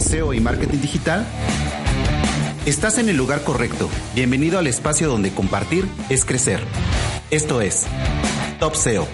SEO 0.00 0.34
y 0.34 0.40
marketing 0.40 0.78
digital? 0.78 1.26
Estás 2.66 2.98
en 2.98 3.08
el 3.08 3.16
lugar 3.16 3.42
correcto. 3.42 3.88
Bienvenido 4.14 4.58
al 4.58 4.66
espacio 4.66 5.08
donde 5.08 5.32
compartir 5.32 5.86
es 6.08 6.24
crecer. 6.24 6.60
Esto 7.30 7.60
es 7.60 7.86
Top 8.60 8.74
SEO. 8.74 9.06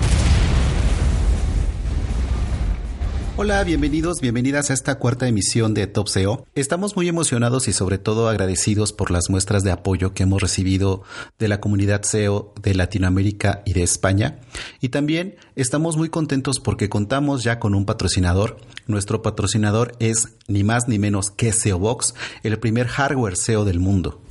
Hola, 3.41 3.63
bienvenidos, 3.63 4.21
bienvenidas 4.21 4.69
a 4.69 4.75
esta 4.75 4.97
cuarta 4.97 5.29
emisión 5.29 5.73
de 5.73 5.87
Top 5.87 6.09
SEO. 6.09 6.45
Estamos 6.57 6.97
muy 6.97 7.07
emocionados 7.07 7.69
y 7.69 7.73
sobre 7.73 7.97
todo 7.97 8.29
agradecidos 8.29 8.93
por 8.93 9.13
las 9.13 9.31
muestras 9.31 9.63
de 9.63 9.71
apoyo 9.71 10.13
que 10.13 10.25
hemos 10.25 10.43
recibido 10.43 11.05
de 11.39 11.47
la 11.47 11.61
comunidad 11.61 12.03
SEO 12.03 12.53
de 12.61 12.75
Latinoamérica 12.75 13.63
y 13.65 13.75
de 13.75 13.85
España. 13.85 14.41
Y 14.81 14.89
también 14.89 15.37
estamos 15.63 15.97
muy 15.97 16.09
contentos 16.09 16.61
porque 16.61 16.89
contamos 16.89 17.43
ya 17.43 17.59
con 17.59 17.75
un 17.75 17.85
patrocinador. 17.85 18.59
Nuestro 18.87 19.23
patrocinador 19.23 19.93
es 19.99 20.37
ni 20.47 20.63
más 20.63 20.89
ni 20.89 20.99
menos 20.99 21.31
que 21.31 21.53
SEObox, 21.53 22.15
el 22.45 22.59
primer 22.59 22.87
hardware 22.87 23.37
SEO 23.37 23.65
del 23.65 23.81
mundo. 23.81 24.23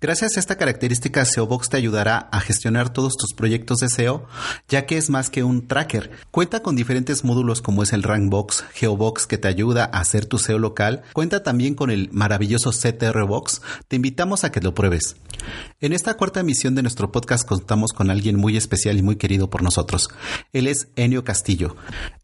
Gracias 0.00 0.36
a 0.36 0.40
esta 0.40 0.56
característica, 0.56 1.24
SEObox 1.24 1.70
te 1.70 1.78
ayudará 1.78 2.28
a 2.30 2.40
gestionar 2.40 2.92
todos 2.92 3.16
tus 3.16 3.32
proyectos 3.32 3.80
de 3.80 3.88
SEO, 3.88 4.26
ya 4.68 4.84
que 4.84 4.98
es 4.98 5.08
más 5.08 5.30
que 5.30 5.42
un 5.42 5.66
tracker. 5.66 6.10
Cuenta 6.30 6.62
con 6.62 6.76
diferentes 6.76 7.24
módulos 7.24 7.62
como 7.62 7.82
es 7.82 7.94
el 7.94 8.02
Rankbox, 8.02 8.64
Geobox 8.74 9.26
que 9.26 9.38
te 9.38 9.48
ayuda 9.48 9.84
a 9.84 10.00
hacer 10.00 10.26
tu 10.26 10.38
SEO 10.38 10.58
local. 10.58 11.02
Cuenta 11.14 11.42
también 11.42 11.74
con 11.74 11.90
el 11.90 12.10
maravilloso 12.12 12.70
CTRBox. 12.70 13.62
Te 13.88 13.96
invitamos 13.96 14.44
a 14.44 14.52
que 14.52 14.60
lo 14.60 14.74
pruebes. 14.74 15.16
En 15.80 15.92
esta 15.92 16.14
cuarta 16.14 16.40
emisión 16.40 16.74
de 16.74 16.82
nuestro 16.82 17.10
podcast 17.10 17.46
contamos 17.46 17.92
con 17.92 18.10
alguien 18.10 18.36
muy 18.36 18.56
especial 18.56 18.98
y 18.98 19.02
muy 19.02 19.16
querido 19.16 19.48
por 19.48 19.62
nosotros. 19.62 20.08
Es 20.66 20.88
Enio 20.96 21.24
Castillo. 21.24 21.76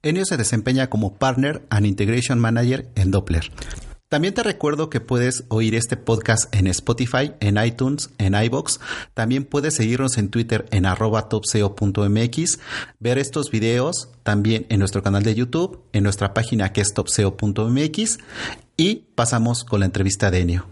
Enio 0.03 0.25
se 0.25 0.37
desempeña 0.37 0.89
como 0.91 1.15
Partner 1.15 1.63
and 1.71 1.87
Integration 1.87 2.39
Manager 2.39 2.89
en 2.95 3.11
Doppler. 3.11 3.51
También 4.13 4.35
te 4.35 4.43
recuerdo 4.43 4.91
que 4.91 5.01
puedes 5.01 5.45
oír 5.49 5.75
este 5.75 5.97
podcast 5.97 6.55
en 6.55 6.67
Spotify, 6.67 7.33
en 7.41 7.57
iTunes, 7.57 8.11
en 8.19 8.35
iBox. 8.35 8.79
También 9.15 9.45
puedes 9.45 9.75
seguirnos 9.75 10.19
en 10.19 10.29
Twitter 10.29 10.67
en 10.71 10.85
topseo.mx, 11.31 12.59
ver 12.99 13.17
estos 13.17 13.51
videos 13.51 14.11
también 14.23 14.67
en 14.69 14.81
nuestro 14.81 15.03
canal 15.03 15.23
de 15.23 15.35
YouTube, 15.35 15.81
en 15.95 16.03
nuestra 16.03 16.35
página 16.35 16.75
que 16.75 16.83
es 16.83 16.93
topseo.mx 16.93 18.19
y 18.77 18.97
pasamos 19.15 19.65
con 19.65 19.81
la 19.81 19.87
entrevista 19.87 20.31
de 20.31 20.41
Enio. 20.41 20.67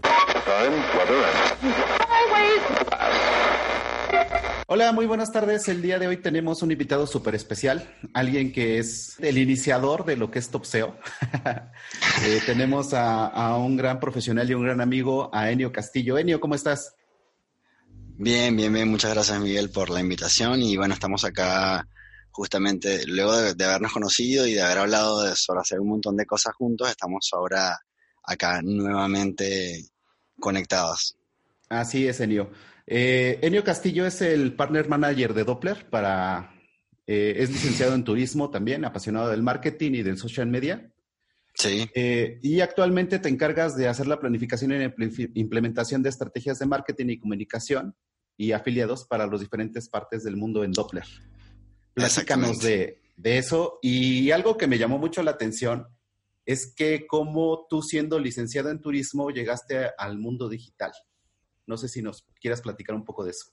Hola, 4.73 4.93
muy 4.93 5.05
buenas 5.05 5.33
tardes. 5.33 5.67
El 5.67 5.81
día 5.81 5.99
de 5.99 6.07
hoy 6.07 6.15
tenemos 6.15 6.61
un 6.61 6.71
invitado 6.71 7.05
súper 7.05 7.35
especial, 7.35 7.93
alguien 8.13 8.53
que 8.53 8.77
es 8.77 9.19
el 9.19 9.37
iniciador 9.37 10.05
de 10.05 10.15
lo 10.15 10.31
que 10.31 10.39
es 10.39 10.49
Top 10.49 10.63
SEO. 10.63 10.97
Eh, 12.23 12.39
tenemos 12.45 12.93
a, 12.93 13.57
un 13.57 13.75
gran 13.75 13.99
profesional 13.99 14.49
y 14.49 14.53
un 14.53 14.63
gran 14.63 14.79
amigo, 14.79 15.29
a 15.33 15.51
Enio 15.51 15.73
Castillo. 15.73 16.17
Enio, 16.17 16.39
¿cómo 16.39 16.55
estás? 16.55 16.95
Bien, 18.17 18.55
bien, 18.55 18.71
bien. 18.71 18.87
Muchas 18.87 19.13
gracias, 19.13 19.41
Miguel, 19.41 19.71
por 19.71 19.89
la 19.89 19.99
invitación. 19.99 20.61
Y 20.61 20.77
bueno, 20.77 20.93
estamos 20.93 21.25
acá 21.25 21.85
justamente 22.29 23.05
luego 23.07 23.35
de, 23.35 23.65
habernos 23.65 23.91
conocido 23.91 24.47
y 24.47 24.53
de 24.53 24.61
haber 24.61 24.77
hablado 24.77 25.23
de, 25.23 25.35
sobre 25.35 25.59
hacer 25.59 25.81
un 25.81 25.89
montón 25.89 26.15
de 26.15 26.25
cosas 26.25 26.55
juntos. 26.55 26.89
Estamos 26.89 27.29
ahora 27.33 27.77
acá 28.23 28.61
nuevamente 28.63 29.83
conectados. 30.39 31.17
Así 31.67 32.07
es, 32.07 32.21
Enio. 32.21 32.51
Eh, 32.93 33.39
Enio 33.41 33.63
Castillo 33.63 34.05
es 34.05 34.21
el 34.21 34.53
partner 34.53 34.89
manager 34.89 35.33
de 35.33 35.45
Doppler 35.45 35.89
para, 35.89 36.53
eh, 37.07 37.35
es 37.37 37.49
licenciado 37.49 37.95
en 37.95 38.03
turismo 38.03 38.49
también, 38.49 38.83
apasionado 38.83 39.29
del 39.29 39.43
marketing 39.43 39.91
y 39.93 40.03
del 40.03 40.17
social 40.17 40.47
media. 40.47 40.91
Sí. 41.53 41.89
Eh, 41.95 42.39
y 42.43 42.59
actualmente 42.59 43.19
te 43.19 43.29
encargas 43.29 43.77
de 43.77 43.87
hacer 43.87 44.07
la 44.07 44.19
planificación 44.19 44.73
y 44.73 45.39
implementación 45.39 46.03
de 46.03 46.09
estrategias 46.09 46.59
de 46.59 46.65
marketing 46.65 47.05
y 47.11 47.19
comunicación 47.19 47.95
y 48.35 48.51
afiliados 48.51 49.05
para 49.05 49.25
las 49.25 49.39
diferentes 49.39 49.87
partes 49.87 50.25
del 50.25 50.35
mundo 50.35 50.65
en 50.65 50.73
Doppler. 50.73 51.05
Platícanos 51.93 52.59
de, 52.59 52.99
de 53.15 53.37
eso. 53.37 53.79
Y 53.81 54.31
algo 54.31 54.57
que 54.57 54.67
me 54.67 54.77
llamó 54.77 54.97
mucho 54.97 55.23
la 55.23 55.31
atención 55.31 55.87
es 56.45 56.73
que 56.75 57.07
como 57.07 57.67
tú 57.69 57.83
siendo 57.83 58.19
licenciado 58.19 58.69
en 58.69 58.81
turismo 58.81 59.29
llegaste 59.29 59.91
al 59.97 60.17
mundo 60.17 60.49
digital. 60.49 60.91
No 61.71 61.77
sé 61.77 61.87
si 61.87 62.01
nos 62.01 62.25
quieras 62.41 62.59
platicar 62.59 62.93
un 62.93 63.05
poco 63.05 63.23
de 63.23 63.31
eso. 63.31 63.45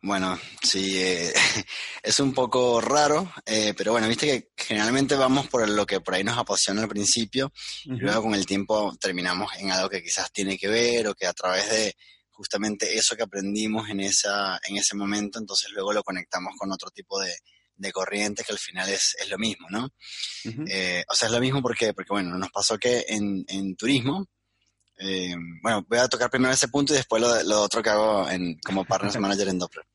Bueno, 0.00 0.40
sí, 0.62 0.96
eh, 0.96 1.30
es 2.02 2.20
un 2.20 2.32
poco 2.32 2.80
raro, 2.80 3.30
eh, 3.44 3.74
pero 3.76 3.92
bueno, 3.92 4.08
viste 4.08 4.26
que 4.26 4.64
generalmente 4.64 5.14
vamos 5.14 5.46
por 5.48 5.68
lo 5.68 5.84
que 5.84 6.00
por 6.00 6.14
ahí 6.14 6.24
nos 6.24 6.38
apasiona 6.38 6.80
al 6.80 6.88
principio 6.88 7.52
y 7.84 7.98
luego 7.98 8.22
con 8.22 8.34
el 8.34 8.46
tiempo 8.46 8.96
terminamos 8.98 9.52
en 9.58 9.72
algo 9.72 9.90
que 9.90 10.02
quizás 10.02 10.32
tiene 10.32 10.56
que 10.56 10.68
ver 10.68 11.06
o 11.06 11.14
que 11.14 11.26
a 11.26 11.34
través 11.34 11.68
de 11.68 11.94
justamente 12.30 12.96
eso 12.96 13.14
que 13.14 13.24
aprendimos 13.24 13.90
en, 13.90 14.00
esa, 14.00 14.58
en 14.66 14.78
ese 14.78 14.96
momento, 14.96 15.38
entonces 15.38 15.70
luego 15.72 15.92
lo 15.92 16.02
conectamos 16.02 16.54
con 16.56 16.72
otro 16.72 16.90
tipo 16.90 17.20
de, 17.20 17.34
de 17.76 17.92
corriente 17.92 18.42
que 18.42 18.52
al 18.52 18.58
final 18.58 18.88
es, 18.88 19.16
es 19.20 19.28
lo 19.28 19.36
mismo, 19.36 19.66
¿no? 19.68 19.90
Eh, 20.66 21.04
o 21.10 21.14
sea, 21.14 21.28
es 21.28 21.34
lo 21.34 21.40
mismo 21.40 21.60
porque, 21.60 21.92
porque 21.92 22.14
bueno, 22.14 22.38
nos 22.38 22.50
pasó 22.50 22.78
que 22.78 23.04
en, 23.06 23.44
en 23.48 23.76
turismo, 23.76 24.26
eh, 24.98 25.34
bueno, 25.62 25.84
voy 25.88 25.98
a 25.98 26.08
tocar 26.08 26.30
primero 26.30 26.52
ese 26.52 26.68
punto 26.68 26.92
y 26.92 26.96
después 26.96 27.22
lo, 27.22 27.62
otro 27.62 27.82
que 27.82 27.90
hago 27.90 28.28
en, 28.28 28.58
como 28.64 28.84
Partners 28.84 29.16
Manager 29.20 29.48
en 29.48 29.58
Doppler. 29.58 29.86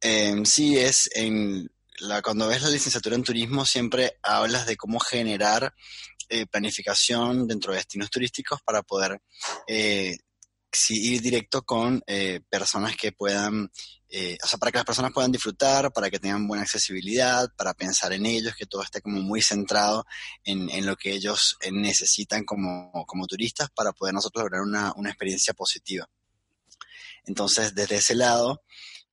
Eh, 0.00 0.42
sí, 0.44 0.78
es 0.78 1.08
en 1.14 1.70
la, 1.98 2.22
cuando 2.22 2.48
ves 2.48 2.62
la 2.62 2.70
licenciatura 2.70 3.14
en 3.14 3.22
turismo 3.22 3.64
siempre 3.64 4.18
hablas 4.22 4.66
de 4.66 4.76
cómo 4.76 4.98
generar 4.98 5.74
eh, 6.28 6.46
planificación 6.46 7.46
dentro 7.46 7.72
de 7.72 7.78
destinos 7.78 8.10
turísticos 8.10 8.60
para 8.62 8.82
poder 8.82 9.20
ir 10.90 11.20
directo 11.20 11.62
con 11.62 12.02
personas 12.50 12.96
que 12.96 13.12
puedan 13.12 13.70
eh, 14.16 14.38
o 14.44 14.46
sea, 14.46 14.60
para 14.60 14.70
que 14.70 14.78
las 14.78 14.84
personas 14.84 15.10
puedan 15.12 15.32
disfrutar, 15.32 15.92
para 15.92 16.08
que 16.08 16.20
tengan 16.20 16.46
buena 16.46 16.62
accesibilidad, 16.62 17.52
para 17.56 17.74
pensar 17.74 18.12
en 18.12 18.26
ellos, 18.26 18.54
que 18.54 18.64
todo 18.64 18.80
esté 18.80 19.00
como 19.00 19.20
muy 19.20 19.42
centrado 19.42 20.06
en, 20.44 20.70
en 20.70 20.86
lo 20.86 20.94
que 20.94 21.10
ellos 21.10 21.56
eh, 21.60 21.72
necesitan 21.72 22.44
como, 22.44 22.92
como, 23.08 23.26
turistas 23.26 23.70
para 23.74 23.92
poder 23.92 24.14
nosotros 24.14 24.44
lograr 24.44 24.62
una, 24.62 24.92
una, 24.94 25.10
experiencia 25.10 25.52
positiva. 25.52 26.08
Entonces, 27.24 27.74
desde 27.74 27.96
ese 27.96 28.14
lado, 28.14 28.62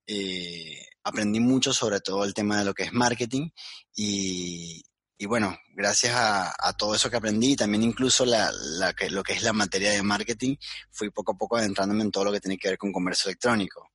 eh, 0.06 0.86
aprendí 1.04 1.40
mucho 1.40 1.74
sobre 1.74 2.00
todo 2.00 2.24
el 2.24 2.36
tema 2.36 2.60
de 2.60 2.66
lo 2.66 2.76
que 2.76 2.84
es 2.84 2.94
marketing 2.94 3.50
y, 3.96 4.84
y 5.22 5.28
bueno, 5.28 5.56
gracias 5.76 6.16
a, 6.16 6.74
todo 6.74 6.96
eso 6.96 7.08
que 7.12 7.18
aprendí, 7.18 7.56
también 7.56 7.84
incluso 7.84 8.26
lo 8.26 9.24
que 9.24 9.34
es 9.34 9.44
la 9.44 9.54
materia 9.54 9.92
de 9.92 10.02
marketing, 10.02 10.56
fui 10.90 11.12
poco 11.12 11.34
a 11.34 11.38
poco 11.38 11.58
adentrándome 11.58 12.02
en 12.02 12.10
todo 12.10 12.26
lo 12.26 12.32
que 12.32 12.40
tiene 12.40 12.58
que 12.58 12.70
ver 12.70 12.80
con 12.80 12.92
comercio 12.92 13.30
electrónico. 13.30 13.92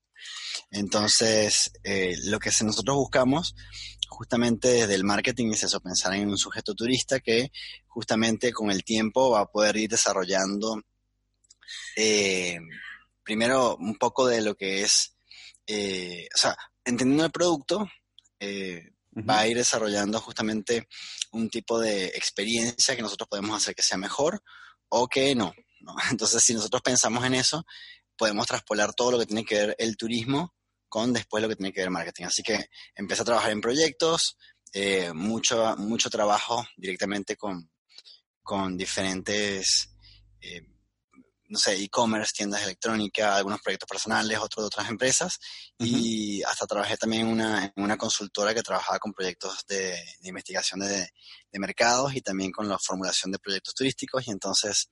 Entonces, 0.70 1.72
eh, 1.82 2.14
lo 2.26 2.38
que 2.38 2.52
nosotros 2.62 2.96
buscamos 2.96 3.56
justamente 4.08 4.68
desde 4.68 4.94
el 4.94 5.02
marketing 5.02 5.50
es 5.50 5.64
eso, 5.64 5.80
pensar 5.80 6.14
en 6.14 6.28
un 6.28 6.38
sujeto 6.38 6.76
turista 6.76 7.18
que 7.18 7.50
justamente 7.88 8.52
con 8.52 8.70
el 8.70 8.84
tiempo 8.84 9.32
va 9.32 9.40
a 9.40 9.50
poder 9.50 9.78
ir 9.78 9.90
desarrollando 9.90 10.80
eh, 11.96 12.60
primero 13.24 13.74
un 13.78 13.98
poco 13.98 14.28
de 14.28 14.42
lo 14.42 14.54
que 14.54 14.82
es, 14.84 15.16
eh, 15.66 16.28
o 16.32 16.38
sea, 16.38 16.56
entendiendo 16.84 17.24
el 17.24 17.32
producto, 17.32 17.90
va 19.16 19.40
a 19.40 19.48
ir 19.48 19.56
desarrollando 19.56 20.20
justamente 20.20 20.88
un 21.32 21.48
tipo 21.48 21.78
de 21.78 22.06
experiencia 22.06 22.96
que 22.96 23.02
nosotros 23.02 23.28
podemos 23.28 23.56
hacer 23.56 23.74
que 23.74 23.82
sea 23.82 23.96
mejor 23.96 24.42
o 24.88 25.08
que 25.08 25.34
no. 25.34 25.54
¿no? 25.80 25.94
Entonces, 26.10 26.42
si 26.42 26.54
nosotros 26.54 26.82
pensamos 26.82 27.24
en 27.24 27.34
eso, 27.34 27.64
podemos 28.16 28.46
traspolar 28.46 28.94
todo 28.94 29.12
lo 29.12 29.18
que 29.18 29.26
tiene 29.26 29.44
que 29.44 29.54
ver 29.54 29.76
el 29.78 29.96
turismo 29.96 30.54
con 30.88 31.12
después 31.12 31.42
lo 31.42 31.48
que 31.48 31.56
tiene 31.56 31.72
que 31.72 31.80
ver 31.80 31.90
marketing. 31.90 32.24
Así 32.24 32.42
que 32.42 32.68
empecé 32.94 33.22
a 33.22 33.26
trabajar 33.26 33.50
en 33.50 33.60
proyectos, 33.60 34.36
eh, 34.72 35.12
mucho, 35.12 35.76
mucho 35.76 36.10
trabajo 36.10 36.64
directamente 36.76 37.36
con, 37.36 37.70
con 38.42 38.76
diferentes, 38.76 39.90
eh, 40.40 40.62
no 41.48 41.58
sé, 41.58 41.76
e-commerce, 41.82 42.32
tiendas 42.34 42.62
electrónicas, 42.62 43.36
algunos 43.36 43.60
proyectos 43.60 43.88
personales, 43.88 44.38
otros 44.38 44.64
de 44.64 44.66
otras 44.66 44.88
empresas. 44.88 45.38
Y 45.78 46.42
hasta 46.42 46.66
trabajé 46.66 46.96
también 46.96 47.22
en 47.22 47.32
una, 47.32 47.64
en 47.64 47.84
una 47.84 47.96
consultora 47.96 48.54
que 48.54 48.62
trabajaba 48.62 48.98
con 48.98 49.12
proyectos 49.12 49.64
de, 49.68 49.96
investigación 50.22 50.80
de, 50.80 51.08
de, 51.50 51.58
mercados 51.58 52.14
y 52.14 52.20
también 52.20 52.50
con 52.50 52.68
la 52.68 52.78
formulación 52.78 53.32
de 53.32 53.38
proyectos 53.38 53.74
turísticos. 53.74 54.26
Y 54.26 54.30
entonces 54.30 54.90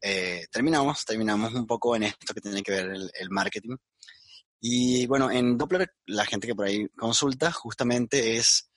eh, 0.00 0.46
terminamos, 0.52 1.04
terminamos 1.04 1.52
un 1.54 1.66
poco 1.66 1.96
en 1.96 2.04
esto 2.04 2.34
que 2.34 2.40
tiene 2.40 2.62
que 2.62 2.72
ver 2.72 2.90
el, 2.90 3.30
marketing. 3.30 3.76
Y 4.60 5.06
bueno, 5.06 5.30
en 5.30 5.56
Doppler, 5.56 5.92
la 6.06 6.24
gente 6.24 6.46
que 6.46 6.54
por 6.54 6.66
ahí 6.66 6.86
consulta, 6.96 7.52
justamente 7.52 8.36
es, 8.36 8.68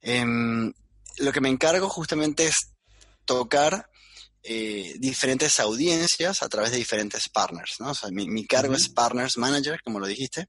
em, 0.00 0.72
lo 1.18 1.32
que 1.32 1.40
me 1.40 1.48
encargo 1.48 1.88
justamente 1.88 2.46
es 2.46 2.74
tocar 3.24 3.89
eh, 4.42 4.94
diferentes 4.98 5.60
audiencias 5.60 6.42
a 6.42 6.48
través 6.48 6.70
de 6.70 6.78
diferentes 6.78 7.28
partners, 7.28 7.76
¿no? 7.80 7.90
O 7.90 7.94
sea, 7.94 8.10
mi, 8.10 8.46
cargo 8.46 8.74
es 8.74 8.88
Partners 8.88 9.36
Manager, 9.36 9.80
como 9.82 10.00
lo 10.00 10.06
dijiste. 10.06 10.48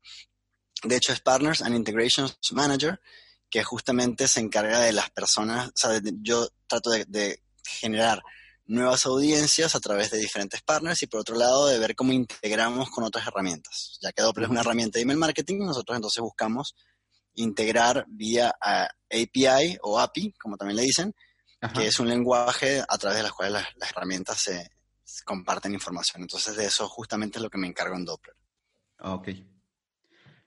De 0.83 0.95
hecho, 0.95 1.13
es 1.13 1.19
Partners 1.19 1.61
and 1.61 1.75
Integrations 1.75 2.37
Manager, 2.51 2.99
que 3.49 3.63
justamente 3.63 4.27
se 4.27 4.39
encarga 4.39 4.79
de 4.79 4.93
las 4.93 5.09
personas, 5.11 5.69
o 5.69 5.71
sea, 5.75 6.01
yo 6.21 6.47
trato 6.67 6.89
de 6.91 7.41
generar 7.63 8.21
nuevas 8.71 9.05
audiencias 9.05 9.75
a 9.75 9.79
través 9.81 10.11
de 10.11 10.17
diferentes 10.17 10.61
partners 10.61 11.03
y 11.03 11.07
por 11.07 11.19
otro 11.19 11.35
lado 11.35 11.67
de 11.67 11.77
ver 11.77 11.93
cómo 11.93 12.13
integramos 12.13 12.89
con 12.89 13.03
otras 13.03 13.27
herramientas. 13.27 13.99
Ya 14.01 14.11
que 14.13 14.21
Doppler 14.21 14.45
es 14.45 14.49
una 14.49 14.61
herramienta 14.61 14.97
de 14.97 15.03
email 15.03 15.19
marketing, 15.19 15.59
nosotros 15.59 15.97
entonces 15.97 16.21
buscamos 16.21 16.75
integrar 17.33 18.05
vía 18.07 18.53
API 18.61 19.77
o 19.81 19.99
API, 19.99 20.33
como 20.33 20.55
también 20.55 20.77
le 20.77 20.83
dicen, 20.83 21.13
que 21.69 21.87
es 21.87 21.99
un 21.99 22.09
lenguaje 22.09 22.81
a 22.87 22.97
través 22.97 23.17
de 23.17 23.23
las 23.23 23.31
cuales 23.31 23.63
las, 23.75 23.91
herramientas 23.91 24.39
se, 24.39 24.71
comparten 25.23 25.73
información. 25.73 26.23
Entonces 26.23 26.55
de 26.55 26.65
eso 26.65 26.87
justamente 26.87 27.37
es 27.37 27.43
lo 27.43 27.49
que 27.49 27.57
me 27.57 27.67
encargo 27.67 27.95
en 27.95 28.05
Doppler. 28.05 28.35
Ok. 28.99 29.29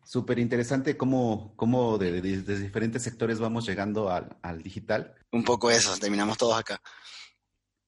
Súper 0.04 0.38
interesante 0.38 0.96
cómo, 0.96 1.54
cómo 1.56 1.96
de, 1.98 2.20
diferentes 2.20 3.02
sectores 3.02 3.38
vamos 3.38 3.66
llegando 3.66 4.10
al, 4.10 4.36
al, 4.42 4.62
digital. 4.62 5.14
Un 5.32 5.44
poco 5.44 5.70
eso, 5.70 5.96
terminamos 5.98 6.36
todos 6.36 6.58
acá. 6.58 6.80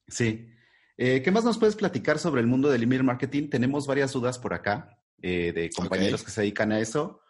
Sí. 0.07 0.49
Eh, 0.97 1.21
¿Qué 1.21 1.31
más 1.31 1.43
nos 1.43 1.59
puedes 1.59 1.75
platicar 1.75 2.17
sobre 2.17 2.41
el 2.41 2.47
mundo 2.47 2.69
del 2.69 2.83
email 2.83 3.03
marketing? 3.03 3.49
Tenemos 3.49 3.85
varias 3.85 4.13
dudas 4.13 4.39
por 4.39 4.53
acá 4.53 4.97
eh, 5.21 5.51
de 5.53 5.69
compañeros 5.69 6.23
que 6.23 6.31
se 6.31 6.41
dedican 6.41 6.71
a 6.71 6.79
eso 6.79 7.21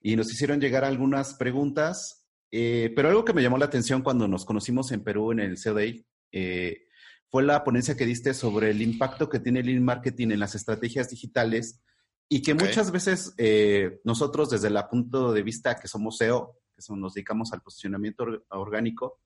y 0.00 0.16
nos 0.16 0.32
hicieron 0.32 0.60
llegar 0.60 0.84
algunas 0.84 1.34
preguntas, 1.34 2.21
eh, 2.54 2.92
pero 2.94 3.08
algo 3.08 3.24
que 3.24 3.32
me 3.32 3.42
llamó 3.42 3.56
la 3.56 3.64
atención 3.64 4.02
cuando 4.02 4.28
nos 4.28 4.44
conocimos 4.44 4.92
en 4.92 5.02
Perú 5.02 5.32
en 5.32 5.40
el 5.40 5.56
CODI 5.60 6.06
eh, 6.32 6.82
fue 7.30 7.42
la 7.42 7.64
ponencia 7.64 7.96
que 7.96 8.04
diste 8.04 8.34
sobre 8.34 8.70
el 8.70 8.82
impacto 8.82 9.30
que 9.30 9.40
tiene 9.40 9.60
el 9.60 9.70
email 9.70 9.80
marketing 9.80 10.32
en 10.32 10.40
las 10.40 10.54
estrategias 10.54 11.08
digitales 11.08 11.80
y 12.28 12.42
que 12.42 12.52
muchas 12.52 12.90
veces 12.92 13.34
eh, 13.38 14.00
nosotros 14.04 14.50
desde 14.50 14.68
el 14.68 14.78
punto 14.90 15.32
de 15.32 15.42
vista 15.42 15.76
que 15.80 15.88
somos 15.88 16.18
SEO, 16.18 16.58
que 16.76 16.94
nos 16.94 17.14
dedicamos 17.14 17.54
al 17.54 17.62
posicionamiento 17.62 18.26
orgánico, 18.50 19.20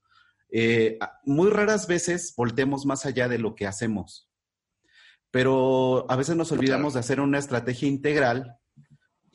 muy 1.24 1.50
raras 1.50 1.88
veces 1.88 2.32
voltemos 2.36 2.86
más 2.86 3.06
allá 3.06 3.28
de 3.28 3.38
lo 3.38 3.56
que 3.56 3.66
hacemos. 3.66 4.30
Pero 5.32 6.08
a 6.08 6.14
veces 6.14 6.36
nos 6.36 6.52
olvidamos 6.52 6.94
de 6.94 7.00
hacer 7.00 7.20
una 7.20 7.38
estrategia 7.38 7.88
integral 7.88 8.56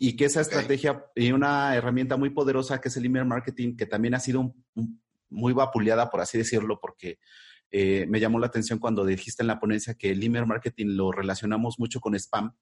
y 0.04 0.16
que 0.16 0.26
esa 0.26 0.42
estrategia 0.42 1.06
y 1.14 1.32
una 1.32 1.76
herramienta 1.76 2.18
muy 2.18 2.32
poderosa 2.32 2.82
que 2.82 2.88
es 2.88 2.98
el 2.98 3.06
email 3.06 3.26
marketing, 3.26 3.76
que 3.78 3.86
también 3.86 4.16
ha 4.16 4.20
sido 4.20 4.56
muy 5.30 5.54
vapuleada, 5.54 6.10
por 6.10 6.22
así 6.22 6.40
decirlo, 6.40 6.80
porque 6.82 7.20
eh, 7.70 8.08
me 8.10 8.20
llamó 8.20 8.40
la 8.40 8.48
atención 8.48 8.80
cuando 8.80 9.06
dijiste 9.06 9.44
en 9.44 9.48
la 9.48 9.60
ponencia 9.60 9.94
que 9.94 10.10
el 10.10 10.24
email 10.24 10.48
marketing 10.48 10.96
lo 10.96 11.12
relacionamos 11.12 11.78
mucho 11.78 12.00
con 12.00 12.16
spam, 12.16 12.58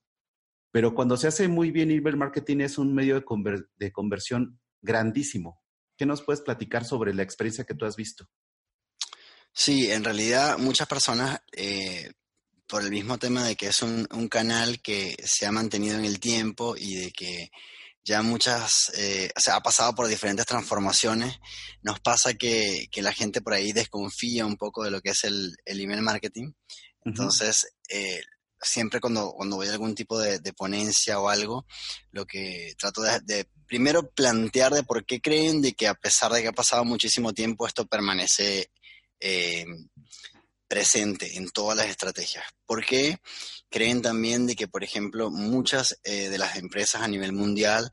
pero 0.70 0.94
cuando 0.94 1.16
se 1.16 1.30
hace 1.30 1.48
muy 1.48 1.72
bien 1.72 1.92
email 1.92 2.18
marketing 2.18 2.58
es 2.60 2.78
un 2.78 2.94
medio 2.94 3.16
de, 3.16 3.64
de 3.78 3.92
conversión 3.94 4.60
grandísimo. 4.82 5.64
¿Qué 5.96 6.06
nos 6.06 6.22
puedes 6.22 6.42
platicar 6.42 6.84
sobre 6.84 7.14
la 7.14 7.24
experiencia 7.24 7.64
que 7.64 7.74
tú 7.74 7.86
has 7.86 7.96
visto? 7.96 8.30
Sí, 9.54 9.90
en 9.90 10.04
realidad 10.04 10.58
muchas 10.58 10.90
personas 10.90 11.40
eh, 11.54 12.12
por 12.70 12.84
el 12.84 12.92
mismo 12.92 13.18
tema 13.18 13.44
de 13.46 13.56
que 13.56 13.68
es 13.68 13.82
un, 13.82 14.06
canal 14.30 14.80
que 14.80 15.18
se 15.26 15.48
ha 15.48 15.52
mantenido 15.52 15.98
en 15.98 16.06
el 16.06 16.20
tiempo 16.20 16.76
y 16.78 16.96
de 16.96 17.12
que 17.12 17.50
ya 18.04 18.22
muchas, 18.22 18.92
eh, 18.96 19.32
o 19.36 19.40
sea, 19.40 19.56
ha 19.56 19.62
pasado 19.62 19.96
por 19.96 20.08
diferentes 20.08 20.46
transformaciones, 20.46 21.40
nos 21.82 22.00
pasa 22.00 22.36
que, 22.36 22.88
la 22.98 23.12
gente 23.12 23.42
por 23.42 23.54
ahí 23.54 23.72
desconfía 23.72 24.46
un 24.46 24.56
poco 24.56 24.84
de 24.84 24.92
lo 24.92 25.02
que 25.02 25.10
es 25.10 25.24
el, 25.24 25.56
email 25.66 26.04
marketing. 26.04 26.52
Entonces, 27.04 27.74
eh, 27.90 28.22
siempre 28.62 29.00
cuando, 29.00 29.32
cuando 29.32 29.56
voy 29.56 29.68
a 29.68 29.72
algún 29.72 29.96
tipo 29.96 30.20
de, 30.20 30.54
ponencia 30.54 31.20
o 31.20 31.28
algo, 31.28 31.66
lo 32.12 32.26
que 32.28 32.76
trato 32.78 33.02
de, 33.02 33.48
primero 33.66 34.12
plantear 34.12 34.74
de 34.74 34.84
por 34.84 35.06
qué 35.06 35.20
creen 35.22 35.62
de 35.62 35.74
que 35.74 35.88
a 35.88 35.96
pesar 35.96 36.32
de 36.32 36.44
que 36.44 36.50
ha 36.50 36.54
pasado 36.54 36.86
muchísimo 36.86 37.34
tiempo, 37.34 37.66
esto 37.66 37.88
permanece 37.88 38.70
eh, 39.20 39.66
presente 40.70 41.36
en 41.36 41.50
todas 41.50 41.76
las 41.76 41.88
estrategias. 41.88 42.46
¿Por 42.66 42.86
qué? 42.86 43.18
Creen 43.70 44.02
también 44.02 44.46
de 44.46 44.56
que, 44.56 44.68
por 44.68 44.84
ejemplo, 44.84 45.32
muchas 45.32 46.00
eh, 46.04 46.30
de 46.30 46.38
las 46.38 46.56
empresas 46.58 47.02
a 47.02 47.08
nivel 47.08 47.34
mundial 47.34 47.92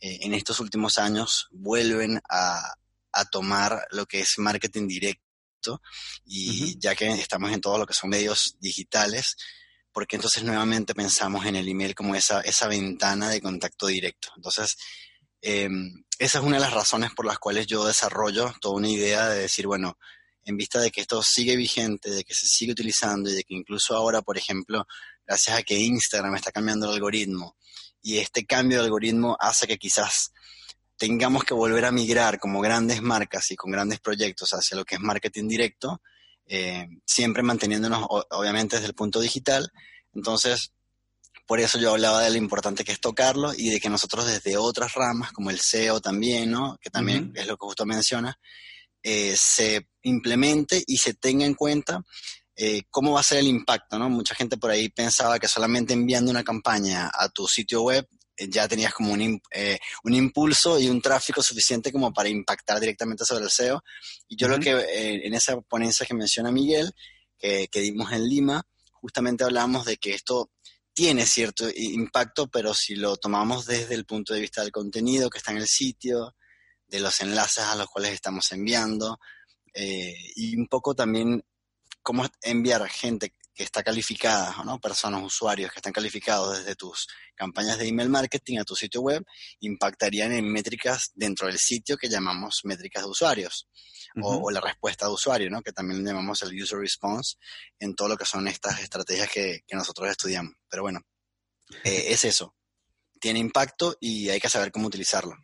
eh, 0.00 0.18
en 0.20 0.34
estos 0.34 0.60
últimos 0.60 0.98
años 0.98 1.48
vuelven 1.50 2.20
a, 2.28 2.74
tomar 3.32 3.84
lo 3.90 4.06
que 4.06 4.20
es 4.20 4.34
marketing 4.38 4.86
directo 4.86 5.82
y 6.24 6.78
ya 6.78 6.94
que 6.94 7.08
estamos 7.14 7.50
en 7.50 7.60
todo 7.60 7.76
lo 7.76 7.84
que 7.84 7.92
son 7.92 8.10
medios 8.10 8.54
digitales, 8.60 9.36
porque 9.90 10.14
entonces 10.14 10.44
nuevamente 10.44 10.94
pensamos 10.94 11.44
en 11.44 11.56
el 11.56 11.66
email 11.66 11.96
como 11.96 12.14
esa, 12.14 12.42
esa 12.42 12.68
ventana 12.68 13.28
de 13.28 13.40
contacto 13.40 13.88
directo. 13.88 14.28
Entonces, 14.36 14.76
em, 15.40 16.04
esa 16.20 16.38
es 16.38 16.44
una 16.44 16.58
de 16.58 16.62
las 16.62 16.72
razones 16.72 17.10
por 17.12 17.26
las 17.26 17.40
cuales 17.40 17.66
yo 17.66 17.84
desarrollo 17.84 18.54
toda 18.60 18.76
una 18.76 18.88
idea 18.88 19.28
de 19.30 19.40
decir, 19.40 19.66
bueno, 19.66 19.98
en 20.48 20.56
vista 20.56 20.80
de 20.80 20.90
que 20.90 21.02
esto 21.02 21.22
sigue 21.22 21.56
vigente, 21.56 22.10
de 22.10 22.24
que 22.24 22.34
se 22.34 22.46
sigue 22.46 22.72
utilizando 22.72 23.30
y 23.30 23.34
de 23.34 23.44
que 23.44 23.54
incluso 23.54 23.94
ahora, 23.94 24.22
por 24.22 24.38
ejemplo, 24.38 24.86
gracias 25.26 25.58
a 25.58 25.62
que 25.62 25.78
Instagram 25.78 26.34
está 26.36 26.50
cambiando 26.50 26.86
el 26.86 26.94
algoritmo 26.94 27.56
y 28.00 28.16
este 28.18 28.46
cambio 28.46 28.78
de 28.78 28.84
algoritmo 28.84 29.36
hace 29.38 29.66
que 29.66 29.76
quizás 29.76 30.32
tengamos 30.96 31.44
que 31.44 31.52
volver 31.52 31.84
a 31.84 31.92
migrar 31.92 32.38
como 32.38 32.60
grandes 32.60 33.02
marcas 33.02 33.50
y 33.50 33.56
con 33.56 33.70
grandes 33.70 34.00
proyectos 34.00 34.50
hacia 34.52 34.76
lo 34.76 34.84
que 34.84 34.94
es 34.94 35.00
marketing 35.00 35.48
directo, 35.48 36.00
eh, 36.46 36.86
siempre 37.04 37.42
manteniéndonos 37.42 38.06
obviamente 38.08 38.76
desde 38.76 38.88
el 38.88 38.94
punto 38.94 39.20
digital. 39.20 39.70
Entonces, 40.14 40.72
por 41.46 41.60
eso 41.60 41.78
yo 41.78 41.90
hablaba 41.90 42.22
de 42.22 42.30
lo 42.30 42.36
importante 42.36 42.84
que 42.84 42.92
es 42.92 43.00
tocarlo 43.00 43.52
y 43.54 43.68
de 43.68 43.80
que 43.80 43.90
nosotros 43.90 44.26
desde 44.26 44.56
otras 44.56 44.94
ramas, 44.94 45.32
como 45.32 45.50
el 45.50 45.60
SEO 45.60 46.00
también, 46.00 46.50
¿no? 46.50 46.78
que 46.80 46.90
también 46.90 47.32
es 47.34 47.46
lo 47.46 47.56
que 47.56 47.66
justo 47.66 47.84
menciona, 47.84 48.38
eh, 49.02 49.34
se 49.36 49.88
implemente 50.02 50.82
y 50.86 50.96
se 50.96 51.14
tenga 51.14 51.44
en 51.44 51.54
cuenta 51.54 52.02
eh, 52.56 52.82
cómo 52.90 53.12
va 53.12 53.20
a 53.20 53.24
ser 53.24 53.38
el 53.38 53.46
impacto, 53.46 53.98
¿no? 53.98 54.08
Mucha 54.08 54.34
gente 54.34 54.56
por 54.56 54.70
ahí 54.70 54.88
pensaba 54.88 55.38
que 55.38 55.46
solamente 55.46 55.92
enviando 55.92 56.30
una 56.30 56.42
campaña 56.42 57.10
a 57.12 57.28
tu 57.28 57.46
sitio 57.46 57.82
web 57.82 58.08
eh, 58.36 58.48
ya 58.50 58.66
tenías 58.66 58.92
como 58.92 59.12
un, 59.12 59.40
un, 60.02 60.14
impulso 60.14 60.78
y 60.78 60.88
un 60.88 61.00
tráfico 61.00 61.42
suficiente 61.42 61.92
como 61.92 62.12
para 62.12 62.28
impactar 62.28 62.80
directamente 62.80 63.24
sobre 63.24 63.44
el 63.44 63.50
SEO. 63.50 63.82
Y 64.28 64.36
yo 64.36 64.48
lo 64.48 64.58
que 64.58 64.70
en 65.24 65.34
esa 65.34 65.60
ponencia 65.60 66.06
que 66.06 66.14
menciona 66.14 66.50
Miguel, 66.50 66.92
que, 67.38 67.68
que 67.70 67.80
dimos 67.80 68.12
en 68.12 68.28
Lima, 68.28 68.62
justamente 68.92 69.44
hablábamos 69.44 69.84
de 69.84 69.96
que 69.96 70.14
esto 70.14 70.50
tiene 70.98 71.26
cierto 71.26 71.68
impacto, 71.72 72.48
pero 72.48 72.74
si 72.74 72.96
lo 72.96 73.16
tomamos 73.16 73.66
desde 73.66 73.94
el 73.94 74.04
punto 74.04 74.34
de 74.34 74.40
vista 74.40 74.62
del 74.62 74.72
contenido 74.72 75.30
que 75.30 75.38
está 75.38 75.52
en 75.52 75.58
el 75.58 75.68
sitio, 75.68 76.34
de 76.88 77.00
los 77.00 77.20
enlaces 77.20 77.64
a 77.64 77.76
los 77.76 77.86
cuales 77.86 78.12
estamos 78.12 78.50
enviando 78.52 79.18
eh, 79.74 80.16
y 80.34 80.56
un 80.56 80.66
poco 80.66 80.94
también 80.94 81.44
cómo 82.02 82.26
enviar 82.42 82.88
gente 82.88 83.34
que 83.58 83.64
está 83.64 83.82
calificada, 83.82 84.62
¿no? 84.64 84.80
personas, 84.80 85.20
usuarios 85.20 85.72
que 85.72 85.80
están 85.80 85.92
calificados 85.92 86.58
desde 86.58 86.76
tus 86.76 87.08
campañas 87.34 87.76
de 87.76 87.88
email 87.88 88.08
marketing 88.08 88.58
a 88.58 88.64
tu 88.64 88.76
sitio 88.76 89.00
web, 89.00 89.24
impactarían 89.58 90.32
en 90.32 90.48
métricas 90.48 91.10
dentro 91.14 91.48
del 91.48 91.58
sitio 91.58 91.96
que 91.96 92.08
llamamos 92.08 92.60
métricas 92.62 93.02
de 93.02 93.10
usuarios 93.10 93.68
o, 94.22 94.50
la 94.52 94.60
respuesta 94.60 95.06
de 95.06 95.12
usuario, 95.12 95.50
¿no? 95.50 95.60
que 95.60 95.72
también 95.72 96.04
llamamos 96.04 96.40
el 96.42 96.62
user 96.62 96.78
response 96.78 97.36
en 97.80 97.96
todo 97.96 98.08
lo 98.08 98.16
que 98.16 98.24
son 98.24 98.46
estas 98.46 98.80
estrategias 98.80 99.28
que, 99.28 99.64
nosotros 99.72 100.08
estudiamos. 100.08 100.54
Pero 100.70 100.84
bueno, 100.84 101.00
eh, 101.82 102.06
es 102.08 102.24
eso. 102.24 102.54
Tiene 103.20 103.40
impacto 103.40 103.96
y 104.00 104.28
hay 104.28 104.38
que 104.38 104.48
saber 104.48 104.70
cómo 104.70 104.86
utilizarlo. 104.86 105.34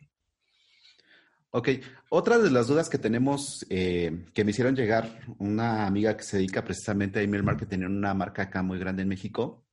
Ok, 1.57 1.69
otra 2.09 2.37
de 2.37 2.51
las 2.51 2.67
dudas 2.67 2.89
que 2.89 2.97
tenemos, 2.97 3.65
eh, 3.69 4.25
que 4.33 4.43
me 4.43 4.51
hicieron 4.51 4.75
llegar 4.75 5.21
una 5.39 5.87
amiga 5.87 6.17
que 6.17 6.23
se 6.23 6.35
dedica 6.35 6.65
precisamente 6.65 7.19
a 7.19 7.21
email 7.21 7.43
marketing 7.43 7.77
en 7.77 7.95
una 7.95 8.13
marca 8.13 8.41
acá 8.41 8.61
muy 8.61 8.77
grande 8.77 9.03
en 9.03 9.07
México. 9.07 9.65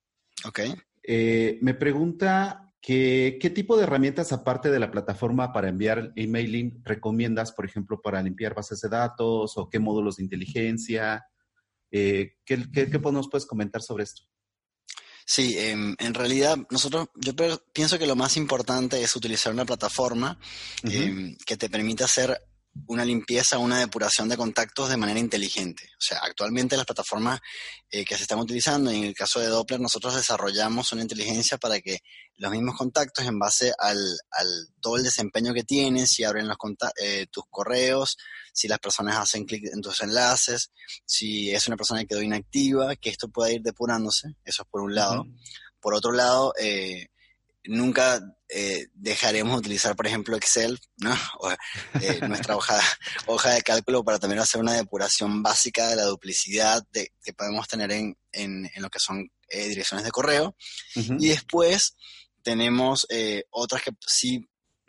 Ok. 0.46 0.60
Eh, 1.02 1.58
me 1.60 1.74
pregunta 1.74 2.72
que, 2.80 3.36
qué 3.40 3.50
tipo 3.50 3.76
de 3.76 3.82
herramientas, 3.82 4.32
aparte 4.32 4.70
de 4.70 4.78
la 4.78 4.92
plataforma 4.92 5.52
para 5.52 5.70
enviar 5.70 6.12
emailing, 6.14 6.84
recomiendas, 6.84 7.50
por 7.50 7.64
ejemplo, 7.64 8.00
para 8.00 8.22
limpiar 8.22 8.54
bases 8.54 8.80
de 8.80 8.88
datos 8.88 9.58
o 9.58 9.68
qué 9.68 9.80
módulos 9.80 10.18
de 10.18 10.22
inteligencia. 10.22 11.26
Eh, 11.90 12.34
¿qué, 12.44 12.64
qué, 12.72 12.88
qué 12.90 12.98
nos 13.00 13.28
puedes 13.28 13.44
comentar 13.44 13.82
sobre 13.82 14.04
esto? 14.04 14.22
Sí, 15.24 15.56
em, 15.58 15.94
en 15.98 16.14
realidad 16.14 16.58
nosotros, 16.70 17.08
yo 17.14 17.32
pienso 17.72 17.98
que 17.98 18.06
lo 18.06 18.16
más 18.16 18.36
importante 18.36 19.02
es 19.02 19.14
utilizar 19.16 19.52
una 19.52 19.64
plataforma 19.64 20.38
em, 20.82 21.36
que 21.46 21.56
te 21.56 21.68
permita 21.68 22.04
hacer 22.04 22.40
una 22.86 23.04
limpieza, 23.04 23.58
una 23.58 23.78
depuración 23.78 24.28
de 24.28 24.36
contactos 24.36 24.88
de 24.88 24.96
manera 24.96 25.20
inteligente. 25.20 25.84
O 25.98 26.00
sea, 26.00 26.18
actualmente 26.22 26.76
las 26.76 26.86
plataformas 26.86 27.40
eh, 27.90 28.04
que 28.04 28.16
se 28.16 28.22
están 28.22 28.38
utilizando, 28.38 28.90
en 28.90 29.04
el 29.04 29.14
caso 29.14 29.40
de 29.40 29.46
Doppler, 29.46 29.80
nosotros 29.80 30.14
desarrollamos 30.14 30.92
una 30.92 31.02
inteligencia 31.02 31.58
para 31.58 31.80
que 31.80 31.98
los 32.36 32.50
mismos 32.50 32.76
contactos, 32.76 33.26
en 33.26 33.38
base 33.38 33.72
al, 33.78 33.98
todo 34.80 34.96
el 34.96 35.04
desempeño 35.04 35.52
que 35.52 35.64
tienen, 35.64 36.06
si 36.06 36.24
abren 36.24 36.48
los 36.48 36.56
eh, 37.00 37.26
tus 37.30 37.44
correos, 37.50 38.16
si 38.52 38.68
las 38.68 38.78
personas 38.78 39.16
hacen 39.16 39.44
clic 39.44 39.64
en 39.72 39.80
tus 39.80 40.00
enlaces, 40.00 40.72
si 41.04 41.50
es 41.50 41.66
una 41.68 41.76
persona 41.76 42.00
que 42.00 42.08
quedó 42.08 42.22
inactiva, 42.22 42.96
que 42.96 43.10
esto 43.10 43.28
pueda 43.28 43.52
ir 43.52 43.62
depurándose, 43.62 44.28
eso 44.44 44.62
es 44.62 44.68
por 44.68 44.80
un 44.80 44.94
lado. 44.94 45.26
Por 45.80 45.94
otro 45.94 46.12
lado, 46.12 46.54
eh, 46.58 47.08
nunca 47.64 48.20
eh, 48.48 48.88
dejaremos 48.94 49.52
de 49.52 49.58
utilizar, 49.58 49.96
por 49.96 50.06
ejemplo, 50.06 50.36
Excel, 50.36 50.78
¿no? 50.98 51.16
Eh, 52.00 52.20
nuestra 52.26 52.56
hoja, 52.56 52.80
hoja 53.26 53.50
de 53.50 53.62
cálculo 53.62 54.02
para 54.02 54.18
también 54.18 54.40
hacer 54.40 54.60
una 54.60 54.72
depuración 54.72 55.42
básica 55.42 55.88
de 55.88 55.96
la 55.96 56.04
duplicidad 56.04 56.82
de, 56.90 57.12
que 57.22 57.32
podemos 57.32 57.68
tener 57.68 57.92
en, 57.92 58.16
en, 58.32 58.68
lo 58.76 58.90
que 58.90 58.98
son 58.98 59.30
eh, 59.48 59.68
direcciones 59.68 60.04
de 60.04 60.10
correo. 60.10 60.56
Y 60.94 61.28
después 61.28 61.94
tenemos 62.42 63.06
otras 63.50 63.82
que 63.82 63.92
sí 64.06 64.48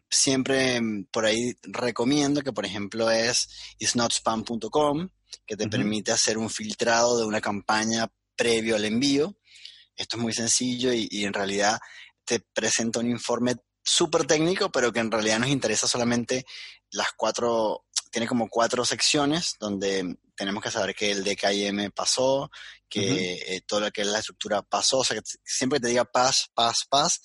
siempre 0.09 0.81
mm, 0.81 1.05
por 1.11 1.25
ahí 1.25 1.55
recomiendo, 1.63 2.41
que 2.41 2.53
por 2.53 2.65
ejemplo 2.65 3.11
es 3.11 3.49
isnotspam.com, 3.79 5.09
que 5.45 5.57
te 5.57 5.67
permite 5.67 6.11
hacer 6.11 6.37
un 6.37 6.49
filtrado 6.49 7.17
de 7.19 7.25
una 7.25 7.41
campaña 7.41 8.07
previo 8.35 8.75
al 8.75 8.85
envío. 8.85 9.37
Esto 9.95 10.17
es 10.17 10.23
muy 10.23 10.33
sencillo 10.33 10.91
y 10.93 11.23
en 11.23 11.33
realidad 11.33 11.79
te 12.25 12.39
presenta 12.53 12.99
un 12.99 13.09
informe 13.09 13.55
súper 13.83 14.25
técnico, 14.25 14.71
pero 14.71 14.91
que 14.91 14.99
en 14.99 15.11
realidad 15.11 15.39
nos 15.39 15.49
interesa 15.49 15.87
solamente 15.87 16.45
las 16.91 17.11
cuatro, 17.17 17.85
tiene 18.11 18.27
como 18.27 18.47
cuatro 18.47 18.85
secciones 18.85 19.55
donde 19.59 20.17
tenemos 20.35 20.63
que 20.63 20.71
saber 20.71 20.95
que 20.95 21.11
el 21.11 21.23
DKIM 21.23 21.91
pasó, 21.91 22.49
que 22.87 23.33
eh, 23.33 23.61
todo 23.67 23.81
lo 23.81 23.91
que 23.91 24.01
es 24.01 24.07
la 24.07 24.19
estructura 24.19 24.61
pasó, 24.61 24.99
o 24.99 25.03
sea, 25.03 25.17
que 25.17 25.23
siempre 25.43 25.79
te 25.79 25.89
diga 25.89 26.05
pas, 26.05 26.49
pas, 26.53 26.85
pas, 26.89 27.21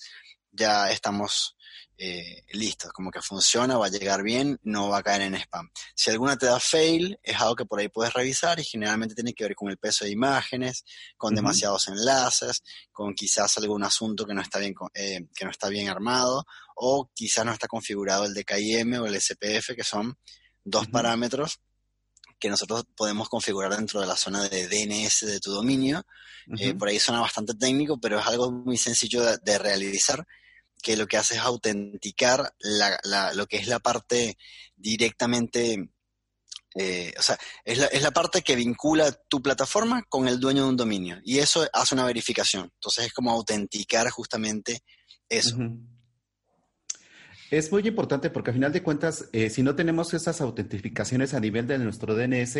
ya 0.51 0.91
estamos 0.91 1.55
eh, 2.01 2.45
listo, 2.53 2.89
como 2.93 3.11
que 3.11 3.21
funciona, 3.21 3.77
va 3.77 3.87
a 3.87 3.89
llegar 3.89 4.23
bien, 4.23 4.57
no 4.63 4.87
va 4.87 4.99
a 4.99 5.03
caer 5.03 5.23
en 5.23 5.35
spam. 5.35 5.69
Si 5.93 6.09
alguna 6.09 6.37
te 6.37 6.45
da 6.45 6.57
fail, 6.57 7.19
es 7.21 7.35
algo 7.41 7.57
que 7.57 7.65
por 7.65 7.77
ahí 7.79 7.89
puedes 7.89 8.13
revisar 8.13 8.57
y 8.57 8.63
generalmente 8.63 9.15
tiene 9.15 9.33
que 9.33 9.43
ver 9.43 9.53
con 9.53 9.69
el 9.69 9.77
peso 9.77 10.05
de 10.05 10.11
imágenes, 10.11 10.85
con 11.17 11.35
demasiados 11.35 11.89
enlaces, 11.89 12.63
con 12.93 13.13
quizás 13.13 13.57
algún 13.57 13.83
asunto 13.83 14.25
que 14.25 14.33
no 14.33 14.41
está 14.41 14.59
bien, 14.59 14.73
eh, 14.93 15.27
que 15.35 15.43
no 15.43 15.51
está 15.51 15.67
bien 15.67 15.89
armado 15.89 16.45
o 16.75 17.11
quizás 17.13 17.45
no 17.45 17.51
está 17.51 17.67
configurado 17.67 18.23
el 18.23 18.33
DKIM 18.33 18.93
o 19.01 19.05
el 19.05 19.19
SPF, 19.19 19.75
que 19.75 19.83
son 19.83 20.17
dos 20.63 20.87
parámetros 20.87 21.59
que 22.39 22.49
nosotros 22.49 22.85
podemos 22.95 23.27
configurar 23.27 23.75
dentro 23.75 23.99
de 23.99 24.07
la 24.07 24.15
zona 24.15 24.47
de 24.47 24.69
DNS 24.69 25.25
de 25.25 25.39
tu 25.41 25.51
dominio. 25.51 26.05
Eh, 26.57 26.73
por 26.73 26.87
ahí 26.87 26.97
suena 26.97 27.19
bastante 27.19 27.53
técnico, 27.55 27.99
pero 27.99 28.19
es 28.19 28.25
algo 28.25 28.49
muy 28.49 28.77
sencillo 28.77 29.21
de 29.37 29.57
realizar 29.57 30.25
que 30.81 30.97
lo 30.97 31.07
que 31.07 31.17
hace 31.17 31.35
es 31.35 31.41
autenticar 31.41 32.53
lo 33.33 33.47
que 33.47 33.57
es 33.57 33.67
la 33.67 33.79
parte 33.79 34.37
directamente, 34.75 35.91
eh, 36.75 37.13
o 37.17 37.21
sea, 37.21 37.37
es 37.65 37.77
la, 37.77 37.85
es 37.87 38.01
la, 38.01 38.11
parte 38.11 38.41
que 38.41 38.55
vincula 38.55 39.11
tu 39.11 39.41
plataforma 39.41 40.03
con 40.07 40.27
el 40.27 40.39
dueño 40.39 40.63
de 40.63 40.69
un 40.69 40.77
dominio. 40.77 41.19
Y 41.23 41.39
eso 41.39 41.67
hace 41.73 41.95
una 41.95 42.05
verificación. 42.05 42.71
Entonces 42.73 43.07
es 43.07 43.13
como 43.13 43.31
autenticar 43.31 44.09
justamente 44.09 44.83
eso. 45.27 45.57
Es 47.51 47.71
muy 47.71 47.87
importante 47.87 48.29
porque 48.29 48.51
a 48.51 48.53
final 48.53 48.71
de 48.71 48.83
cuentas, 48.83 49.27
eh, 49.33 49.49
si 49.49 49.63
no 49.63 49.75
tenemos 49.75 50.13
esas 50.13 50.39
autentificaciones 50.39 51.33
a 51.33 51.39
nivel 51.39 51.67
de 51.67 51.79
nuestro 51.79 52.15
DNS, 52.15 52.55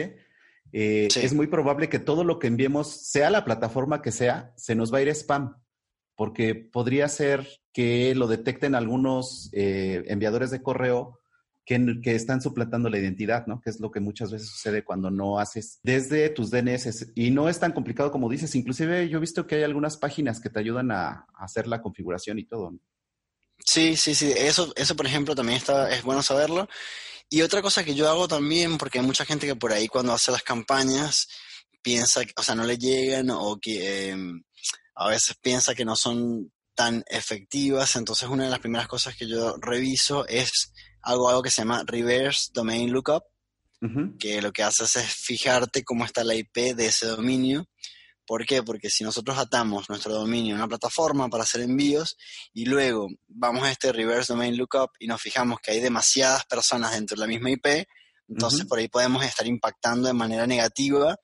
eh, 0.72 1.08
es 1.16 1.34
muy 1.34 1.48
probable 1.48 1.90
que 1.90 2.00
todo 2.00 2.24
lo 2.24 2.40
que 2.40 2.48
enviemos, 2.48 3.08
sea 3.08 3.30
la 3.30 3.46
plataforma 3.46 4.02
que 4.02 4.12
sea, 4.12 4.54
se 4.58 4.76
nos 4.76 4.94
va 4.94 4.98
a 4.98 5.02
ir 5.04 5.10
spam 5.10 5.56
porque 6.20 6.54
podría 6.54 7.08
ser 7.08 7.48
que 7.72 8.14
lo 8.14 8.28
detecten 8.28 8.76
algunos 8.76 9.50
eh, 9.54 10.04
enviadores 10.08 10.52
de 10.52 10.62
correo 10.62 11.18
que, 11.64 11.80
están 12.14 12.42
suplantando 12.42 12.90
la 12.90 13.00
identidad, 13.00 13.48
¿no? 13.48 13.62
Que 13.62 13.70
es 13.70 13.80
lo 13.80 13.90
que 13.90 14.02
muchas 14.02 14.30
veces 14.30 14.50
sucede 14.50 14.84
cuando 14.84 15.10
no 15.10 15.40
haces 15.40 15.80
desde 15.82 16.30
tus 16.30 16.52
DNS. 16.52 17.14
Y 17.16 17.32
no 17.32 17.48
es 17.48 17.62
tan 17.62 17.72
complicado 17.72 18.12
como 18.12 18.30
dices. 18.30 18.54
Inclusive 18.56 19.08
yo 19.08 19.18
he 19.18 19.22
visto 19.22 19.48
que 19.48 19.56
hay 19.56 19.64
algunas 19.64 19.96
páginas 19.96 20.42
que 20.42 20.50
te 20.50 20.60
ayudan 20.60 20.92
a, 20.92 21.26
hacer 21.36 21.68
la 21.68 21.82
configuración 21.82 22.38
y 22.38 22.44
todo. 22.44 22.74
Sí, 23.64 23.96
sí, 23.96 24.14
sí. 24.14 24.34
Eso, 24.36 24.74
eso, 24.76 24.98
por 24.98 25.06
ejemplo, 25.06 25.36
también 25.36 25.58
está, 25.58 25.90
es 25.90 26.04
bueno 26.04 26.22
saberlo. 26.22 26.68
Y 27.30 27.44
otra 27.44 27.62
cosa 27.62 27.86
que 27.86 27.96
yo 27.96 28.10
hago 28.10 28.28
también, 28.28 28.78
porque 28.78 29.00
hay 29.00 29.06
mucha 29.06 29.24
gente 29.24 29.48
que 29.48 29.56
por 29.56 29.72
ahí 29.72 29.88
cuando 29.88 30.12
hace 30.12 30.34
las 30.34 30.44
campañas 30.44 31.30
piensa, 31.82 32.24
o 32.36 32.44
sea, 32.44 32.56
no 32.56 32.66
le 32.66 32.78
llegan 32.78 33.30
o 33.30 33.58
que... 33.58 34.10
Em, 34.10 34.44
a 35.00 35.08
veces 35.08 35.38
piensa 35.42 35.74
que 35.74 35.86
no 35.86 35.96
son 35.96 36.52
tan 36.76 37.04
efectivas, 37.08 37.96
entonces 37.96 38.28
una 38.28 38.44
de 38.44 38.50
las 38.50 38.60
primeras 38.60 38.88
cosas 38.88 39.16
que 39.16 39.28
yo 39.28 39.56
reviso 39.58 40.28
es 40.28 40.74
hago 41.02 41.30
algo 41.30 41.42
que 41.42 41.50
se 41.50 41.62
llama 41.62 41.84
Reverse 41.86 42.52
Domain 42.54 42.92
Lookup, 42.92 43.24
que 44.20 44.42
lo 44.42 44.52
que 44.52 44.62
haces 44.62 44.98
es 44.98 45.06
fijarte 45.06 45.86
cómo 45.86 46.04
está 46.04 46.26
la 46.26 46.36
IP 46.36 46.76
de 46.76 46.88
ese 46.88 47.06
dominio. 47.06 47.66
¿Por 48.28 48.46
qué? 48.46 48.62
Porque 48.62 48.90
si 48.90 49.06
nosotros 49.06 49.38
atamos 49.38 49.90
nuestro 49.90 50.14
dominio 50.14 50.56
a 50.56 50.58
una 50.58 50.68
plataforma 50.68 51.30
para 51.30 51.44
hacer 51.44 51.62
envíos 51.62 52.18
y 52.54 52.66
luego 52.66 53.08
vamos 53.30 53.64
a 53.64 53.72
este 53.72 53.94
Reverse 53.94 54.34
Domain 54.34 54.58
Lookup 54.58 54.90
y 55.00 55.08
nos 55.08 55.22
fijamos 55.22 55.60
que 55.62 55.72
hay 55.72 55.80
demasiadas 55.80 56.44
personas 56.46 56.92
dentro 56.92 57.16
de 57.16 57.22
la 57.22 57.28
misma 57.28 57.52
IP, 57.52 57.88
entonces 58.28 58.66
por 58.66 58.80
ahí 58.80 58.90
podemos 58.90 59.24
estar 59.24 59.48
impactando 59.48 60.10
de 60.10 60.14
manera 60.14 60.46
negativa 60.46 61.16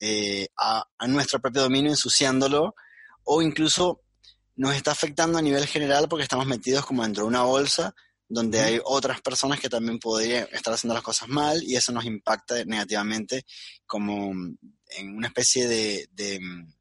eh, 0.00 0.48
a, 0.58 0.82
a, 0.98 1.06
nuestro 1.06 1.40
propio 1.40 1.62
dominio, 1.62 1.92
ensuciándolo 1.92 2.74
o 3.24 3.42
incluso 3.42 4.02
nos 4.56 4.74
está 4.74 4.92
afectando 4.92 5.38
a 5.38 5.42
nivel 5.42 5.66
general 5.66 6.08
porque 6.08 6.22
estamos 6.22 6.46
metidos 6.46 6.86
como 6.86 7.02
dentro 7.02 7.24
de 7.24 7.28
una 7.28 7.42
bolsa 7.42 7.94
donde 8.28 8.60
hay 8.60 8.80
otras 8.84 9.20
personas 9.20 9.60
que 9.60 9.68
también 9.68 9.98
podrían 9.98 10.48
estar 10.52 10.72
haciendo 10.72 10.94
las 10.94 11.02
cosas 11.02 11.28
mal 11.28 11.62
y 11.62 11.76
eso 11.76 11.92
nos 11.92 12.04
impacta 12.04 12.64
negativamente 12.64 13.44
como 13.86 14.32
en 14.32 15.16
una 15.16 15.28
especie 15.28 15.68
de, 15.68 16.40
mm, 16.40 16.72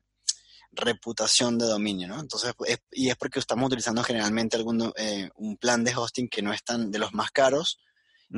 reputación 0.75 1.59
de 1.59 1.67
dominio, 1.67 2.07
¿no? 2.07 2.19
Entonces, 2.19 2.51
y 2.91 3.09
es 3.09 3.15
porque 3.15 3.37
estamos 3.37 3.67
utilizando 3.67 4.03
generalmente 4.03 4.57
algún, 4.57 4.91
eh, 4.95 5.29
un 5.35 5.55
plan 5.57 5.83
de 5.83 5.95
hosting 5.95 6.27
que 6.27 6.41
no 6.41 6.51
es 6.51 6.63
tan 6.63 6.89
de 6.89 6.97
los 6.97 7.13
más 7.13 7.29
caros 7.29 7.79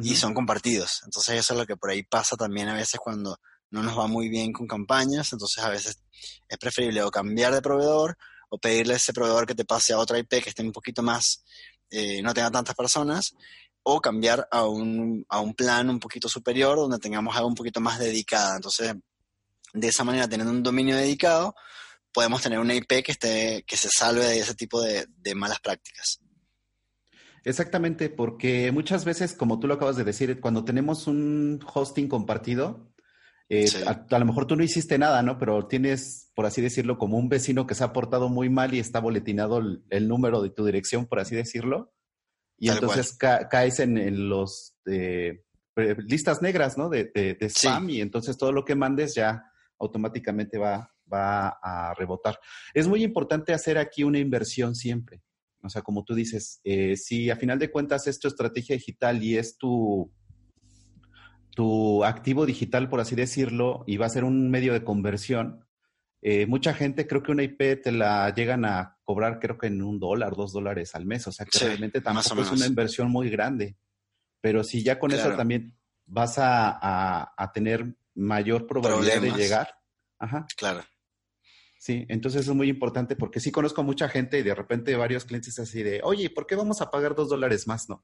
y 0.01 0.15
son 0.15 0.33
compartidos. 0.33 1.01
Entonces, 1.05 1.35
eso 1.39 1.53
es 1.53 1.59
lo 1.59 1.65
que 1.65 1.77
por 1.77 1.91
ahí 1.91 2.03
pasa 2.03 2.35
también 2.35 2.67
a 2.67 2.73
veces 2.73 2.99
cuando 2.99 3.39
no 3.71 3.83
nos 3.83 3.97
va 3.97 4.07
muy 4.07 4.29
bien 4.29 4.53
con 4.53 4.67
campañas, 4.67 5.31
entonces 5.33 5.63
a 5.63 5.69
veces 5.69 5.99
es 6.47 6.57
preferible 6.57 7.03
o 7.03 7.11
cambiar 7.11 7.53
de 7.53 7.61
proveedor 7.61 8.17
o 8.49 8.57
pedirle 8.57 8.93
a 8.93 8.97
ese 8.97 9.13
proveedor 9.13 9.45
que 9.45 9.55
te 9.55 9.65
pase 9.65 9.93
a 9.93 9.99
otra 9.99 10.17
IP 10.19 10.29
que 10.41 10.49
esté 10.49 10.61
un 10.61 10.71
poquito 10.71 11.01
más, 11.01 11.43
eh, 11.89 12.21
no 12.21 12.33
tenga 12.33 12.51
tantas 12.51 12.75
personas, 12.75 13.35
o 13.83 14.01
cambiar 14.01 14.47
a 14.51 14.65
un, 14.65 15.25
a 15.29 15.39
un 15.39 15.53
plan 15.53 15.89
un 15.89 15.99
poquito 15.99 16.27
superior 16.27 16.77
donde 16.77 16.99
tengamos 16.99 17.35
algo 17.35 17.49
un 17.49 17.55
poquito 17.55 17.79
más 17.79 17.99
dedicada. 17.99 18.55
Entonces, 18.55 18.95
de 19.73 19.87
esa 19.87 20.03
manera, 20.03 20.27
teniendo 20.27 20.51
un 20.51 20.63
dominio 20.63 20.95
dedicado, 20.95 21.55
podemos 22.11 22.41
tener 22.41 22.57
una 22.59 22.73
IP 22.73 23.03
que, 23.03 23.11
esté, 23.11 23.63
que 23.67 23.77
se 23.77 23.89
salve 23.89 24.25
de 24.25 24.39
ese 24.39 24.55
tipo 24.55 24.81
de, 24.81 25.05
de 25.17 25.35
malas 25.35 25.59
prácticas. 25.59 26.19
Exactamente, 27.43 28.09
porque 28.09 28.71
muchas 28.71 29.05
veces, 29.05 29.33
como 29.33 29.59
tú 29.59 29.67
lo 29.67 29.75
acabas 29.75 29.97
de 29.97 30.03
decir, 30.03 30.39
cuando 30.39 30.65
tenemos 30.65 31.05
un 31.05 31.63
hosting 31.71 32.07
compartido, 32.07 32.94
eh, 33.49 33.65
a, 33.85 34.19
lo 34.19 34.25
mejor 34.25 34.47
tú 34.47 34.55
no 34.55 34.63
hiciste 34.63 34.97
nada, 34.97 35.21
¿no? 35.21 35.37
Pero 35.37 35.67
tienes, 35.67 36.31
por 36.35 36.45
así 36.45 36.61
decirlo, 36.61 36.97
como 36.97 37.17
un 37.17 37.29
vecino 37.29 37.67
que 37.67 37.75
se 37.75 37.83
ha 37.83 37.93
portado 37.93 38.29
muy 38.29 38.49
mal 38.49 38.73
y 38.73 38.79
está 38.79 38.99
boletinado 38.99 39.59
el, 39.89 40.07
número 40.07 40.41
de 40.41 40.49
tu 40.49 40.65
dirección, 40.65 41.05
por 41.05 41.19
así 41.19 41.35
decirlo. 41.35 41.93
Y 42.57 42.69
entonces 42.69 43.17
caes 43.17 43.79
en, 43.79 44.29
los 44.29 44.75
eh, 44.85 45.43
listas 46.07 46.41
negras, 46.41 46.77
¿no? 46.77 46.89
De, 46.89 47.11
spam 47.41 47.89
y 47.89 48.01
entonces 48.01 48.37
todo 48.37 48.51
lo 48.51 48.65
que 48.65 48.75
mandes 48.75 49.13
ya 49.13 49.43
automáticamente 49.77 50.57
va, 50.57 50.91
va 51.11 51.49
a 51.61 51.93
rebotar. 51.93 52.39
Es 52.73 52.87
muy 52.87 53.03
importante 53.03 53.53
hacer 53.53 53.77
aquí 53.77 54.03
una 54.03 54.19
inversión 54.19 54.73
siempre. 54.73 55.21
O 55.61 55.69
sea, 55.69 55.81
como 55.81 56.03
tú 56.03 56.13
dices, 56.13 56.61
eh, 56.63 56.95
si 56.95 57.29
a 57.29 57.35
final 57.35 57.59
de 57.59 57.71
cuentas 57.71 58.07
es 58.07 58.19
tu 58.19 58.27
estrategia 58.27 58.75
digital 58.75 59.21
y 59.23 59.37
es 59.37 59.57
tu, 59.57 60.11
tu 61.55 62.03
activo 62.03 62.45
digital, 62.45 62.89
por 62.89 62.99
así 62.99 63.15
decirlo, 63.15 63.83
y 63.87 63.97
va 63.97 64.05
a 64.05 64.09
ser 64.09 64.23
un 64.23 64.51
medio 64.51 64.73
de 64.73 64.83
conversión, 64.83 65.65
eh, 66.21 66.45
mucha 66.45 66.73
gente 66.73 67.07
creo 67.07 67.23
que 67.23 67.31
una 67.31 67.43
IP 67.43 67.81
te 67.81 67.91
la 67.91 68.33
llegan 68.33 68.65
a 68.65 68.97
cobrar 69.03 69.39
creo 69.39 69.57
que 69.57 69.67
en 69.67 69.81
un 69.81 69.99
dólar, 69.99 70.35
dos 70.35 70.51
dólares 70.51 70.93
al 70.95 71.05
mes, 71.05 71.27
o 71.27 71.31
sea 71.31 71.45
que 71.45 71.57
realmente 71.59 72.01
tampoco 72.01 72.41
es 72.41 72.51
una 72.51 72.65
inversión 72.65 73.09
muy 73.09 73.29
grande. 73.29 73.77
Pero 74.41 74.63
si 74.63 74.83
ya 74.83 74.99
con 74.99 75.11
eso 75.11 75.35
también 75.35 75.75
vas 76.05 76.35
a, 76.37 77.51
tener 77.53 77.95
mayor 78.13 78.67
probabilidad 78.67 79.21
de 79.21 79.31
llegar. 79.31 79.69
Ajá. 80.19 80.45
Claro. 80.57 80.83
Sí, 81.79 82.05
entonces 82.09 82.47
es 82.47 82.55
muy 82.55 82.69
importante 82.69 83.15
porque 83.15 83.39
sí 83.39 83.51
conozco 83.51 83.83
mucha 83.83 84.09
gente 84.09 84.39
y 84.39 84.43
de 84.43 84.55
repente 84.55 84.95
varios 84.95 85.25
clientes 85.25 85.57
así 85.59 85.83
de, 85.83 86.01
oye, 86.03 86.31
¿por 86.31 86.47
qué 86.47 86.55
vamos 86.55 86.81
a 86.81 86.89
pagar 86.89 87.13
dos 87.13 87.29
dólares 87.29 87.67
más, 87.67 87.87
no? 87.87 88.03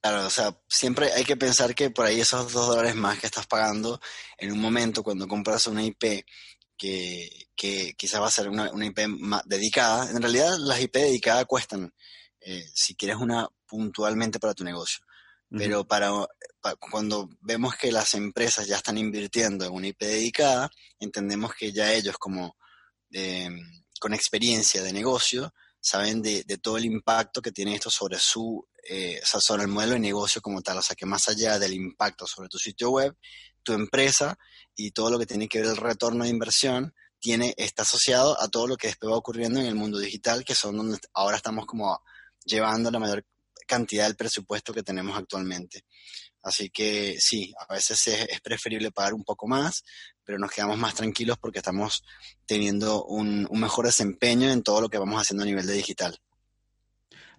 Claro, 0.00 0.26
o 0.26 0.30
sea, 0.30 0.56
siempre 0.66 1.12
hay 1.12 1.24
que 1.24 1.36
pensar 1.36 1.74
que 1.74 1.90
por 1.90 2.06
ahí 2.06 2.20
esos 2.20 2.52
dos 2.52 2.68
dólares 2.68 2.94
más 2.94 3.18
que 3.18 3.26
estás 3.26 3.46
pagando 3.46 4.00
en 4.38 4.50
un 4.50 4.58
momento 4.58 5.02
cuando 5.02 5.28
compras 5.28 5.66
una 5.66 5.82
IP 5.82 6.24
que, 6.76 7.48
que 7.54 7.92
quizás 7.94 8.22
va 8.22 8.28
a 8.28 8.30
ser 8.30 8.48
una, 8.48 8.70
IP 8.74 9.06
más 9.08 9.42
dedicada, 9.44 10.10
en 10.10 10.22
realidad 10.22 10.56
las 10.58 10.80
IP 10.80 10.94
dedicadas 10.94 11.44
cuestan, 11.44 11.92
eh, 12.40 12.64
si 12.72 12.94
quieres 12.94 13.18
una 13.18 13.46
puntualmente 13.66 14.40
para 14.40 14.54
tu 14.54 14.64
negocio. 14.64 15.04
Pero 15.50 15.84
para, 15.84 16.12
cuando 16.78 17.28
vemos 17.40 17.74
que 17.74 17.90
las 17.90 18.14
empresas 18.14 18.68
ya 18.68 18.76
están 18.76 18.96
invirtiendo 18.96 19.64
en 19.64 19.72
una 19.72 19.88
IP 19.88 20.00
dedicada, 20.02 20.70
entendemos 21.00 21.54
que 21.54 21.72
ya 21.72 21.92
ellos 21.92 22.16
como, 22.18 22.56
eh, 23.10 23.50
con 23.98 24.14
experiencia 24.14 24.80
de 24.80 24.92
negocio 24.92 25.52
saben 25.80 26.22
de, 26.22 26.44
todo 26.62 26.78
el 26.78 26.84
impacto 26.84 27.42
que 27.42 27.52
tiene 27.52 27.74
esto 27.74 27.90
sobre 27.90 28.18
su, 28.18 28.66
eh, 28.88 29.20
sobre 29.24 29.62
el 29.62 29.68
modelo 29.68 29.94
de 29.94 30.00
negocio 30.00 30.40
como 30.40 30.62
tal. 30.62 30.78
O 30.78 30.82
sea, 30.82 30.96
que 30.96 31.06
más 31.06 31.28
allá 31.28 31.58
del 31.58 31.72
impacto 31.72 32.26
sobre 32.26 32.48
tu 32.48 32.58
sitio 32.58 32.90
web, 32.90 33.16
tu 33.62 33.72
empresa 33.72 34.38
y 34.74 34.90
todo 34.92 35.10
lo 35.10 35.18
que 35.18 35.26
tiene 35.26 35.48
que 35.48 35.60
ver 35.60 35.70
el 35.70 35.76
retorno 35.76 36.24
de 36.24 36.30
inversión, 36.30 36.94
tiene, 37.18 37.54
está 37.56 37.82
asociado 37.82 38.40
a 38.40 38.48
todo 38.48 38.66
lo 38.66 38.76
que 38.76 38.88
después 38.88 39.12
va 39.12 39.16
ocurriendo 39.16 39.60
en 39.60 39.66
el 39.66 39.74
mundo 39.74 39.98
digital, 39.98 40.44
que 40.44 40.54
son 40.54 40.76
donde 40.76 40.98
ahora 41.12 41.36
estamos 41.36 41.66
como 41.66 42.02
llevando 42.44 42.90
la 42.90 42.98
mayor 42.98 43.24
cantidad 43.66 44.06
del 44.06 44.16
presupuesto 44.16 44.72
que 44.72 44.82
tenemos 44.82 45.16
actualmente. 45.16 45.84
Así 46.42 46.70
que 46.70 47.16
sí, 47.20 47.52
a 47.58 47.72
veces 47.72 48.06
es, 48.08 48.40
preferible 48.40 48.90
pagar 48.90 49.12
un 49.12 49.24
poco 49.24 49.46
más, 49.46 49.84
pero 50.24 50.38
nos 50.38 50.50
quedamos 50.50 50.78
más 50.78 50.94
tranquilos 50.94 51.36
porque 51.38 51.58
estamos 51.58 52.02
teniendo 52.46 53.04
un, 53.04 53.46
mejor 53.52 53.86
desempeño 53.86 54.50
en 54.50 54.62
todo 54.62 54.80
lo 54.80 54.88
que 54.88 54.98
vamos 54.98 55.20
haciendo 55.20 55.44
a 55.44 55.46
nivel 55.46 55.66
de 55.66 55.74
digital. 55.74 56.18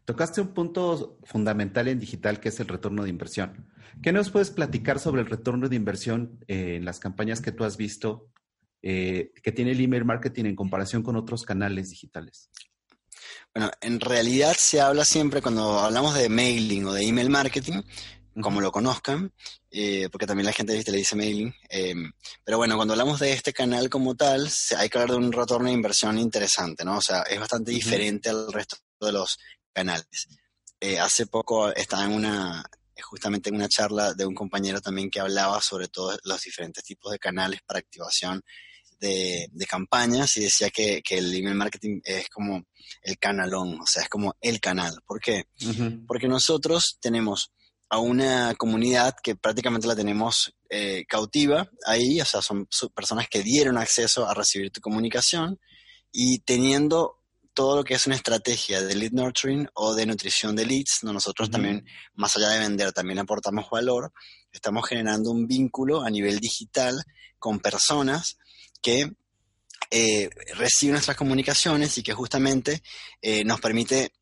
Tocaste 0.06 0.42
un 0.42 0.54
punto 0.54 1.20
fundamental 1.24 1.88
en 1.88 2.00
digital 2.00 2.40
que 2.40 2.50
es 2.50 2.60
el 2.60 2.68
retorno 2.68 3.04
de 3.04 3.10
inversión. 3.10 3.72
¿Qué 4.02 4.12
nos 4.12 4.32
puedes 4.32 4.50
platicar 4.50 5.00
sobre 5.00 5.22
el 5.22 5.28
retorno 5.28 5.70
de 5.70 5.76
inversión 5.76 6.40
eh, 6.48 6.76
en 6.78 6.86
las 6.86 7.00
campañas 7.00 7.42
que 7.42 7.52
tú 7.52 7.64
has 7.64 7.78
visto 7.78 8.28
eh, 8.82 9.32
que 9.44 9.52
tiene 9.52 9.72
el 9.72 9.82
email 9.82 10.06
marketing 10.06 10.46
en 10.46 10.56
comparación 10.56 11.04
con 11.04 11.16
otros 11.16 11.44
canales 11.44 11.92
digitales? 11.92 12.50
Bueno, 13.54 13.70
en 13.80 14.00
realidad 14.00 14.56
se 14.58 14.82
habla 14.82 15.06
siempre 15.06 15.42
cuando 15.42 15.80
hablamos 15.80 16.16
de 16.16 16.30
mailing 16.30 16.86
o 16.86 16.94
de 16.94 17.04
email 17.04 17.30
marketing, 17.30 17.82
como 18.42 18.60
lo 18.60 18.72
conozcan, 18.72 19.32
eh, 19.70 20.10
porque 20.12 20.26
también 20.26 20.46
la 20.46 20.54
gente 20.54 20.82
le 20.84 20.98
dice 20.98 21.16
mailing. 21.16 21.54
Pero 22.44 22.58
bueno, 22.58 22.76
cuando 22.76 22.94
hablamos 22.94 23.20
de 23.20 23.34
este 23.34 23.54
canal 23.54 23.90
como 23.90 24.16
tal, 24.16 24.50
hay 24.78 24.90
que 24.90 24.98
hablar 24.98 25.12
de 25.12 25.26
un 25.26 25.32
retorno 25.32 25.68
de 25.68 25.74
inversión 25.74 26.18
interesante, 26.18 26.84
¿no? 26.86 26.98
O 26.98 27.02
sea, 27.02 27.22
es 27.24 27.40
bastante 27.40 27.72
diferente 27.72 28.30
al 28.30 28.52
resto 28.52 28.78
de 29.00 29.12
los 29.12 29.38
canales. 29.72 30.28
Eh, 30.80 31.00
hace 31.00 31.28
poco 31.28 31.72
estaba 31.74 32.06
en 32.06 32.14
una, 32.14 32.64
justamente 33.02 33.50
en 33.50 33.56
una 33.56 33.70
charla 33.70 34.14
de 34.14 34.26
un 34.26 34.36
compañero 34.36 34.82
también 34.82 35.10
que 35.10 35.20
hablaba 35.20 35.62
sobre 35.62 35.88
todos 35.88 36.20
los 36.24 36.42
diferentes 36.42 36.84
tipos 36.84 37.12
de 37.12 37.20
canales 37.20 37.62
para 37.66 37.80
activación 37.80 38.44
de, 39.00 39.50
campañas 39.68 40.38
y 40.38 40.42
decía 40.42 40.70
que, 40.70 41.02
el 41.10 41.34
email 41.34 41.56
marketing 41.56 42.02
es 42.04 42.30
como 42.30 42.64
el 43.02 43.18
canalón, 43.18 43.80
o 43.82 43.86
sea, 43.86 44.04
es 44.04 44.10
como 44.10 44.36
el 44.42 44.60
canal. 44.60 44.94
¿Por 45.06 45.20
qué? 45.20 45.46
Porque 46.08 46.28
nosotros 46.28 46.98
tenemos 47.02 47.52
a 47.90 48.00
una 48.00 48.56
comunidad 48.56 49.16
que 49.22 49.36
prácticamente 49.36 49.88
la 49.88 49.96
tenemos 49.96 50.54
eh, 50.70 51.04
cautiva 51.08 51.70
ahí, 51.86 52.22
o 52.22 52.26
sea, 52.26 52.42
son 52.42 52.68
personas 52.94 53.28
que 53.28 53.44
dieron 53.44 53.78
acceso 53.78 54.28
a 54.28 54.34
recibir 54.34 54.72
tu 54.72 54.82
comunicación 54.82 55.60
y 56.12 56.40
teniendo 56.40 57.21
todo 57.54 57.76
lo 57.76 57.84
que 57.84 57.96
es 57.96 58.06
una 58.08 58.16
estrategia 58.16 58.82
de 58.82 58.96
lead 58.96 59.12
nurturing 59.12 59.68
o 59.74 59.94
de 59.94 60.06
nutrición 60.06 60.56
de 60.56 60.66
leads, 60.66 61.04
nosotros 61.04 61.50
también, 61.50 61.86
más 62.14 62.36
allá 62.38 62.50
de 62.50 62.60
vender, 62.60 62.94
también 62.94 63.20
aportamos 63.20 63.70
valor, 63.70 64.14
estamos 64.52 64.88
generando 64.88 65.32
un 65.32 65.48
vínculo 65.48 66.04
a 66.04 66.10
nivel 66.10 66.40
digital 66.40 67.04
con 67.38 67.60
personas 67.60 68.38
que 68.82 69.12
eh, 69.90 70.30
reciben 70.56 70.94
nuestras 70.94 71.18
comunicaciones 71.18 71.98
y 71.98 72.04
que 72.04 72.14
justamente 72.14 72.82
eh, 73.22 73.44
nos 73.44 73.60
permite 73.60 74.14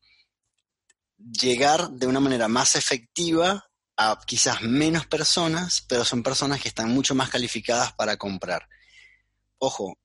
llegar 1.16 1.90
de 1.90 2.06
una 2.06 2.20
manera 2.20 2.48
más 2.48 2.74
efectiva 2.74 3.70
a 3.96 4.18
quizás 4.26 4.62
menos 4.62 5.06
personas, 5.06 5.84
pero 5.86 6.04
son 6.04 6.22
personas 6.22 6.60
que 6.60 6.68
están 6.68 6.90
mucho 6.90 7.14
más 7.14 7.28
calificadas 7.28 7.92
para 7.92 8.16
comprar. 8.16 8.66
Ojo, 9.58 9.98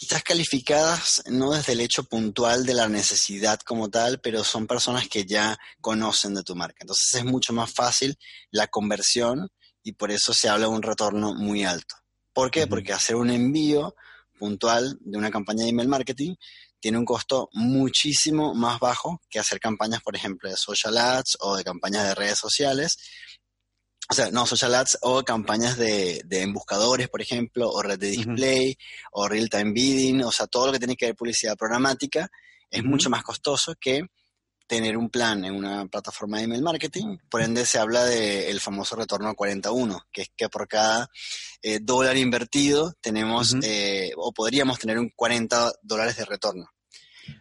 quizás 0.00 0.22
calificadas 0.22 1.22
no 1.26 1.52
desde 1.52 1.74
el 1.74 1.82
hecho 1.82 2.04
puntual 2.04 2.64
de 2.64 2.72
la 2.72 2.88
necesidad 2.88 3.60
como 3.60 3.90
tal, 3.90 4.18
pero 4.22 4.44
son 4.44 4.66
personas 4.66 5.06
que 5.08 5.26
ya 5.26 5.58
conocen 5.82 6.32
de 6.32 6.42
tu 6.42 6.56
marca. 6.56 6.78
Entonces 6.80 7.16
es 7.16 7.24
mucho 7.26 7.52
más 7.52 7.70
fácil 7.70 8.16
la 8.50 8.66
conversión 8.68 9.50
y 9.82 9.92
por 9.92 10.10
eso 10.10 10.32
se 10.32 10.48
habla 10.48 10.68
de 10.68 10.72
un 10.72 10.80
retorno 10.82 11.34
muy 11.34 11.64
alto. 11.64 11.96
¿Por 12.32 12.50
qué? 12.50 12.66
Porque 12.66 12.94
hacer 12.94 13.14
un 13.14 13.28
envío 13.28 13.94
puntual 14.38 14.96
de 15.02 15.18
una 15.18 15.30
campaña 15.30 15.64
de 15.64 15.68
email 15.68 15.88
marketing 15.88 16.34
tiene 16.80 16.96
un 16.96 17.04
costo 17.04 17.50
muchísimo 17.52 18.54
más 18.54 18.80
bajo 18.80 19.20
que 19.28 19.38
hacer 19.38 19.60
campañas, 19.60 20.00
por 20.00 20.16
ejemplo, 20.16 20.48
de 20.48 20.56
social 20.56 20.96
ads 20.96 21.36
o 21.40 21.56
de 21.56 21.62
campañas 21.62 22.04
de 22.04 22.14
redes 22.14 22.38
sociales. 22.38 22.96
O 24.10 24.14
sea, 24.14 24.30
no, 24.30 24.44
social 24.44 24.74
ads 24.74 24.98
o 25.02 25.22
campañas 25.22 25.76
de, 25.78 26.22
de 26.24 26.42
embuscadores, 26.42 27.08
por 27.08 27.22
ejemplo, 27.22 27.70
o 27.70 27.80
red 27.80 27.98
de 27.98 28.08
display, 28.08 28.76
o 29.12 29.28
real-time 29.28 29.72
bidding, 29.72 30.24
o 30.24 30.32
sea, 30.32 30.48
todo 30.48 30.66
lo 30.66 30.72
que 30.72 30.80
tiene 30.80 30.96
que 30.96 31.06
ver 31.06 31.14
publicidad 31.14 31.56
programática 31.56 32.28
es 32.70 32.82
mucho 32.84 33.08
más 33.08 33.22
costoso 33.22 33.74
que 33.80 34.02
tener 34.70 34.96
un 34.96 35.10
plan 35.10 35.44
en 35.44 35.54
una 35.54 35.86
plataforma 35.86 36.38
de 36.38 36.44
email 36.44 36.62
marketing. 36.62 37.18
Por 37.28 37.42
ende, 37.42 37.66
se 37.66 37.78
habla 37.78 38.04
del 38.04 38.60
famoso 38.60 38.94
retorno 38.94 39.34
41, 39.34 40.06
que 40.12 40.22
es 40.22 40.28
que 40.36 40.48
por 40.48 40.68
cada 40.68 41.08
eh, 41.60 41.80
dólar 41.82 42.16
invertido 42.16 42.94
tenemos 43.00 43.56
eh, 43.62 44.12
o 44.16 44.32
podríamos 44.32 44.78
tener 44.78 44.98
un 44.98 45.10
40 45.10 45.72
dólares 45.82 46.16
de 46.16 46.24
retorno. 46.24 46.70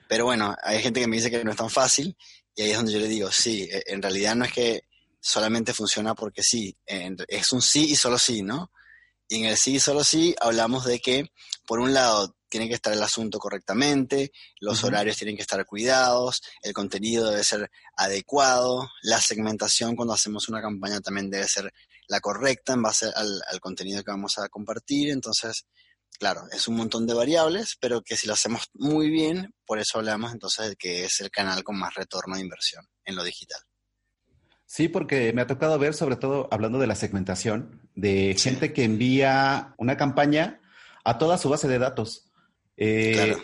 Pero 0.08 0.26
bueno, 0.26 0.56
hay 0.64 0.82
gente 0.82 1.00
que 1.00 1.08
me 1.08 1.18
dice 1.18 1.30
que 1.30 1.44
no 1.44 1.52
es 1.52 1.58
tan 1.58 1.70
fácil 1.70 2.18
y 2.56 2.64
ahí 2.64 2.72
es 2.72 2.78
donde 2.78 2.94
yo 2.94 3.00
le 3.00 3.08
digo, 3.08 3.32
sí, 3.32 3.70
e, 3.72 3.84
en 3.86 4.02
realidad 4.02 4.36
no 4.36 4.46
es 4.46 4.52
que 4.52 4.82
solamente 5.20 5.74
funciona 5.74 6.16
porque 6.16 6.44
sí, 6.44 6.78
es 6.86 7.52
un 7.52 7.62
sí 7.62 7.92
y 7.92 7.96
solo 7.96 8.18
sí, 8.18 8.42
¿no? 8.42 8.72
Y 9.28 9.44
en 9.44 9.46
el 9.46 9.58
sí 9.58 9.76
y 9.76 9.80
solo 9.80 10.04
sí 10.04 10.36
hablamos 10.42 10.86
de 10.86 11.00
que, 11.00 11.32
por 11.68 11.80
un 11.80 11.94
lado, 11.94 12.36
tiene 12.50 12.68
que 12.68 12.74
estar 12.74 12.92
el 12.92 13.04
asunto 13.04 13.38
correctamente, 13.38 14.32
los 14.60 14.84
horarios 14.84 15.18
tienen 15.18 15.36
que 15.36 15.44
estar 15.44 15.64
cuidados, 15.66 16.42
el 16.64 16.74
contenido 16.74 17.30
debe 17.30 17.44
ser 17.44 17.70
adecuado, 17.96 18.90
la 19.04 19.22
segmentación 19.22 19.96
cuando 19.96 20.16
hacemos 20.16 20.50
una 20.50 20.62
campaña 20.62 21.00
también 21.00 21.30
debe 21.30 21.48
ser 21.48 21.72
la 22.08 22.20
correcta 22.20 22.74
en 22.74 22.82
base 22.82 23.12
al, 23.16 23.60
contenido 23.62 24.04
que 24.04 24.12
vamos 24.12 24.40
a 24.40 24.50
compartir. 24.50 25.12
Entonces, 25.12 25.68
claro, 26.18 26.42
es 26.52 26.68
un 26.68 26.76
montón 26.76 27.06
de 27.06 27.14
variables, 27.14 27.78
pero 27.80 28.02
que 28.02 28.18
si 28.18 28.26
lo 28.26 28.34
hacemos 28.34 28.64
muy 28.74 29.12
bien, 29.12 29.54
por 29.66 29.78
eso 29.78 30.00
hablamos 30.00 30.34
entonces 30.34 30.70
de 30.70 30.76
que 30.76 31.06
es 31.06 31.20
el 31.20 31.30
canal 31.30 31.64
con 31.64 31.78
más 31.78 31.94
retorno 31.94 32.36
de 32.36 32.42
inversión 32.42 32.84
en 33.06 33.16
lo 33.16 33.24
digital. 33.24 33.62
Sí, 34.72 34.88
porque 34.88 35.34
me 35.34 35.42
ha 35.42 35.48
tocado 35.48 35.80
ver, 35.80 35.96
sobre 35.96 36.16
todo 36.16 36.48
hablando 36.52 36.78
de 36.78 36.86
la 36.86 36.94
segmentación, 36.94 37.82
de 37.96 38.36
gente 38.38 38.72
que 38.72 38.84
envía 38.84 39.74
una 39.80 39.98
campaña 39.98 40.62
a 41.04 41.18
toda 41.18 41.40
su 41.40 41.50
base 41.50 41.68
de 41.68 41.80
datos. 41.80 42.32
Eh, 42.78 43.36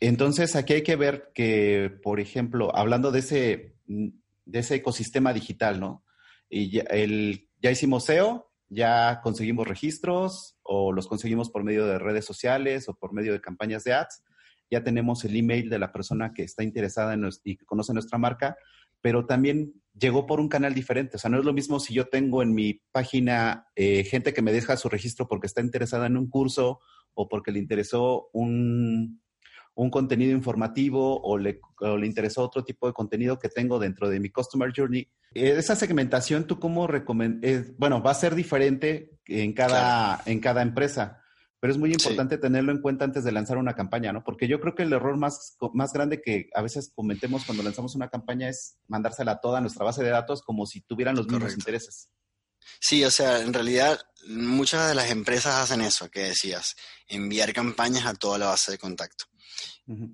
entonces, 0.00 0.56
aquí 0.56 0.72
hay 0.72 0.82
que 0.82 0.96
ver 0.96 1.30
que, 1.32 1.96
por 2.02 2.18
ejemplo, 2.18 2.74
hablando 2.74 3.12
de 3.12 3.20
ese, 3.20 3.76
de 3.86 4.58
ese 4.58 4.74
ecosistema 4.74 5.32
digital, 5.32 5.78
¿no? 5.78 6.04
Y 6.50 6.72
ya, 6.72 6.82
el, 6.90 7.48
ya 7.62 7.70
hicimos 7.70 8.06
SEO, 8.06 8.50
ya 8.68 9.20
conseguimos 9.22 9.68
registros 9.68 10.56
o 10.64 10.90
los 10.90 11.06
conseguimos 11.06 11.50
por 11.50 11.62
medio 11.62 11.86
de 11.86 12.00
redes 12.00 12.24
sociales 12.24 12.88
o 12.88 12.94
por 12.94 13.12
medio 13.12 13.32
de 13.32 13.40
campañas 13.40 13.84
de 13.84 13.92
ads. 13.92 14.24
Ya 14.72 14.82
tenemos 14.82 15.24
el 15.24 15.36
email 15.36 15.70
de 15.70 15.78
la 15.78 15.92
persona 15.92 16.32
que 16.34 16.42
está 16.42 16.64
interesada 16.64 17.14
en 17.14 17.30
y 17.44 17.58
que 17.58 17.64
conoce 17.64 17.92
nuestra 17.92 18.18
marca, 18.18 18.56
pero 19.00 19.24
también 19.24 19.83
llegó 19.98 20.26
por 20.26 20.40
un 20.40 20.48
canal 20.48 20.74
diferente. 20.74 21.16
O 21.16 21.18
sea, 21.18 21.30
no 21.30 21.38
es 21.38 21.44
lo 21.44 21.52
mismo 21.52 21.80
si 21.80 21.94
yo 21.94 22.06
tengo 22.06 22.42
en 22.42 22.54
mi 22.54 22.74
página 22.92 23.68
eh, 23.74 24.04
gente 24.04 24.34
que 24.34 24.42
me 24.42 24.52
deja 24.52 24.76
su 24.76 24.88
registro 24.88 25.28
porque 25.28 25.46
está 25.46 25.60
interesada 25.60 26.06
en 26.06 26.16
un 26.16 26.28
curso 26.28 26.80
o 27.14 27.28
porque 27.28 27.52
le 27.52 27.60
interesó 27.60 28.28
un, 28.32 29.20
contenido 29.90 30.32
informativo 30.32 31.20
o 31.22 31.38
le, 31.38 31.60
le, 31.80 32.06
interesó 32.06 32.42
otro 32.42 32.64
tipo 32.64 32.86
de 32.86 32.92
contenido 32.92 33.38
que 33.38 33.48
tengo 33.48 33.78
dentro 33.78 34.08
de 34.08 34.20
mi 34.20 34.30
Customer 34.30 34.72
Journey. 34.74 35.08
Eh, 35.34 35.54
esa 35.56 35.76
segmentación, 35.76 36.46
¿tú 36.46 36.58
cómo 36.58 36.86
recomiendas? 36.86 37.76
Bueno, 37.76 38.02
va 38.02 38.10
a 38.10 38.14
ser 38.14 38.34
diferente 38.34 39.18
en 39.26 39.52
cada, 39.52 40.22
en 40.26 40.40
cada 40.40 40.62
empresa, 40.62 41.23
pero 41.64 41.72
es 41.72 41.78
muy 41.78 41.92
importante 41.92 42.36
tenerlo 42.36 42.72
en 42.72 42.82
cuenta 42.82 43.06
antes 43.06 43.24
de 43.24 43.32
lanzar 43.32 43.56
una 43.56 43.74
campaña, 43.74 44.12
¿no? 44.12 44.22
Porque 44.22 44.46
yo 44.46 44.60
creo 44.60 44.74
que 44.74 44.82
el 44.82 44.92
error 44.92 45.16
más, 45.16 45.56
más 45.72 45.94
grande 45.94 46.20
que 46.20 46.50
a 46.52 46.60
veces 46.60 46.92
cometemos 46.94 47.46
cuando 47.46 47.62
lanzamos 47.62 47.94
una 47.94 48.10
campaña 48.10 48.50
es 48.50 48.76
mandársela 48.86 49.32
a 49.32 49.40
toda 49.40 49.62
nuestra 49.62 49.82
base 49.82 50.04
de 50.04 50.10
datos 50.10 50.42
como 50.42 50.66
si 50.66 50.82
tuvieran 50.82 51.16
los 51.16 51.26
mismos 51.26 51.54
intereses. 51.54 52.10
Sí, 52.78 53.02
o 53.02 53.10
sea, 53.10 53.40
en 53.40 53.54
realidad 53.54 53.98
muchas 54.28 54.90
de 54.90 54.94
las 54.94 55.10
empresas 55.10 55.54
hacen 55.54 55.80
eso 55.80 56.10
que 56.10 56.24
decías, 56.24 56.76
enviar 57.08 57.54
campañas 57.54 58.04
a 58.04 58.12
toda 58.12 58.36
la 58.36 58.48
base 58.48 58.72
de 58.72 58.76
contacto. 58.76 59.24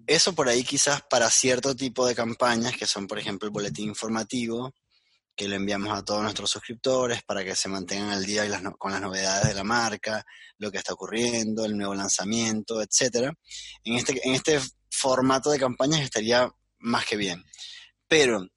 Eso 0.06 0.36
por 0.36 0.48
ahí 0.48 0.62
quizás 0.62 1.02
para 1.10 1.28
cierto 1.30 1.74
tipo 1.74 2.06
de 2.06 2.14
campañas, 2.14 2.76
que 2.76 2.86
son 2.86 3.08
por 3.08 3.18
ejemplo 3.18 3.48
el 3.48 3.52
boletín 3.52 3.88
informativo, 3.88 4.72
que 5.40 5.48
lo 5.48 5.56
enviamos 5.56 5.96
a 5.96 6.04
todos 6.04 6.20
nuestros 6.20 6.50
suscriptores 6.50 7.22
para 7.22 7.42
que 7.42 7.56
se 7.56 7.70
mantengan 7.70 8.10
al 8.10 8.26
día 8.26 8.44
con 8.76 8.92
las 8.92 9.00
novedades 9.00 9.48
de 9.48 9.54
la 9.54 9.64
marca, 9.64 10.22
lo 10.58 10.70
que 10.70 10.76
está 10.76 10.92
ocurriendo, 10.92 11.64
el 11.64 11.78
nuevo 11.78 11.94
lanzamiento, 11.94 12.82
etcétera. 12.82 13.32
En 13.82 13.94
este, 13.94 14.20
en 14.22 14.34
este 14.34 14.60
formato 14.90 15.50
de 15.50 15.58
campañas 15.58 16.02
estaría 16.02 16.46
más 16.80 17.06
que 17.06 17.16
bien. 17.16 17.42
Pero 18.06 18.48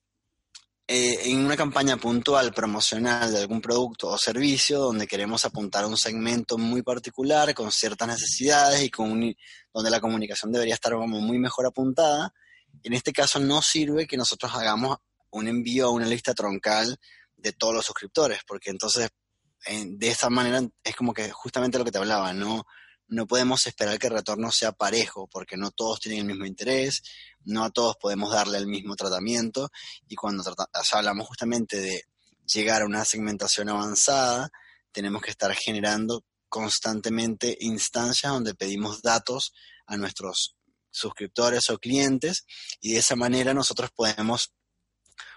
eh, 0.85 1.19
en 1.23 1.45
una 1.45 1.55
campaña 1.55 1.95
puntual 1.95 2.53
promocional 2.53 3.31
de 3.31 3.39
algún 3.39 3.61
producto 3.61 4.09
o 4.09 4.17
servicio 4.17 4.79
donde 4.79 5.07
queremos 5.07 5.45
apuntar 5.45 5.85
a 5.85 5.87
un 5.87 5.95
segmento 5.95 6.57
muy 6.57 6.81
particular 6.81 7.53
con 7.53 7.71
ciertas 7.71 8.09
necesidades 8.09 8.83
y 8.83 8.89
con 8.89 9.33
donde 9.73 9.89
la 9.89 10.01
comunicación 10.01 10.51
debería 10.51 10.73
estar 10.73 10.91
como 10.91 11.21
muy 11.21 11.39
mejor 11.39 11.65
apuntada. 11.65 12.33
En 12.83 12.91
este 12.91 13.13
caso 13.13 13.39
no 13.39 13.61
sirve 13.61 14.05
que 14.05 14.17
nosotros 14.17 14.53
hagamos 14.53 14.97
un 15.33 15.47
envío 15.47 15.87
a 15.87 15.91
una 15.91 16.05
lista 16.05 16.33
troncal 16.33 16.97
de 17.37 17.51
todos 17.51 17.73
los 17.73 17.85
suscriptores, 17.85 18.39
porque 18.47 18.69
entonces 18.69 19.09
de 19.65 20.07
esta 20.07 20.29
manera 20.29 20.61
es 20.83 20.95
como 20.95 21.13
que 21.13 21.31
justamente 21.31 21.77
lo 21.77 21.85
que 21.85 21.91
te 21.91 21.97
hablaba, 21.97 22.33
no, 22.33 22.65
no 23.07 23.27
podemos 23.27 23.65
esperar 23.65 23.97
que 23.97 24.07
el 24.07 24.13
retorno 24.13 24.51
sea 24.51 24.71
parejo, 24.73 25.27
porque 25.27 25.57
no 25.57 25.71
todos 25.71 25.99
tienen 25.99 26.21
el 26.21 26.25
mismo 26.25 26.45
interés, 26.45 27.01
no 27.45 27.63
a 27.63 27.71
todos 27.71 27.95
podemos 27.97 28.31
darle 28.31 28.57
el 28.57 28.67
mismo 28.67 28.95
tratamiento, 28.95 29.69
y 30.07 30.15
cuando 30.15 30.43
hablamos 30.91 31.27
justamente 31.27 31.79
de 31.79 32.03
llegar 32.45 32.81
a 32.81 32.85
una 32.85 33.05
segmentación 33.05 33.69
avanzada, 33.69 34.51
tenemos 34.91 35.21
que 35.21 35.31
estar 35.31 35.53
generando 35.55 36.23
constantemente 36.49 37.57
instancias 37.61 38.31
donde 38.31 38.53
pedimos 38.53 39.01
datos 39.01 39.53
a 39.87 39.97
nuestros 39.97 40.55
suscriptores 40.91 41.69
o 41.69 41.79
clientes 41.79 42.45
y 42.79 42.93
de 42.93 42.99
esa 42.99 43.15
manera 43.15 43.55
nosotros 43.55 43.89
podemos 43.95 44.53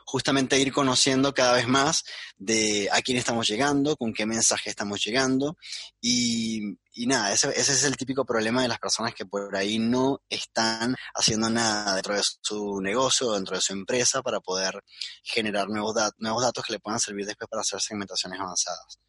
justamente 0.07 0.59
ir 0.59 0.73
conociendo 0.73 1.35
cada 1.35 1.55
vez 1.55 1.67
más 1.67 2.05
de 2.37 2.89
a 2.93 3.03
quién 3.03 3.19
estamos 3.19 3.49
llegando, 3.49 3.97
con 3.97 4.13
qué 4.13 4.25
mensaje 4.25 4.71
estamos 4.71 5.05
llegando 5.05 5.59
y, 6.01 6.77
nada, 7.07 7.33
ese, 7.33 7.51
es 7.51 7.83
el 7.83 7.97
típico 7.97 8.25
problema 8.25 8.63
de 8.63 8.69
las 8.69 8.79
personas 8.79 9.15
que 9.15 9.27
por 9.27 9.55
ahí 9.57 9.81
no 9.81 10.23
están 10.29 10.95
haciendo 11.13 11.51
nada 11.51 11.97
dentro 11.97 12.15
de 12.15 12.23
su 12.41 12.81
negocio, 12.81 13.33
dentro 13.33 13.57
de 13.57 13.61
su 13.61 13.73
empresa 13.73 14.23
para 14.23 14.39
poder 14.39 14.81
generar 15.25 15.69
nuevos, 15.69 15.95
nuevos 16.19 16.43
datos 16.43 16.65
que 16.65 16.75
le 16.75 16.79
puedan 16.79 17.01
servir 17.01 17.27
después 17.27 17.49
para 17.51 17.63
hacer 17.63 17.81
segmentaciones 17.81 18.39
avanzadas. 18.39 19.01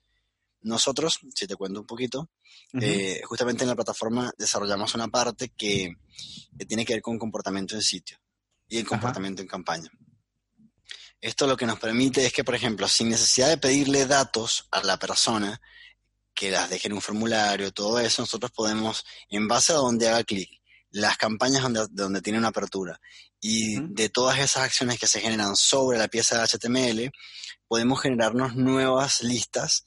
Nosotros, 0.62 1.20
si 1.36 1.46
te 1.46 1.56
cuento 1.56 1.80
un 1.80 1.86
poquito, 1.86 2.32
eh, 2.82 3.22
justamente 3.24 3.64
en 3.64 3.70
la 3.70 3.76
plataforma 3.76 4.32
desarrollamos 4.36 4.96
una 4.96 5.08
parte 5.08 5.54
que, 5.56 5.94
tiene 6.68 6.86
que 6.86 6.94
ver 6.94 7.02
con 7.04 7.20
comportamiento 7.20 7.76
en 7.76 7.84
sitio 7.84 8.18
y 8.68 8.80
el 8.80 8.88
comportamiento 8.88 9.44
en 9.44 9.48
campaña. 9.48 9.90
Esto 11.20 11.48
lo 11.48 11.58
que 11.58 11.66
nos 11.66 11.80
permite 11.80 12.26
es 12.26 12.34
que, 12.34 12.44
por 12.44 12.56
ejemplo, 12.56 12.88
sin 12.88 13.10
necesidad 13.10 13.50
de 13.50 13.58
pedirle 13.58 14.06
datos 14.06 14.68
a 14.72 14.84
la 14.84 14.98
persona, 14.98 15.60
que 16.34 16.52
las 16.52 16.70
deje 16.70 16.88
en 16.88 16.94
un 16.94 17.02
formulario, 17.02 17.74
todo 17.74 18.00
eso, 18.00 18.22
nosotros 18.22 18.52
podemos, 18.52 19.04
en 19.30 19.48
base 19.48 19.74
a 19.74 19.78
donde 19.78 20.08
haga 20.08 20.24
clic, 20.24 20.50
las 20.92 21.18
campañas 21.18 21.64
donde, 21.64 21.86
donde 21.90 22.22
tiene 22.22 22.40
una 22.40 22.50
apertura 22.50 23.00
y 23.40 23.80
de 23.94 24.10
todas 24.10 24.40
esas 24.40 24.64
acciones 24.64 25.00
que 25.00 25.08
se 25.08 25.20
generan 25.20 25.56
sobre 25.56 25.98
la 25.98 26.08
pieza 26.08 26.38
de 26.38 26.48
HTML, 26.48 27.12
podemos 27.68 28.02
generarnos 28.02 28.56
nuevas 28.56 29.22
listas 29.22 29.84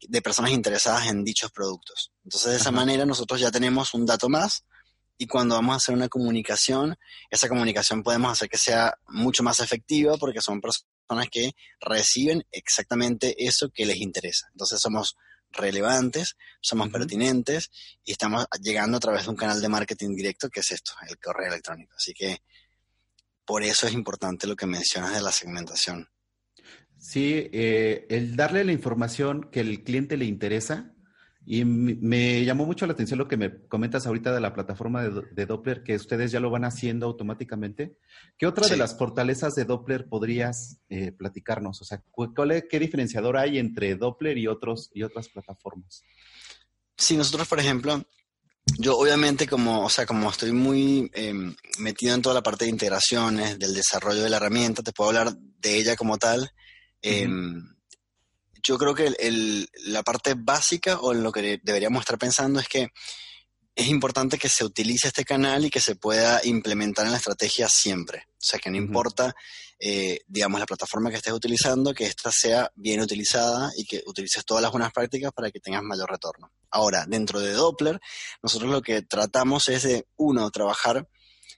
de 0.00 0.22
personas 0.22 0.52
interesadas 0.52 1.06
en 1.08 1.24
dichos 1.24 1.50
productos. 1.50 2.12
Entonces, 2.24 2.52
de 2.52 2.56
esa 2.58 2.70
manera, 2.70 3.06
nosotros 3.06 3.40
ya 3.40 3.50
tenemos 3.50 3.94
un 3.94 4.06
dato 4.06 4.28
más 4.28 4.64
y 5.16 5.26
cuando 5.26 5.54
vamos 5.54 5.74
a 5.74 5.76
hacer 5.76 5.94
una 5.94 6.08
comunicación, 6.08 6.96
esa 7.30 7.48
comunicación 7.48 8.02
podemos 8.02 8.32
hacer 8.32 8.48
que 8.48 8.58
sea 8.58 8.98
mucho 9.08 9.42
más 9.42 9.60
efectiva 9.60 10.16
porque 10.18 10.40
son 10.40 10.60
personas 10.60 11.28
que 11.30 11.52
reciben 11.80 12.44
exactamente 12.50 13.34
eso 13.46 13.70
que 13.70 13.86
les 13.86 13.96
interesa. 13.98 14.48
Entonces 14.52 14.80
somos 14.80 15.16
relevantes, 15.52 16.36
somos 16.60 16.88
pertinentes 16.88 17.70
y 18.04 18.12
estamos 18.12 18.46
llegando 18.60 18.96
a 18.96 19.00
través 19.00 19.24
de 19.24 19.30
un 19.30 19.36
canal 19.36 19.60
de 19.60 19.68
marketing 19.68 20.16
directo 20.16 20.48
que 20.50 20.60
es 20.60 20.72
esto, 20.72 20.92
el 21.08 21.18
correo 21.18 21.48
electrónico. 21.48 21.94
Así 21.96 22.12
que 22.12 22.42
por 23.44 23.62
eso 23.62 23.86
es 23.86 23.92
importante 23.92 24.46
lo 24.46 24.56
que 24.56 24.66
mencionas 24.66 25.14
de 25.14 25.22
la 25.22 25.30
segmentación. 25.30 26.08
Sí, 26.98 27.50
eh, 27.52 28.06
el 28.08 28.34
darle 28.34 28.64
la 28.64 28.72
información 28.72 29.50
que 29.50 29.60
el 29.60 29.84
cliente 29.84 30.16
le 30.16 30.24
interesa 30.24 30.93
y 31.46 31.64
me 31.64 32.44
llamó 32.44 32.64
mucho 32.64 32.86
la 32.86 32.94
atención 32.94 33.18
lo 33.18 33.28
que 33.28 33.36
me 33.36 33.66
comentas 33.68 34.06
ahorita 34.06 34.32
de 34.32 34.40
la 34.40 34.54
plataforma 34.54 35.02
de, 35.02 35.46
Doppler, 35.46 35.82
que 35.82 35.96
ustedes 35.96 36.32
ya 36.32 36.40
lo 36.40 36.50
van 36.50 36.64
haciendo 36.64 37.04
automáticamente. 37.06 37.98
¿Qué 38.38 38.46
otra 38.46 38.66
de 38.66 38.78
las 38.78 38.96
fortalezas 38.96 39.54
de 39.54 39.66
Doppler 39.66 40.08
podrías 40.08 40.78
eh, 40.88 41.12
platicarnos? 41.12 41.82
O 41.82 41.84
sea, 41.84 42.02
¿qué 42.70 42.78
diferenciador 42.78 43.36
hay 43.36 43.58
entre 43.58 43.94
Doppler 43.94 44.38
y, 44.38 44.46
otros, 44.46 44.90
y 44.94 45.02
otras 45.02 45.28
plataformas? 45.28 46.02
Sí, 46.96 47.14
nosotros, 47.14 47.46
por 47.46 47.60
ejemplo, 47.60 48.02
yo 48.78 48.96
obviamente 48.96 49.46
como, 49.46 49.84
o 49.84 49.90
sea, 49.90 50.06
como 50.06 50.30
estoy 50.30 50.52
muy 50.52 51.10
em, 51.12 51.54
metido 51.78 52.14
en 52.14 52.22
toda 52.22 52.36
la 52.36 52.42
parte 52.42 52.64
de 52.64 52.70
integraciones, 52.70 53.58
del 53.58 53.74
desarrollo 53.74 54.22
de 54.22 54.30
la 54.30 54.38
herramienta, 54.38 54.82
te 54.82 54.92
puedo 54.92 55.10
hablar 55.10 55.36
de 55.36 55.76
ella 55.76 55.94
como 55.94 56.16
tal 56.16 56.50
yo 58.64 58.78
creo 58.78 58.94
que 58.94 59.14
la 59.84 60.02
parte 60.02 60.34
básica 60.36 60.98
o 60.98 61.12
en 61.12 61.22
lo 61.22 61.30
que 61.30 61.60
deberíamos 61.62 62.00
estar 62.00 62.18
pensando 62.18 62.58
es 62.58 62.66
que 62.66 62.88
es 63.76 63.88
importante 63.88 64.38
que 64.38 64.48
se 64.48 64.64
utilice 64.64 65.08
este 65.08 65.24
canal 65.24 65.64
y 65.64 65.70
que 65.70 65.80
se 65.80 65.96
pueda 65.96 66.40
implementar 66.44 67.04
en 67.04 67.12
la 67.12 67.18
estrategia 67.18 67.68
siempre. 67.68 68.26
O 68.30 68.46
sea, 68.46 68.60
que 68.60 68.70
no 68.70 68.76
importa, 68.76 69.34
eh, 69.80 70.20
digamos, 70.28 70.60
la 70.60 70.66
plataforma 70.66 71.10
que 71.10 71.16
estés 71.16 71.32
utilizando, 71.32 71.92
que 71.92 72.06
ésta 72.06 72.30
sea 72.30 72.70
bien 72.76 73.00
utilizada 73.00 73.70
y 73.76 73.84
que 73.84 74.02
utilices 74.06 74.44
todas 74.44 74.62
las 74.62 74.70
buenas 74.70 74.92
prácticas 74.92 75.32
para 75.32 75.50
que 75.50 75.60
tengas 75.60 75.82
mayor 75.82 76.08
retorno. 76.08 76.52
Ahora, 76.70 77.04
dentro 77.06 77.40
de 77.40 77.52
Doppler, 77.52 78.00
nosotros 78.42 78.70
lo 78.70 78.80
que 78.80 79.02
tratamos 79.02 79.68
es 79.68 79.82
de, 79.82 80.06
uno, 80.16 80.50
trabajar 80.50 81.08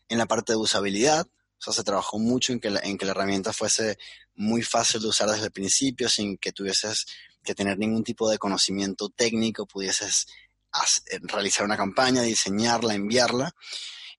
en 0.09 0.19
la 0.19 0.27
parte 0.27 0.55
de 0.55 0.59
usabilidad, 0.59 1.27
o 1.59 1.63
sea, 1.63 1.73
se 1.73 1.85
trabajó 1.85 2.19
mucho 2.19 2.53
en 2.53 2.61
que, 2.61 2.71
la, 2.71 2.81
en 2.81 2.99
que 2.99 3.07
la 3.07 3.13
herramienta 3.13 3.53
fuese 3.53 3.99
muy 4.35 4.63
fácil 4.63 5.01
de 5.01 5.09
usar 5.09 5.31
desde 5.31 5.47
el 5.47 5.53
principio, 5.53 6.09
sin 6.09 6.37
que 6.37 6.53
tuvieses 6.53 7.07
que 7.43 7.55
tener 7.55 7.79
ningún 7.79 8.05
tipo 8.05 8.29
de 8.29 8.39
conocimiento 8.39 9.09
técnico, 9.09 9.67
pudieses 9.67 10.27
eh, 11.11 11.19
realizar 11.23 11.65
una 11.65 11.77
campaña, 11.77 12.23
diseñarla, 12.23 12.95
enviarla. 12.95 13.55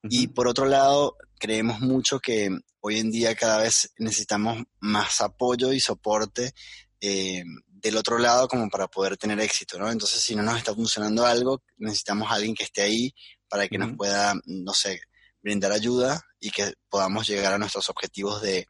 Y 0.04 0.28
por 0.28 0.48
otro 0.48 0.66
lado, 0.66 1.18
creemos 1.40 1.80
mucho 1.80 2.20
que 2.20 2.50
hoy 2.80 3.00
en 3.00 3.12
día 3.12 3.36
cada 3.36 3.60
vez 3.60 3.92
necesitamos 3.98 4.64
más 4.80 5.22
apoyo 5.22 5.74
y 5.74 5.80
soporte 5.80 6.54
eh, 7.02 7.44
del 7.68 7.98
otro 7.98 8.18
lado 8.18 8.48
como 8.48 8.70
para 8.70 8.88
poder 8.88 9.18
tener 9.18 9.40
éxito, 9.40 9.78
¿no? 9.78 9.92
Entonces, 9.92 10.22
si 10.22 10.36
no 10.36 10.44
nos 10.44 10.58
está 10.58 10.74
funcionando 10.74 11.26
algo, 11.26 11.62
necesitamos 11.78 12.32
a 12.32 12.36
alguien 12.36 12.56
que 12.56 12.64
esté 12.64 12.82
ahí 12.82 13.14
para 13.48 13.68
que 13.68 13.78
nos 13.78 13.96
pueda, 13.96 14.34
no 14.46 14.74
sé, 14.74 15.02
brindar 15.42 15.72
ayuda 15.72 16.22
y 16.40 16.52
que 16.52 16.74
podamos 16.90 17.28
llegar 17.28 17.54
a 17.54 17.58
nuestros 17.58 17.90
objetivos 17.90 18.42
de 18.42 18.68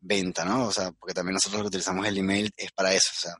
venta, 0.00 0.44
¿no? 0.44 0.66
O 0.66 0.72
sea, 0.72 0.92
porque 0.92 1.14
también 1.14 1.34
nosotros 1.34 1.66
utilizamos 1.66 2.06
el 2.06 2.18
email 2.18 2.50
es 2.56 2.72
para 2.72 2.94
eso, 2.94 3.10
o 3.12 3.20
sea. 3.20 3.34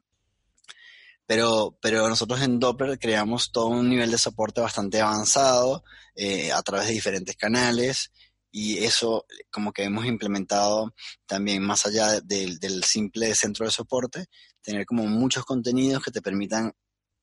Pero, 1.26 1.78
pero 1.80 2.08
nosotros 2.08 2.40
en 2.42 2.58
Doppler 2.58 2.98
creamos 2.98 3.52
todo 3.52 3.68
un 3.68 3.88
nivel 3.88 4.10
de 4.10 4.18
soporte 4.18 4.60
bastante 4.60 5.00
avanzado 5.00 5.84
eh, 6.16 6.50
a 6.50 6.60
través 6.62 6.88
de 6.88 6.94
diferentes 6.94 7.36
canales 7.36 8.10
y 8.50 8.78
eso 8.78 9.26
como 9.50 9.72
que 9.72 9.84
hemos 9.84 10.06
implementado 10.06 10.92
también 11.26 11.62
más 11.62 11.86
allá 11.86 12.20
del 12.20 12.82
simple 12.82 13.34
centro 13.36 13.64
de 13.64 13.70
soporte, 13.70 14.26
tener 14.60 14.84
como 14.86 15.06
muchos 15.06 15.44
contenidos 15.44 16.02
que 16.02 16.10
te 16.10 16.20
permitan 16.20 16.72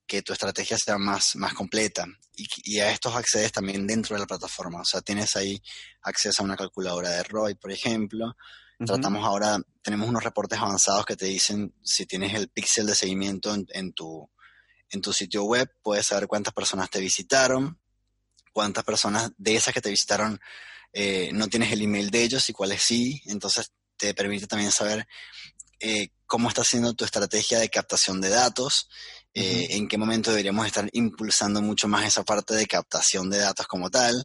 que 0.08 0.22
tu 0.22 0.34
estrategia 0.34 0.78
sea 0.78 0.98
más, 0.98 1.36
más 1.36 1.54
completa. 1.54 2.06
Y, 2.36 2.80
a 2.80 2.91
estos 2.91 3.15
accedes 3.15 3.52
también 3.52 3.86
dentro 3.88 4.15
de 4.15 4.22
la 4.22 4.28
plataforma. 4.28 4.82
O 4.82 4.86
sea, 4.86 5.02
tienes 5.02 5.36
ahí 5.36 5.62
acceso 6.04 6.41
a 6.41 6.46
una 6.46 6.56
calculadora 6.56 7.10
de 7.10 7.24
ROI, 7.24 7.56
por 7.56 7.72
ejemplo. 7.72 8.36
Tratamos 8.86 9.26
ahora, 9.26 9.60
tenemos 9.82 10.08
unos 10.08 10.24
reportes 10.24 10.60
avanzados 10.60 11.04
que 11.04 11.15
te 11.15 11.26
dicen 11.26 11.74
si 11.84 12.06
tienes 12.06 12.36
el 12.36 12.50
píxel 12.50 12.86
de 12.86 12.93
seguimiento 12.93 13.54
en, 13.54 13.93
tu, 13.93 14.30
en 14.91 15.02
tu 15.02 15.12
sitio 15.13 15.46
web, 15.46 15.67
puedes 15.82 16.06
saber 16.06 16.28
cuántas 16.28 16.54
personas 16.54 16.88
te 16.91 17.00
visitaron, 17.00 17.80
cuántas 18.54 18.84
personas 18.84 19.32
de 19.36 19.56
esas 19.56 19.74
que 19.74 19.82
te 19.82 19.89
visitaron 19.89 20.39
eh, 20.93 21.32
no 21.34 21.48
tienes 21.48 21.72
el 21.72 21.82
email 21.82 22.12
de 22.12 22.24
ellos 22.24 22.48
y 22.50 22.54
cuáles 22.54 22.84
sí. 22.84 23.22
Entonces 23.26 23.72
te 23.98 24.13
permite 24.13 24.46
también 24.46 24.72
saber 24.72 25.08
eh, 25.80 26.10
cómo 26.26 26.50
está 26.50 26.62
haciendo 26.62 26.93
tu 26.93 27.06
estrategia 27.06 27.60
de 27.60 27.70
captación 27.70 28.20
de 28.22 28.30
datos, 28.30 28.89
eh, 29.39 29.76
en 29.76 29.88
qué 29.88 30.00
momento 30.00 30.32
deberíamos 30.32 30.65
estar 30.65 30.89
impulsando 30.93 31.62
mucho 31.62 31.88
más 31.88 32.08
esa 32.08 32.23
parte 32.23 32.56
de 32.56 32.65
captación 32.65 33.30
de 33.30 33.38
datos 33.38 33.67
como 33.67 33.91
tal. 33.91 34.23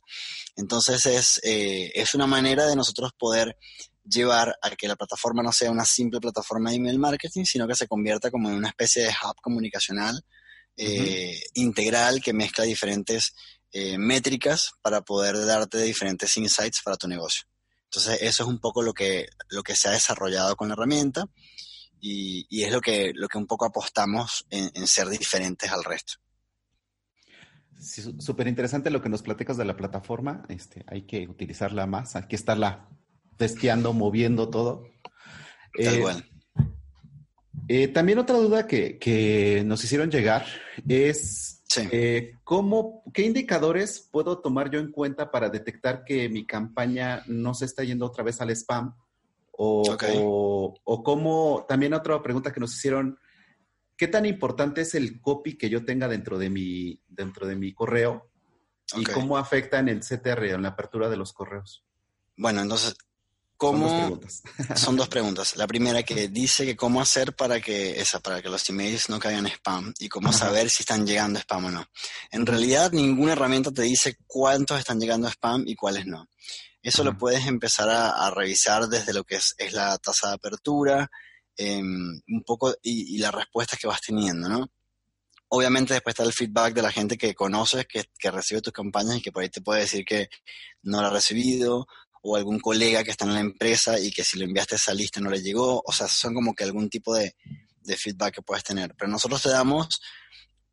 Entonces 0.56 1.04
es, 1.04 1.38
eh, 1.42 1.92
es 1.94 2.14
una 2.14 2.26
manera 2.26 2.64
de 2.64 2.74
nosotros 2.74 3.10
poder 3.18 3.58
llevar 4.02 4.56
a 4.62 4.70
que 4.70 4.88
la 4.88 4.96
plataforma 4.96 5.42
no 5.42 5.52
sea 5.52 5.70
una 5.70 5.84
simple 5.84 6.18
plataforma 6.18 6.70
de 6.70 6.76
email 6.76 6.98
marketing, 6.98 7.44
sino 7.44 7.68
que 7.68 7.74
se 7.74 7.86
convierta 7.86 8.30
como 8.30 8.48
en 8.48 8.54
una 8.54 8.70
especie 8.70 9.02
de 9.02 9.10
hub 9.10 9.36
comunicacional 9.42 10.18
integral 11.54 12.22
que 12.22 12.32
mezcla 12.32 12.64
diferentes 12.64 13.34
métricas 13.98 14.70
para 14.80 15.02
poder 15.02 15.44
darte 15.44 15.82
diferentes 15.82 16.34
insights 16.38 16.80
para 16.82 16.96
tu 16.96 17.06
negocio. 17.06 17.44
Entonces, 17.84 18.22
eso 18.22 18.44
es 18.44 18.48
un 18.48 18.58
poco 18.58 18.80
lo 18.80 18.94
que, 18.94 19.28
lo 19.50 19.62
que 19.62 19.76
se 19.76 19.88
ha 19.88 19.90
desarrollado 19.90 20.56
con 20.56 20.68
la 20.68 20.72
herramienta 20.72 21.26
y, 22.04 22.46
y 22.50 22.64
es 22.64 22.72
lo 22.72 22.80
que, 22.80 23.12
lo 23.14 23.28
que 23.28 23.38
un 23.38 23.46
poco 23.46 23.64
apostamos 23.64 24.44
en, 24.50 24.86
ser 24.88 25.08
diferentes 25.08 25.70
al 25.70 25.84
resto. 25.84 26.14
Súper 27.78 28.48
interesante 28.48 28.90
lo 28.90 29.00
que 29.00 29.08
nos 29.08 29.22
platicas 29.22 29.56
de 29.56 29.64
la 29.64 29.76
plataforma. 29.76 30.44
Este, 30.48 30.84
hay 30.88 31.02
que 31.02 31.28
utilizarla 31.28 31.86
más, 31.86 32.16
hay 32.16 32.24
que 32.24 32.34
estarla 32.34 32.88
testeando, 33.36 33.92
moviendo 33.92 34.50
todo. 34.50 34.88
Tal 35.80 36.00
cual. 36.00 36.28
también 37.94 38.18
otra 38.18 38.36
duda 38.36 38.66
que, 38.66 39.62
nos 39.64 39.84
hicieron 39.84 40.10
llegar 40.10 40.44
es 40.88 41.62
¿cómo, 42.42 43.04
qué 43.14 43.22
indicadores 43.22 44.08
puedo 44.10 44.40
tomar 44.40 44.70
yo 44.70 44.80
en 44.80 44.90
cuenta 44.90 45.30
para 45.30 45.48
detectar 45.50 46.02
que 46.04 46.28
mi 46.28 46.46
campaña 46.46 47.22
no 47.28 47.54
se 47.54 47.64
está 47.64 47.84
yendo 47.84 48.06
otra 48.06 48.24
vez 48.24 48.40
al 48.40 48.50
spam? 48.50 48.92
O, 49.64 50.74
o, 50.84 51.02
cómo, 51.04 51.64
también 51.68 51.94
otra 51.94 52.20
pregunta 52.20 52.52
que 52.52 52.58
nos 52.58 52.74
hicieron, 52.74 53.18
¿qué 53.96 54.08
tan 54.08 54.26
importante 54.26 54.80
es 54.80 54.96
el 54.96 55.20
copy 55.20 55.56
que 55.56 55.70
yo 55.70 55.84
tenga 55.84 56.08
dentro 56.08 56.36
de 56.36 56.50
mi, 56.50 57.00
dentro 57.06 57.46
de 57.46 57.54
mi 57.54 57.72
correo? 57.72 58.28
¿Y 58.96 59.04
cómo 59.04 59.38
afecta 59.38 59.78
en 59.78 59.88
el 59.88 60.00
CTR, 60.00 60.46
en 60.46 60.62
la 60.62 60.70
apertura 60.70 61.08
de 61.08 61.16
los 61.16 61.32
correos? 61.32 61.84
Bueno, 62.36 62.60
entonces, 62.60 62.96
¿cómo? 63.62 63.88
Son 63.88 63.88
dos 63.88 64.00
preguntas. 64.00 64.42
son 64.76 64.96
dos 64.96 65.08
preguntas. 65.08 65.56
La 65.56 65.66
primera 65.68 66.02
que 66.02 66.26
dice 66.28 66.66
que 66.66 66.74
cómo 66.74 67.00
hacer 67.00 67.34
para 67.36 67.60
que, 67.60 68.00
esa, 68.00 68.18
para 68.18 68.42
que 68.42 68.48
los 68.48 68.68
emails 68.68 69.08
no 69.08 69.20
caigan 69.20 69.46
spam 69.46 69.94
y 70.00 70.08
cómo 70.08 70.32
saber 70.32 70.68
si 70.68 70.82
están 70.82 71.06
llegando 71.06 71.38
spam 71.38 71.66
o 71.66 71.70
no. 71.70 71.86
En 72.32 72.44
realidad, 72.44 72.90
ninguna 72.90 73.32
herramienta 73.32 73.70
te 73.70 73.82
dice 73.82 74.16
cuántos 74.26 74.80
están 74.80 74.98
llegando 74.98 75.28
a 75.28 75.30
spam 75.30 75.62
y 75.66 75.76
cuáles 75.76 76.06
no. 76.06 76.28
Eso 76.82 77.04
lo 77.04 77.16
puedes 77.16 77.46
empezar 77.46 77.88
a, 77.88 78.28
revisar 78.30 78.88
desde 78.88 79.12
lo 79.12 79.22
que 79.22 79.36
es, 79.36 79.54
la 79.70 79.96
tasa 79.98 80.28
de 80.28 80.34
apertura, 80.34 81.08
em, 81.56 82.20
un 82.26 82.42
poco, 82.44 82.74
y, 82.82 83.18
las 83.18 83.32
respuestas 83.32 83.78
que 83.78 83.86
vas 83.86 84.00
teniendo, 84.00 84.48
¿no? 84.48 84.68
Obviamente 85.48 85.94
después 85.94 86.14
está 86.14 86.24
el 86.24 86.32
feedback 86.32 86.74
de 86.74 86.82
la 86.82 86.90
gente 86.90 87.16
que 87.16 87.34
conoces, 87.34 87.86
que, 87.86 88.06
que 88.18 88.30
recibe 88.32 88.62
tus 88.62 88.72
campañas 88.72 89.18
y 89.18 89.22
que 89.22 89.30
por 89.30 89.44
ahí 89.44 89.50
te 89.50 89.60
puede 89.60 89.82
decir 89.82 90.04
que 90.04 90.28
no 90.82 91.00
lo 91.00 91.06
ha 91.06 91.10
recibido, 91.10 91.86
o 92.22 92.36
algún 92.36 92.60
colega 92.60 93.04
que 93.04 93.10
está 93.10 93.24
en 93.24 93.34
la 93.34 93.40
empresa 93.40 93.98
y 93.98 94.10
que 94.10 94.24
si 94.24 94.38
lo 94.38 94.44
enviaste 94.44 94.74
a 94.74 94.78
esa 94.78 94.94
lista 94.94 95.20
no 95.20 95.30
le 95.30 95.42
llegó. 95.42 95.82
O 95.84 95.92
sea, 95.92 96.08
son 96.08 96.34
como 96.34 96.54
que 96.54 96.64
algún 96.64 96.88
tipo 96.88 97.14
de, 97.14 97.36
de 97.80 97.96
feedback 97.96 98.36
que 98.36 98.42
puedes 98.42 98.64
tener. 98.64 98.94
Pero 98.96 99.10
nosotros 99.10 99.42
te 99.42 99.50
damos 99.50 100.00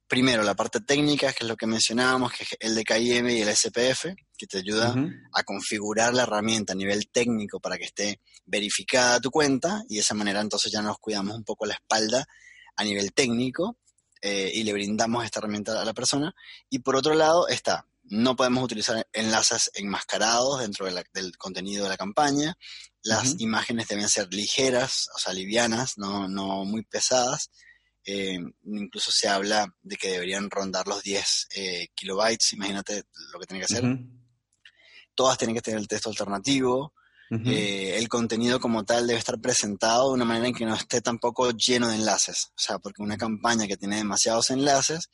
primero 0.09 0.41
la 0.41 0.55
parte 0.55 0.81
técnica, 0.81 1.31
que 1.31 1.43
es 1.43 1.47
lo 1.47 1.55
que 1.55 1.67
mencionábamos, 1.67 2.33
que 2.33 2.43
es 2.43 2.49
el 2.59 2.75
de 2.75 2.83
KIM 2.83 3.29
y 3.29 3.41
el 3.41 3.55
SPF, 3.55 4.07
que 4.35 4.47
te 4.47 4.57
ayuda 4.57 4.95
a 5.33 5.43
configurar 5.43 6.13
la 6.13 6.23
herramienta 6.23 6.73
a 6.73 6.75
nivel 6.75 7.09
técnico 7.11 7.59
para 7.59 7.77
que 7.77 7.85
esté 7.85 8.19
verificada 8.45 9.19
tu 9.19 9.29
cuenta 9.29 9.83
y 9.87 9.95
de 9.95 10.01
esa 10.01 10.15
manera 10.15 10.41
entonces 10.41 10.71
ya 10.71 10.81
nos 10.81 10.97
cuidamos 10.97 11.35
un 11.35 11.43
poco 11.43 11.67
la 11.67 11.75
espalda 11.75 12.25
a 12.75 12.83
nivel 12.83 13.13
técnico 13.13 13.77
eh, 14.21 14.51
y 14.53 14.63
le 14.63 14.73
brindamos 14.73 15.23
esta 15.23 15.39
herramienta 15.39 15.79
a 15.79 15.85
la 15.85 15.93
persona. 15.93 16.33
Y 16.69 16.79
por 16.79 16.95
otro 16.95 17.13
lado 17.13 17.47
está, 17.47 17.85
no 18.09 18.35
podemos 18.35 18.63
utilizar 18.63 19.07
enlaces 19.13 19.71
enmascarados 19.73 20.59
dentro 20.59 20.85
del 20.85 21.37
contenido 21.37 21.83
de 21.83 21.89
la 21.89 21.97
campaña, 21.97 22.57
las 23.01 23.39
imágenes 23.39 23.87
deben 23.87 24.09
ser 24.09 24.33
ligeras, 24.33 25.07
o 25.15 25.19
sea, 25.19 25.33
livianas, 25.33 25.93
no, 25.97 26.27
no 26.27 26.65
muy 26.65 26.83
pesadas 26.83 27.49
eh, 28.11 28.39
incluso 28.63 29.11
se 29.11 29.27
habla 29.27 29.71
de 29.83 29.95
que 29.95 30.09
deberían 30.09 30.49
rondar 30.49 30.87
los 30.87 31.03
10 31.03 31.47
eh, 31.55 31.87
kilobytes, 31.93 32.53
imagínate 32.53 33.03
lo 33.31 33.39
que 33.39 33.45
tiene 33.45 33.59
que 33.59 33.71
hacer. 33.71 33.99
Todas 35.13 35.37
tienen 35.37 35.55
que 35.55 35.61
tener 35.61 35.79
el 35.79 35.87
texto 35.87 36.09
alternativo. 36.09 36.93
Eh, 37.45 37.95
el 37.99 38.09
contenido 38.09 38.59
como 38.59 38.83
tal 38.85 39.05
debe 39.05 39.19
estar 39.19 39.39
presentado 39.39 40.07
de 40.07 40.15
una 40.15 40.25
manera 40.25 40.47
en 40.47 40.55
que 40.55 40.65
no 40.65 40.73
esté 40.73 41.01
tampoco 41.01 41.51
lleno 41.51 41.89
de 41.89 41.97
enlaces. 41.97 42.47
O 42.55 42.59
sea, 42.59 42.79
porque 42.79 43.03
una 43.03 43.17
campaña 43.17 43.67
que 43.67 43.77
tiene 43.77 43.97
demasiados 43.97 44.49
enlaces 44.49 45.11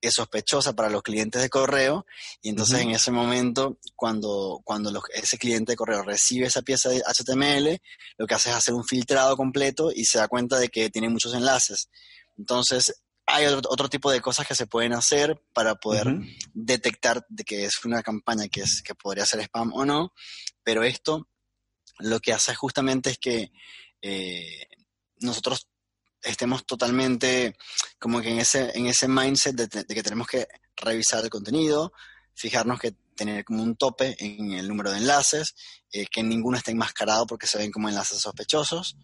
es 0.00 0.14
sospechosa 0.14 0.74
para 0.74 0.90
los 0.90 1.02
clientes 1.02 1.42
de 1.42 1.48
correo 1.48 2.06
y 2.40 2.50
entonces 2.50 2.80
en 2.80 2.90
ese 2.90 3.10
momento 3.10 3.78
cuando, 3.96 4.60
cuando 4.64 5.02
ese 5.14 5.38
cliente 5.38 5.72
de 5.72 5.76
correo 5.76 6.02
recibe 6.02 6.46
esa 6.46 6.62
pieza 6.62 6.88
de 6.88 7.02
HTML, 7.02 7.80
lo 8.16 8.26
que 8.26 8.34
hace 8.34 8.50
es 8.50 8.56
hacer 8.56 8.74
un 8.74 8.84
filtrado 8.84 9.36
completo 9.36 9.90
y 9.94 10.04
se 10.04 10.18
da 10.18 10.28
cuenta 10.28 10.58
de 10.58 10.68
que 10.68 10.90
tiene 10.90 11.08
muchos 11.08 11.34
enlaces. 11.34 11.88
Entonces, 12.36 13.02
hay 13.26 13.46
otro, 13.46 13.88
tipo 13.88 14.10
de 14.10 14.22
cosas 14.22 14.46
que 14.46 14.54
se 14.54 14.66
pueden 14.66 14.94
hacer 14.94 15.42
para 15.52 15.74
poder 15.74 16.06
detectar 16.54 17.26
de 17.28 17.44
que 17.44 17.66
es 17.66 17.84
una 17.84 18.02
campaña 18.02 18.48
que, 18.48 18.62
es, 18.62 18.82
que 18.82 18.94
podría 18.94 19.26
ser 19.26 19.40
spam 19.40 19.72
o 19.74 19.84
no, 19.84 20.14
pero 20.62 20.82
esto 20.82 21.28
lo 21.98 22.20
que 22.20 22.32
hace 22.32 22.54
justamente 22.54 23.10
es 23.10 23.18
que 23.18 23.52
eh, 24.00 24.66
nosotros 25.20 25.67
estemos 26.22 26.66
totalmente 26.66 27.56
como 27.98 28.20
que 28.20 28.30
en 28.30 28.38
ese, 28.38 28.76
en 28.76 28.86
ese 28.86 29.08
mindset 29.08 29.56
de, 29.56 29.84
que 29.84 30.02
tenemos 30.02 30.26
que 30.26 30.46
revisar 30.76 31.24
el 31.24 31.30
contenido, 31.30 31.92
fijarnos 32.34 32.78
que 32.78 32.92
tener 33.14 33.44
como 33.44 33.62
un 33.62 33.76
tope 33.76 34.16
en 34.18 34.52
el 34.52 34.68
número 34.68 34.90
de 34.90 34.98
enlaces, 34.98 35.54
eh, 35.90 36.06
que 36.10 36.22
ninguno 36.22 36.56
esté 36.56 36.70
enmascarado 36.70 37.26
porque 37.26 37.46
se 37.46 37.58
ven 37.58 37.72
como 37.72 37.88
enlaces 37.88 38.20
sospechosos, 38.20 38.96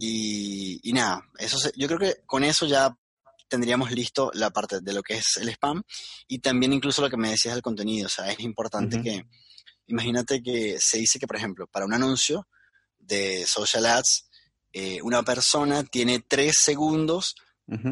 y, 0.00 0.92
nada, 0.92 1.22
eso 1.38 1.56
yo 1.74 1.86
creo 1.88 1.98
que 1.98 2.22
con 2.26 2.44
eso 2.44 2.66
ya 2.66 2.94
tendríamos 3.48 3.90
listo 3.90 4.30
la 4.34 4.50
parte 4.50 4.80
de 4.80 4.92
lo 4.92 5.02
que 5.02 5.14
es 5.14 5.36
el 5.40 5.48
spam 5.50 5.82
y 6.28 6.38
también 6.38 6.72
incluso 6.72 7.02
lo 7.02 7.10
que 7.10 7.16
me 7.16 7.30
decías 7.30 7.54
del 7.54 7.62
contenido. 7.62 8.06
O 8.06 8.10
sea, 8.10 8.30
es 8.30 8.40
importante 8.40 9.00
que, 9.02 9.26
imagínate 9.86 10.42
que 10.42 10.76
se 10.78 10.98
dice 10.98 11.18
que, 11.18 11.26
por 11.26 11.36
ejemplo, 11.36 11.66
para 11.66 11.86
un 11.86 11.94
anuncio 11.94 12.46
de 12.98 13.46
social 13.46 13.86
ads, 13.86 14.26
eh, 14.72 15.00
una 15.02 15.22
persona 15.22 15.84
tiene 15.84 16.20
tres 16.20 16.56
segundos 16.62 17.34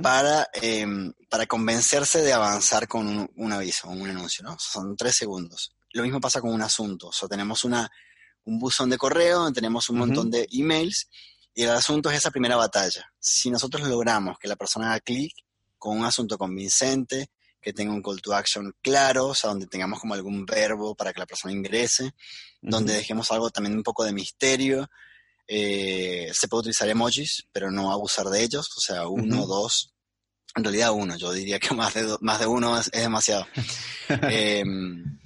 para, 0.02 0.48
em, 0.52 1.12
para 1.30 1.46
convencerse 1.46 2.20
de 2.22 2.32
avanzar 2.34 2.86
con 2.86 3.30
un, 3.34 3.52
aviso 3.52 3.88
o 3.88 3.92
un 3.92 4.10
anuncio, 4.10 4.44
¿no? 4.44 4.56
Son 4.58 4.94
tres 4.94 5.16
segundos. 5.16 5.72
Lo 5.92 6.02
mismo 6.02 6.20
pasa 6.20 6.40
con 6.40 6.52
un 6.52 6.60
asunto. 6.60 7.08
O 7.08 7.12
sea, 7.12 7.28
tenemos 7.28 7.64
una, 7.64 7.90
un 8.44 8.58
buzón 8.58 8.90
de 8.90 8.98
correo, 8.98 9.50
tenemos 9.52 9.88
un 9.88 9.98
montón 9.98 10.30
de 10.30 10.46
emails 10.52 11.08
y 11.54 11.62
el 11.62 11.70
asunto 11.70 12.10
es 12.10 12.18
esa 12.18 12.30
primera 12.30 12.56
batalla. 12.56 13.10
Si 13.18 13.50
nosotros 13.50 13.88
logramos 13.88 14.38
que 14.38 14.48
la 14.48 14.56
persona 14.56 14.90
haga 14.90 15.00
clic 15.00 15.32
con 15.78 15.98
un 15.98 16.04
asunto 16.04 16.36
convincente, 16.36 17.30
que 17.60 17.72
tenga 17.72 17.92
un 17.92 18.02
call 18.02 18.20
to 18.20 18.34
action 18.34 18.74
claro, 18.80 19.28
o 19.28 19.34
sea, 19.34 19.50
donde 19.50 19.66
tengamos 19.66 20.00
como 20.00 20.14
algún 20.14 20.46
verbo 20.46 20.94
para 20.94 21.12
que 21.12 21.20
la 21.20 21.26
persona 21.26 21.52
ingrese, 21.52 22.14
donde 22.60 22.94
dejemos 22.94 23.30
algo 23.30 23.50
también 23.50 23.76
un 23.76 23.82
poco 23.82 24.04
de 24.04 24.12
misterio. 24.12 24.90
Eh, 25.52 26.30
se 26.32 26.46
puede 26.46 26.60
utilizar 26.60 26.88
emojis, 26.88 27.48
pero 27.50 27.72
no 27.72 27.90
abusar 27.90 28.26
de 28.26 28.42
ellos, 28.42 28.68
o 28.76 28.80
sea, 28.80 29.08
uno, 29.08 29.46
dos, 29.46 29.92
en 30.54 30.62
realidad 30.62 30.92
uno, 30.92 31.16
yo 31.16 31.32
diría 31.32 31.58
que 31.58 31.74
más 31.74 31.94
de, 31.94 32.16
más 32.20 32.38
de 32.38 32.46
uno 32.46 32.78
es, 32.78 32.90
demasiado. 32.92 33.46
Em, 34.08 35.18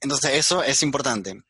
entonces 0.00 0.32
eso 0.34 0.62
es 0.62 0.82
importante 0.82 1.40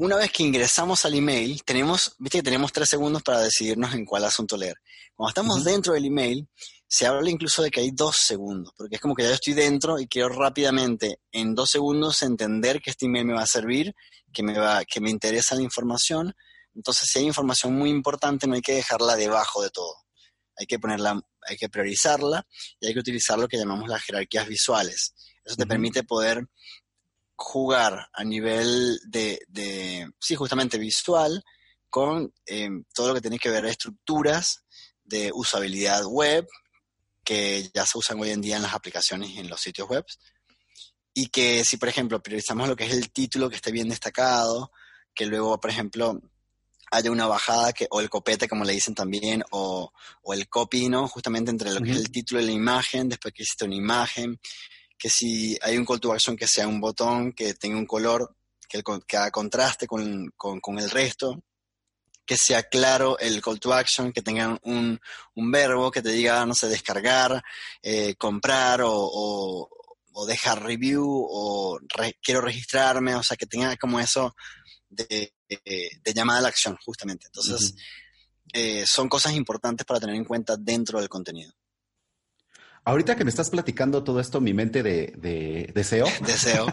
una 0.00 0.16
vez 0.16 0.32
que 0.32 0.42
ingresamos 0.42 1.04
al 1.04 1.14
email, 1.14 1.62
tenemos, 1.62 2.14
viste 2.18 2.38
que 2.38 2.42
tenemos 2.42 2.72
tres 2.72 2.88
segundos 2.88 3.22
para 3.22 3.40
decidirnos 3.40 3.92
en 3.92 4.06
cuál 4.06 4.24
asunto 4.24 4.56
leer. 4.56 4.76
Cuando 5.14 5.28
estamos 5.28 5.62
dentro 5.62 5.92
del 5.92 6.06
email, 6.06 6.48
se 6.88 7.06
habla 7.06 7.28
incluso 7.28 7.62
de 7.62 7.70
que 7.70 7.80
hay 7.80 7.90
dos 7.90 8.16
segundos, 8.16 8.72
porque 8.78 8.96
es 8.96 9.00
como 9.02 9.14
que 9.14 9.24
ya 9.24 9.34
estoy 9.34 9.52
dentro 9.52 10.00
y 10.00 10.06
quiero 10.06 10.30
rápidamente, 10.30 11.20
en 11.32 11.54
dos 11.54 11.68
segundos, 11.68 12.22
entender 12.22 12.80
que 12.80 12.90
este 12.90 13.06
email 13.06 13.26
me 13.26 13.34
va 13.34 13.42
a 13.42 13.46
servir, 13.46 13.94
que 14.32 14.42
me, 14.42 14.58
va, 14.58 14.86
que 14.86 15.02
me 15.02 15.10
interesa 15.10 15.54
la 15.54 15.62
información. 15.62 16.34
Entonces, 16.74 17.08
si 17.10 17.18
hay 17.18 17.26
información 17.26 17.74
muy 17.74 17.90
importante, 17.90 18.46
no 18.46 18.54
hay 18.54 18.62
que 18.62 18.74
dejarla 18.74 19.16
debajo 19.16 19.62
de 19.62 19.70
todo. 19.70 19.94
Hay 20.56 20.66
que 20.66 20.78
ponerla, 20.78 21.20
hay 21.46 21.56
que 21.56 21.68
priorizarla 21.68 22.46
y 22.78 22.86
hay 22.86 22.94
que 22.94 23.00
utilizar 23.00 23.38
lo 23.38 23.48
que 23.48 23.56
llamamos 23.56 23.88
las 23.88 24.02
jerarquías 24.02 24.46
visuales. 24.46 25.14
Eso 25.44 25.56
te 25.56 25.66
permite 25.66 26.04
poder 26.04 26.46
jugar 27.34 28.08
a 28.12 28.22
nivel 28.24 29.00
de, 29.06 30.10
sí, 30.20 30.34
justamente 30.34 30.78
visual, 30.78 31.42
con 31.88 32.32
em, 32.46 32.84
todo 32.94 33.08
lo 33.08 33.14
que 33.14 33.22
tiene 33.22 33.38
que 33.38 33.48
ver 33.48 33.64
estructuras 33.64 34.64
de 35.02 35.32
usabilidad 35.34 36.04
web, 36.04 36.46
que 37.24 37.68
ya 37.74 37.86
se 37.86 37.98
usan 37.98 38.20
hoy 38.20 38.30
en 38.30 38.40
día 38.40 38.56
en 38.56 38.62
las 38.62 38.74
aplicaciones 38.74 39.30
y 39.30 39.38
en 39.38 39.48
los 39.48 39.60
sitios 39.60 39.88
web. 39.88 40.04
Y 41.14 41.28
que 41.28 41.64
si, 41.64 41.78
por 41.78 41.88
ejemplo, 41.88 42.22
priorizamos 42.22 42.68
lo 42.68 42.76
que 42.76 42.84
es 42.84 42.92
el 42.92 43.10
título 43.10 43.48
que 43.48 43.56
esté 43.56 43.72
bien 43.72 43.88
destacado, 43.88 44.70
que 45.14 45.26
luego, 45.26 45.58
por 45.58 45.70
ejemplo, 45.70 46.20
haya 46.90 47.10
una 47.10 47.26
bajada 47.26 47.72
que, 47.72 47.86
o 47.90 48.00
el 48.00 48.10
copete, 48.10 48.48
como 48.48 48.64
le 48.64 48.72
dicen 48.72 48.94
también, 48.94 49.42
o, 49.50 49.92
el 50.32 50.48
copy, 50.48 50.88
¿no? 50.88 51.08
Justamente 51.08 51.50
entre 51.50 51.72
lo 51.72 51.80
que 51.80 51.92
es 51.92 51.96
el 51.96 52.10
título 52.10 52.40
y 52.40 52.46
la 52.46 52.52
imagen, 52.52 53.08
después 53.08 53.32
que 53.32 53.42
existe 53.42 53.64
una 53.64 53.76
imagen, 53.76 54.40
que 54.98 55.08
si 55.08 55.56
hay 55.62 55.76
un 55.76 55.84
call 55.84 56.00
to 56.00 56.12
action 56.12 56.36
que 56.36 56.46
sea 56.46 56.68
un 56.68 56.80
botón, 56.80 57.32
que 57.32 57.54
tenga 57.54 57.78
un 57.78 57.86
color, 57.86 58.36
que, 58.68 58.82
que 59.06 59.16
haga 59.16 59.30
contraste 59.30 59.86
con, 59.86 60.32
el 60.78 60.90
resto, 60.90 61.42
que 62.26 62.36
sea 62.36 62.64
claro 62.64 63.18
el 63.18 63.40
call 63.40 63.60
to 63.60 63.72
action, 63.72 64.12
que 64.12 64.22
tenga 64.22 64.58
un, 64.62 65.00
verbo 65.34 65.90
que 65.90 66.02
te 66.02 66.10
diga, 66.10 66.44
no 66.44 66.54
sé, 66.54 66.68
descargar, 66.68 67.42
eh, 67.82 68.14
comprar 68.16 68.82
o, 68.84 69.68
dejar 70.26 70.62
review 70.62 71.06
o 71.06 71.80
quiero 72.22 72.42
registrarme, 72.42 73.14
o 73.14 73.22
sea, 73.22 73.38
que 73.38 73.46
tenga 73.46 73.74
como 73.76 73.98
eso 73.98 74.34
de, 74.90 75.32
llamada 76.14 76.38
a 76.38 76.42
la 76.42 76.48
acción, 76.48 76.76
justamente. 76.84 77.26
Entonces, 77.26 77.74
eh, 78.52 78.84
son 78.86 79.08
cosas 79.08 79.34
importantes 79.34 79.86
para 79.86 80.00
tener 80.00 80.16
en 80.16 80.24
cuenta 80.24 80.56
dentro 80.56 80.98
del 80.98 81.08
contenido. 81.08 81.52
Ahorita 82.84 83.14
que 83.14 83.24
me 83.24 83.30
estás 83.30 83.50
platicando 83.50 84.02
todo 84.02 84.20
esto, 84.20 84.40
mi 84.40 84.54
mente 84.54 84.82
de, 84.82 85.12
de 85.16 85.70
deseo. 85.74 86.06
Deseo. 86.26 86.66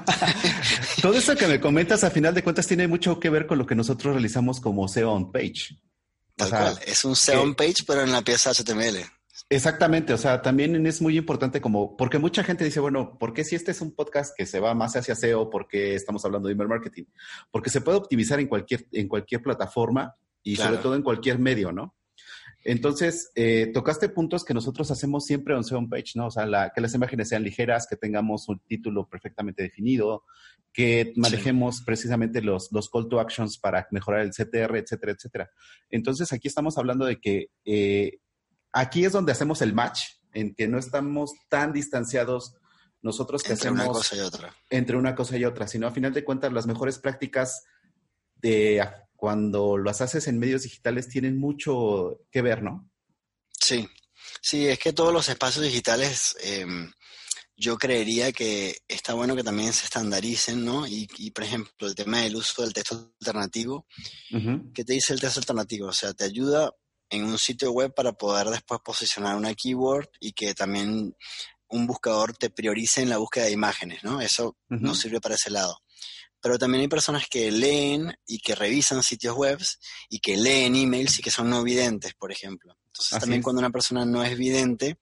todo 1.01 1.13
esto 1.13 1.35
que 1.35 1.47
me 1.47 1.59
comentas, 1.59 2.03
a 2.03 2.09
final 2.09 2.33
de 2.33 2.43
cuentas, 2.43 2.65
tiene 2.65 2.87
mucho 2.87 3.19
que 3.19 3.29
ver 3.29 3.45
con 3.45 3.57
lo 3.57 3.65
que 3.65 3.75
nosotros 3.75 4.13
realizamos 4.13 4.61
como 4.61 4.87
SEO 4.87 5.11
on 5.11 5.31
page. 5.31 5.77
Tal 6.35 6.49
cual. 6.49 6.79
Es 6.85 7.03
un 7.03 7.15
SEO 7.15 7.55
page, 7.55 7.83
pero 7.85 8.03
en 8.03 8.11
la 8.11 8.21
pieza 8.21 8.53
HTML. 8.53 9.05
Exactamente, 9.49 10.11
o 10.11 10.17
sea, 10.17 10.41
también 10.41 10.85
es 10.85 11.01
muy 11.01 11.17
importante 11.17 11.61
como, 11.61 11.95
porque 11.95 12.19
mucha 12.19 12.43
gente 12.43 12.65
dice, 12.65 12.81
bueno, 12.81 13.17
¿por 13.17 13.33
qué 13.33 13.45
si 13.45 13.55
este 13.55 13.71
es 13.71 13.79
un 13.79 13.95
podcast 13.95 14.35
que 14.35 14.45
se 14.45 14.59
va 14.59 14.73
más 14.73 14.97
hacia 14.97 15.15
SEO, 15.15 15.49
por 15.49 15.69
qué 15.69 15.95
estamos 15.95 16.25
hablando 16.25 16.49
de 16.49 16.53
email 16.53 16.67
marketing? 16.67 17.05
Porque 17.49 17.69
se 17.69 17.79
puede 17.79 17.97
optimizar 17.97 18.41
en 18.41 18.47
cualquier, 18.47 18.85
en 18.91 19.07
cualquier 19.07 19.41
plataforma 19.41 20.15
y 20.43 20.57
sobre 20.57 20.77
todo 20.77 20.95
en 20.95 21.01
cualquier 21.01 21.39
medio, 21.39 21.71
¿no? 21.71 21.95
Entonces, 22.65 23.31
eh, 23.35 23.71
tocaste 23.73 24.09
puntos 24.09 24.43
que 24.43 24.53
nosotros 24.53 24.91
hacemos 24.91 25.25
siempre 25.25 25.55
en 25.55 25.63
SEO 25.63 25.87
page, 25.87 26.11
¿no? 26.15 26.27
O 26.27 26.31
sea, 26.31 26.71
que 26.75 26.81
las 26.81 26.93
imágenes 26.93 27.29
sean 27.29 27.43
ligeras, 27.43 27.87
que 27.89 27.95
tengamos 27.95 28.49
un 28.49 28.59
título 28.67 29.07
perfectamente 29.07 29.63
definido, 29.63 30.25
que 30.73 31.13
manejemos 31.15 31.81
precisamente 31.85 32.41
los, 32.41 32.69
los 32.73 32.89
call 32.89 33.07
to 33.07 33.21
actions 33.21 33.57
para 33.57 33.87
mejorar 33.91 34.21
el 34.21 34.31
CTR, 34.31 34.75
etcétera, 34.75 35.13
etcétera. 35.13 35.49
Entonces, 35.89 36.33
aquí 36.33 36.49
estamos 36.49 36.77
hablando 36.77 37.05
de 37.05 37.21
que 37.21 37.51
eh, 37.63 38.19
aquí 38.71 39.05
es 39.05 39.11
donde 39.11 39.31
hacemos 39.31 39.61
el 39.61 39.73
match, 39.73 40.01
en 40.33 40.53
que 40.53 40.67
no 40.67 40.77
estamos 40.77 41.31
tan 41.49 41.73
distanciados 41.73 42.55
nosotros 43.01 43.43
que 43.43 43.53
entre 43.53 43.69
hacemos... 43.69 43.79
Entre 43.79 43.89
una 43.89 43.99
cosa 43.99 44.15
y 44.15 44.19
otra. 44.19 44.55
Entre 44.69 44.97
una 44.97 45.15
cosa 45.15 45.37
y 45.37 45.45
otra, 45.45 45.67
sino 45.67 45.87
a 45.87 45.91
final 45.91 46.13
de 46.13 46.23
cuentas 46.23 46.53
las 46.53 46.67
mejores 46.67 46.99
prácticas 46.99 47.63
de 48.35 48.87
cuando 49.15 49.77
las 49.77 50.01
haces 50.01 50.27
en 50.27 50.39
medios 50.39 50.63
digitales 50.63 51.07
tienen 51.09 51.39
mucho 51.39 52.21
que 52.31 52.41
ver, 52.41 52.61
¿no? 52.61 52.89
Sí, 53.59 53.87
sí, 54.41 54.67
es 54.67 54.77
que 54.79 54.93
todos 54.93 55.13
los 55.13 55.29
espacios 55.29 55.65
digitales... 55.65 56.35
Em, 56.41 56.91
yo 57.59 57.75
creería 57.77 58.31
que 58.31 58.77
está 58.87 59.15
bueno 59.15 59.35
que 59.35 59.43
también 59.43 59.73
se 59.73 59.85
estandaricen, 59.85 60.63
¿no? 60.63 60.85
Y, 60.85 61.31
por 61.31 61.43
ejemplo, 61.43 61.87
el 61.87 61.95
tema 61.95 62.21
del 62.21 62.35
uso 62.35 62.61
del 62.61 62.71
texto 62.71 63.13
alternativo, 63.19 63.87
¿qué 64.75 64.85
te 64.85 64.93
dice 64.93 65.13
el 65.13 65.19
texto 65.19 65.39
alternativo? 65.39 65.87
O 65.87 65.93
sea, 65.93 66.13
te 66.13 66.23
ayuda 66.23 66.71
en 67.09 67.23
un 67.25 67.37
sitio 67.37 67.71
web 67.71 67.93
para 67.93 68.13
poder 68.13 68.47
después 68.47 68.79
posicionar 68.83 69.35
una 69.35 69.53
keyword 69.53 70.09
y 70.19 70.33
que 70.33 70.53
también 70.53 71.15
un 71.69 71.87
buscador 71.87 72.35
te 72.35 72.49
priorice 72.49 73.01
en 73.01 73.09
la 73.09 73.17
búsqueda 73.17 73.45
de 73.45 73.51
imágenes, 73.51 74.03
¿no? 74.03 74.21
Eso 74.21 74.57
no 74.69 74.95
sirve 74.95 75.19
para 75.19 75.35
ese 75.35 75.49
lado. 75.49 75.79
Pero 76.39 76.57
también 76.57 76.81
hay 76.81 76.87
personas 76.87 77.27
que 77.27 77.51
leen 77.51 78.15
y 78.25 78.39
que 78.39 78.55
revisan 78.55 79.03
sitios 79.03 79.35
web 79.35 79.59
y 80.09 80.19
que 80.19 80.37
leen 80.37 80.75
emails 80.75 81.19
y 81.19 81.21
que 81.21 81.31
son 81.31 81.49
no 81.49 81.63
videntes, 81.63 82.13
por 82.13 82.31
ejemplo. 82.31 82.77
Entonces 82.87 83.19
también 83.19 83.41
cuando 83.41 83.59
una 83.59 83.71
persona 83.71 84.05
no 84.05 84.23
es 84.23 84.37
vidente, 84.37 84.97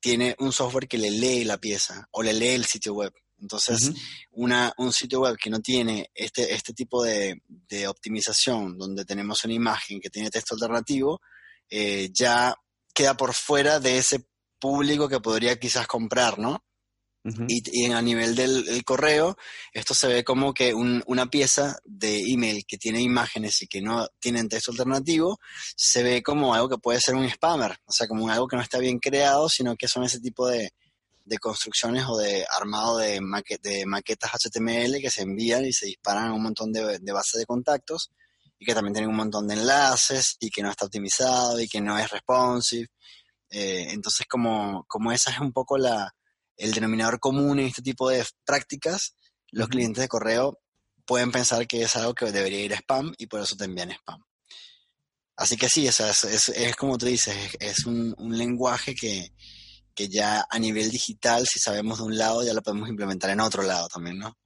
tiene 0.00 0.36
un 0.38 0.52
software 0.52 0.86
que 0.86 0.98
le 0.98 1.10
lee 1.10 1.44
la 1.44 1.58
pieza 1.58 2.08
o 2.10 2.22
le 2.22 2.34
lee 2.34 2.50
el 2.50 2.66
sitio 2.66 2.92
web. 2.94 3.12
Entonces, 3.44 3.92
una, 4.30 4.72
un 4.78 4.90
sitio 4.90 5.20
web 5.20 5.36
que 5.36 5.50
no 5.50 5.60
tiene 5.60 6.10
este, 6.14 6.54
este 6.54 6.72
tipo 6.72 7.04
de, 7.04 7.42
optimización, 7.86 8.78
donde 8.78 9.04
tenemos 9.04 9.44
una 9.44 9.52
imagen 9.52 10.00
que 10.00 10.08
tiene 10.08 10.30
texto 10.30 10.54
alternativo, 10.54 11.20
eh, 11.68 12.08
ya 12.10 12.54
queda 12.94 13.14
por 13.18 13.34
fuera 13.34 13.80
de 13.80 13.98
ese 13.98 14.24
público 14.58 15.10
que 15.10 15.20
podría 15.20 15.58
quizás 15.58 15.86
comprar, 15.86 16.38
¿no? 16.38 16.64
y, 17.48 17.90
a 17.90 18.00
nivel 18.00 18.34
del 18.34 18.84
correo, 18.84 19.36
esto 19.72 19.92
se 19.92 20.08
ve 20.08 20.24
como 20.24 20.54
que 20.54 20.72
una 20.72 21.26
pieza 21.26 21.78
de 21.84 22.20
email 22.20 22.64
que 22.66 22.78
tiene 22.78 23.00
imágenes 23.00 23.60
y 23.62 23.66
que 23.66 23.82
no 23.82 24.06
tienen 24.20 24.48
texto 24.48 24.70
alternativo, 24.70 25.38
se 25.76 26.02
ve 26.02 26.22
como 26.22 26.54
algo 26.54 26.68
que 26.70 26.78
puede 26.78 27.00
ser 27.00 27.14
un 27.14 27.28
spammer, 27.28 27.76
o 27.84 27.92
sea, 27.92 28.06
como 28.08 28.30
algo 28.30 28.46
que 28.46 28.56
no 28.56 28.62
está 28.62 28.78
bien 28.78 28.98
creado, 28.98 29.48
sino 29.50 29.76
que 29.76 29.88
son 29.88 30.04
ese 30.04 30.20
tipo 30.20 30.48
de, 30.48 30.72
de 31.24 31.38
construcciones 31.38 32.04
o 32.06 32.16
de 32.18 32.46
armado 32.58 32.98
de, 32.98 33.20
de 33.62 33.86
maquetas 33.86 34.32
HTML 34.32 35.00
que 35.00 35.10
se 35.10 35.22
envían 35.22 35.64
y 35.64 35.72
se 35.72 35.86
disparan 35.86 36.28
a 36.28 36.34
un 36.34 36.42
montón 36.42 36.72
de, 36.72 36.98
de 36.98 37.12
bases 37.12 37.40
de 37.40 37.46
contactos 37.46 38.10
y 38.58 38.64
que 38.66 38.74
también 38.74 38.94
tienen 38.94 39.10
un 39.10 39.16
montón 39.16 39.48
de 39.48 39.54
enlaces 39.54 40.36
y 40.40 40.50
que 40.50 40.62
no 40.62 40.70
está 40.70 40.84
optimizado 40.86 41.60
y 41.60 41.68
que 41.68 41.80
no 41.80 41.98
es 41.98 42.10
responsive. 42.10 42.88
Eh, 43.50 43.88
entonces, 43.90 44.26
como, 44.28 44.84
como 44.88 45.12
esa 45.12 45.30
es 45.30 45.38
un 45.38 45.52
poco 45.52 45.78
la, 45.78 46.14
el 46.56 46.72
denominador 46.72 47.20
común 47.20 47.58
en 47.58 47.66
este 47.66 47.82
tipo 47.82 48.10
de 48.10 48.24
prácticas, 48.44 49.14
los 49.50 49.68
clientes 49.68 50.02
de 50.02 50.08
correo 50.08 50.60
pueden 51.06 51.30
pensar 51.30 51.66
que 51.66 51.82
es 51.82 51.96
algo 51.96 52.14
que 52.14 52.32
debería 52.32 52.64
ir 52.64 52.74
a 52.74 52.78
spam 52.78 53.12
y 53.18 53.26
por 53.26 53.40
eso 53.40 53.56
te 53.56 53.64
envían 53.64 53.90
spam. 53.92 54.22
Así 55.36 55.56
que 55.56 55.68
sí, 55.68 55.86
es, 55.86 56.00
es, 56.00 56.76
como 56.76 56.96
tú 56.96 57.06
dices, 57.06 57.36
es, 57.58 57.86
un, 57.86 58.14
lenguaje 58.36 58.94
que, 58.94 59.32
que 59.94 60.08
ya 60.08 60.44
a 60.48 60.58
nivel 60.58 60.90
digital, 60.90 61.46
si 61.46 61.58
sabemos 61.58 61.98
de 61.98 62.04
un 62.04 62.18
lado, 62.18 62.44
ya 62.44 62.54
lo 62.54 62.62
podemos 62.62 62.88
implementar 62.88 63.30
en 63.30 63.40
otro 63.40 63.62
lado 63.62 63.88
también, 63.88 64.18
¿no? 64.18 64.36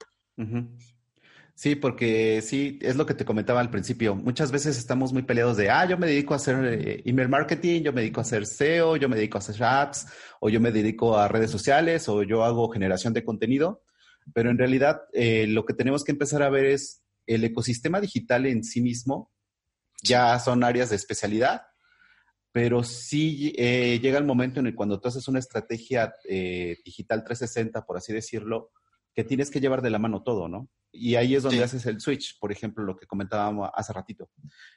Sí, 1.59 1.75
porque 1.75 2.41
sí, 2.41 2.79
es 2.83 2.95
lo 2.95 3.05
que 3.05 3.15
te 3.15 3.25
comentaba 3.25 3.59
al 3.59 3.71
principio. 3.71 4.15
Muchas 4.15 4.53
veces 4.53 4.79
estamos 4.79 5.13
muy 5.13 5.23
peleados 5.23 5.57
de, 5.57 5.71
ah, 5.71 5.85
yo 5.89 5.99
me 5.99 6.07
dedico 6.07 6.33
a 6.33 6.37
hacer 6.37 6.65
eh, 6.65 7.03
email 7.05 7.29
marketing, 7.29 7.83
yo 7.83 7.93
me 7.93 8.03
dedico 8.03 8.21
a 8.21 8.23
hacer 8.23 8.47
SEO, 8.47 8.97
yo 8.97 9.09
me 9.09 9.17
dedico 9.17 9.39
a 9.39 9.41
hacer 9.41 9.65
apps, 9.65 10.07
o 10.39 10.51
yo 10.51 10.61
me 10.61 10.71
dedico 10.71 11.19
a 11.19 11.27
redes 11.27 11.51
sociales, 11.51 12.09
o 12.09 12.23
yo 12.23 12.45
hago 12.45 12.71
generación 12.71 13.13
de 13.13 13.25
contenido. 13.25 13.83
Pero 14.33 14.51
en 14.51 14.59
realidad 14.59 15.01
eh, 15.13 15.49
lo 15.49 15.65
que 15.65 15.75
tenemos 15.75 16.05
que 16.05 16.13
empezar 16.13 16.45
a 16.45 16.49
ver 16.49 16.67
es 16.67 17.03
el 17.27 17.43
ecosistema 17.43 18.01
digital 18.01 18.47
en 18.47 18.63
sí 18.63 18.81
mismo. 18.81 19.33
Ya 20.01 20.39
son 20.39 20.63
áreas 20.63 20.91
de 20.91 20.97
especialidad, 20.97 21.63
pero 22.53 22.83
sí 22.83 23.53
eh, 23.57 23.99
llega 24.01 24.19
el 24.19 24.25
momento 24.25 24.61
en 24.61 24.67
el 24.67 24.75
cuando 24.75 25.01
tú 25.01 25.09
haces 25.09 25.29
una 25.29 25.39
estrategia 25.39 26.15
eh, 26.29 26.79
digital 26.85 27.25
360, 27.25 27.85
por 27.85 27.97
así 27.97 28.13
decirlo, 28.13 28.73
que 29.15 29.25
tienes 29.25 29.51
que 29.51 29.61
llevar 29.61 29.83
de 29.83 29.91
la 29.91 29.99
mano 29.99 30.23
todo, 30.23 30.49
¿no? 30.49 30.69
Y 30.91 31.17
ahí 31.17 31.35
es 31.35 31.43
donde 31.43 31.63
haces 31.63 31.85
el 31.87 32.01
switch, 32.01 32.39
por 32.39 32.51
ejemplo, 32.51 32.85
lo 32.85 32.97
que 32.97 33.07
comentábamos 33.07 33.69
hace 33.75 33.93
ratito. 33.93 34.31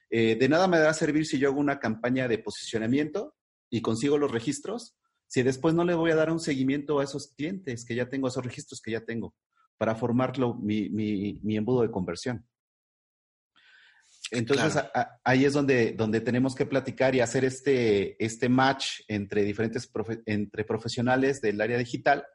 Eh, 0.10 0.36
de 0.36 0.50
nada 0.50 0.68
me 0.68 0.80
va 0.80 0.90
a 0.90 0.94
servir 0.94 1.26
si 1.26 1.40
yo 1.40 1.50
hago 1.50 1.60
una 1.60 1.80
campaña 1.80 2.28
de 2.28 2.40
posicionamiento 2.40 3.36
y 3.70 3.82
consigo 3.82 4.18
los 4.18 4.32
registros, 4.32 4.98
si 5.28 5.44
después 5.44 5.74
no 5.74 5.86
le 5.86 5.94
voy 5.94 6.12
a 6.12 6.16
dar 6.16 6.32
un 6.32 6.40
seguimiento 6.40 7.00
a 7.00 7.06
esos 7.06 7.34
clientes 7.38 7.86
que 7.86 7.96
ya 7.96 8.10
tengo, 8.10 8.28
a 8.28 8.30
esos 8.30 8.46
registros 8.46 8.82
que 8.82 8.92
ya 8.92 9.06
tengo, 9.06 9.34
para 9.78 9.96
formarlo 9.96 10.56
mi, 10.56 10.90
mi 10.90 11.56
embudo 11.56 11.84
de 11.84 11.92
conversión. 11.92 12.46
Entonces 14.32 14.82
ahí 15.26 15.44
es 15.44 15.54
donde, 15.54 15.92
donde 15.92 16.22
tenemos 16.22 16.56
que 16.56 16.66
platicar 16.66 17.14
y 17.14 17.20
hacer 17.20 17.44
este, 17.44 18.24
este 18.24 18.48
match 18.48 19.02
entre 19.10 19.44
diferentes 19.44 19.92
entre 20.26 20.64
profesionales 20.64 21.42
del 21.42 21.60
área 21.60 21.78
digital 21.78 22.26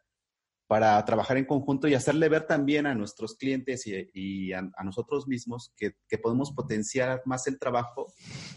para 0.66 1.02
trabajar 1.04 1.36
en 1.38 1.46
conjunto 1.46 1.88
y 1.88 1.94
hacerle 1.94 2.28
ver 2.28 2.46
también 2.46 2.86
a 2.86 2.94
nuestros 2.94 3.36
clientes 3.36 3.84
y, 3.86 4.52
a, 4.52 4.62
nosotros 4.84 5.26
mismos 5.26 5.72
que, 5.76 5.94
podemos 6.18 6.52
potenciar 6.52 7.22
más 7.24 7.46
el 7.46 7.58
trabajo 7.58 8.12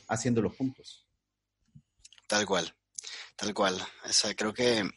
haciéndolo 0.07 0.49
juntos. 0.49 1.07
Tal 2.27 2.45
cual, 2.45 2.73
tal 3.35 3.53
cual. 3.53 3.79
O 4.07 4.13
sea, 4.13 4.33
creo 4.33 4.53
que 4.53 4.89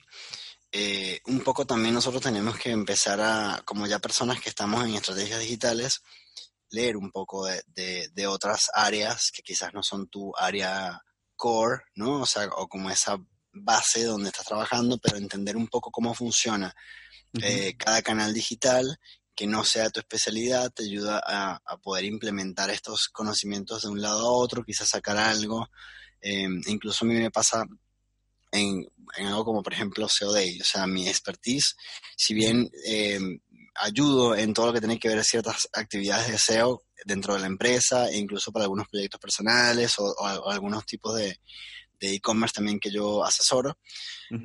eh, 0.73 1.21
un 1.27 1.41
poco 1.41 1.67
también 1.67 1.95
nosotros 1.95 2.23
tenemos 2.23 2.59
que 2.59 2.71
empezar 2.71 3.21
a, 3.21 3.63
como 3.65 3.87
ya 3.87 3.99
personas 3.99 4.41
que 4.41 4.49
estamos 4.49 4.85
en 4.85 4.95
estrategias 4.95 5.41
digitales, 5.41 6.03
leer 6.73 6.97
un 6.97 7.11
poco 7.11 7.47
de, 7.47 8.09
de, 8.13 8.27
otras 8.27 8.63
áreas 8.75 9.31
que 9.33 9.43
quizás 9.43 9.73
no 9.73 9.83
son 9.83 10.09
tu 10.09 10.33
área 10.37 11.01
core, 11.37 11.83
¿no? 11.95 12.23
O 12.23 12.27
sea, 12.27 12.47
o 12.57 12.69
como 12.69 12.91
esa 12.91 13.17
base 13.53 14.05
donde 14.05 14.31
estás 14.31 14.47
trabajando, 14.47 14.99
pero 14.99 15.17
entender 15.17 15.57
un 15.57 15.69
poco 15.69 15.91
cómo 15.91 16.15
funciona 16.15 16.75
eh, 17.43 17.75
cada 17.77 18.03
canal 18.03 18.33
digital, 18.33 18.99
que 19.35 19.47
no 19.47 19.65
sea 19.65 19.91
tu 19.91 20.01
especialidad, 20.01 20.73
te 20.73 20.85
ayuda 20.85 21.23
a, 21.25 21.61
a, 21.65 21.77
poder 21.79 22.05
implementar 22.05 22.71
estos 22.71 23.09
conocimientos 23.09 23.83
de 23.83 23.89
un 23.89 24.03
lado 24.03 24.27
a 24.27 24.33
otro, 24.33 24.65
quizás 24.65 24.91
sacar 24.91 25.17
algo. 25.17 25.69
Eh, 26.21 26.49
incluso 26.67 27.05
a 27.05 27.09
mí 27.09 27.15
me 27.15 27.31
pasa 27.31 27.65
en, 28.51 28.87
en, 29.17 29.27
algo 29.27 29.45
como, 29.45 29.63
por 29.63 29.73
ejemplo, 29.73 30.09
SEO 30.09 30.33
Day, 30.33 30.61
o 30.61 30.65
sea, 30.65 30.87
mi 30.87 31.09
expertise, 31.09 31.75
si 32.17 32.35
bien 32.35 32.71
eh, 32.87 33.19
ayudo 33.75 34.37
en 34.37 34.53
todo 34.55 34.67
lo 34.67 34.73
que 34.73 34.81
tiene 34.81 34.99
que 34.99 35.09
ver 35.09 35.25
ciertas 35.25 35.69
actividades 35.73 36.29
de 36.29 36.39
SEO 36.39 36.83
dentro 37.05 37.35
de 37.35 37.41
la 37.41 37.47
empresa 37.47 38.09
e 38.11 38.19
incluso 38.19 38.53
para 38.53 38.65
algunos 38.65 38.89
proyectos 38.89 39.21
personales 39.21 39.95
o, 39.99 40.15
algunos 40.49 40.87
tipos 40.87 41.17
de 41.17 41.39
e-commerce 42.03 42.55
también 42.55 42.81
que 42.81 42.91
yo 42.91 43.25
asesoro. 43.25 43.79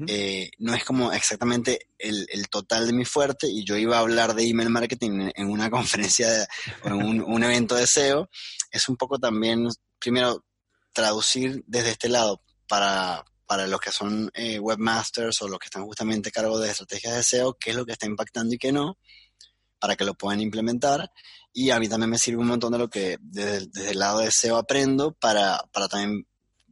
Eh, 0.08 0.52
no 0.58 0.74
es 0.74 0.84
como 0.84 1.13
exactamente 1.13 1.88
el, 1.98 2.50
total 2.50 2.88
de 2.88 2.94
mi 2.94 3.06
fuerte 3.06 3.48
y 3.48 3.63
yo 3.63 3.78
iba 3.78 3.98
a 3.98 4.02
hablar 4.02 4.36
de 4.36 4.46
email 4.46 4.69
marketing 4.69 5.32
en, 5.34 5.50
una 5.50 5.69
conferencia 5.71 6.48
o 6.84 6.88
en 6.90 7.21
un, 7.21 7.44
evento 7.44 7.75
de 7.75 7.88
SEO. 7.88 8.30
Es 8.71 8.90
un 8.90 8.98
poco 8.98 9.17
también, 9.17 9.67
primero, 10.00 10.44
traducir 10.92 11.63
desde 11.67 11.92
este 11.92 12.10
lado 12.10 12.42
para, 12.67 13.23
para 13.48 13.65
los 13.65 13.79
que 13.79 13.91
son 13.91 14.29
eh, 14.33 14.60
webmasters 14.60 15.41
o 15.41 15.48
los 15.48 15.58
que 15.58 15.67
están 15.67 15.85
justamente 15.85 16.29
a 16.29 16.31
cargo 16.33 16.60
de 16.60 16.69
estrategias 16.69 17.15
de 17.15 17.23
SEO, 17.23 17.54
qué 17.54 17.71
es 17.71 17.75
lo 17.75 17.85
que 17.85 17.93
está 17.93 18.06
impactando 18.06 18.54
y 18.54 18.58
qué 18.58 18.73
no, 18.73 18.98
para 19.79 19.95
que 19.95 20.04
lo 20.04 20.13
puedan 20.13 20.41
implementar. 20.41 21.10
Y 21.54 21.71
a 21.71 21.79
mí 21.79 21.87
también 21.87 22.10
me 22.10 22.19
sirve 22.19 22.41
un 22.41 22.48
montón 22.48 22.73
de 22.73 22.77
lo 22.77 22.89
que 22.89 23.17
desde, 23.21 23.91
el 23.91 23.98
lado 23.98 24.19
de 24.19 24.31
SEO 24.31 24.58
aprendo 24.58 25.13
para, 25.13 25.60
para 25.71 25.87
también 25.87 26.27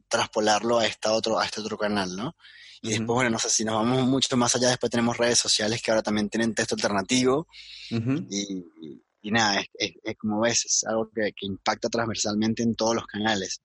traspolarlo 0.06 0.78
a, 0.78 0.86
esta 0.86 1.12
otro, 1.12 1.40
a 1.40 1.46
este 1.46 1.62
otro 1.62 1.78
canal, 1.78 2.14
¿no? 2.14 2.36
Y 2.82 2.90
después, 2.90 3.06
bueno, 3.16 3.30
no 3.30 3.38
sé, 3.38 3.48
si 3.48 3.64
nos 3.64 3.74
vamos 3.74 4.06
mucho 4.06 4.36
más 4.36 4.54
allá, 4.54 4.68
después 4.68 4.90
tenemos 4.90 5.16
redes 5.16 5.38
sociales 5.38 5.82
que 5.82 5.90
ahora 5.90 6.02
también 6.02 6.28
tienen 6.28 6.54
texto 6.54 6.74
alternativo. 6.76 7.48
y, 7.90 9.00
y, 9.22 9.30
nada, 9.32 9.64
es, 9.74 10.16
como 10.18 10.42
ves, 10.42 10.66
es 10.66 10.84
algo 10.84 11.10
que, 11.10 11.32
que 11.32 11.46
impacta 11.46 11.88
transversalmente 11.88 12.62
en 12.62 12.76
todos 12.76 12.94
los 12.94 13.06
canales. 13.06 13.60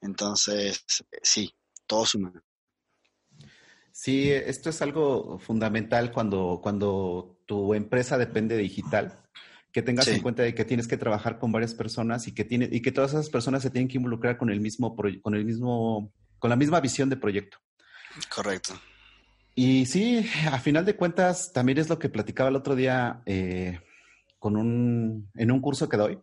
Entonces, 0.00 0.84
sí, 1.22 1.52
todo 1.86 2.06
suma. 2.06 2.32
Sí, 3.92 4.30
esto 4.30 4.70
es 4.70 4.80
algo 4.82 5.38
fundamental 5.38 6.12
cuando, 6.12 6.60
cuando 6.62 7.38
tu 7.46 7.74
empresa 7.74 8.16
depende 8.16 8.56
de 8.56 8.62
digital, 8.62 9.20
que 9.70 9.82
tengas 9.82 10.08
en 10.08 10.20
cuenta 10.20 10.42
de 10.42 10.54
que 10.54 10.64
tienes 10.64 10.88
que 10.88 10.96
trabajar 10.96 11.38
con 11.38 11.52
varias 11.52 11.74
personas 11.74 12.26
y 12.26 12.32
que 12.32 12.44
tiene, 12.44 12.68
y 12.70 12.80
que 12.80 12.92
todas 12.92 13.12
esas 13.12 13.30
personas 13.30 13.62
se 13.62 13.70
tienen 13.70 13.88
que 13.88 13.98
involucrar 13.98 14.38
con 14.38 14.50
el 14.50 14.60
mismo 14.60 14.96
con 14.96 15.34
el 15.34 15.44
mismo, 15.44 16.12
con 16.38 16.50
la 16.50 16.56
misma 16.56 16.80
visión 16.80 17.08
de 17.10 17.16
proyecto. 17.16 17.58
Correcto. 18.34 18.74
Y 19.54 19.86
sí, 19.86 20.26
a 20.50 20.58
final 20.58 20.84
de 20.84 20.96
cuentas, 20.96 21.52
también 21.52 21.78
es 21.78 21.88
lo 21.88 21.98
que 21.98 22.08
platicaba 22.08 22.48
el 22.48 22.56
otro 22.56 22.74
día 22.74 23.22
eh, 23.26 23.80
con 24.38 24.56
un, 24.56 25.30
en 25.34 25.50
un 25.50 25.60
curso 25.60 25.88
que 25.88 25.96
doy, 25.96 26.18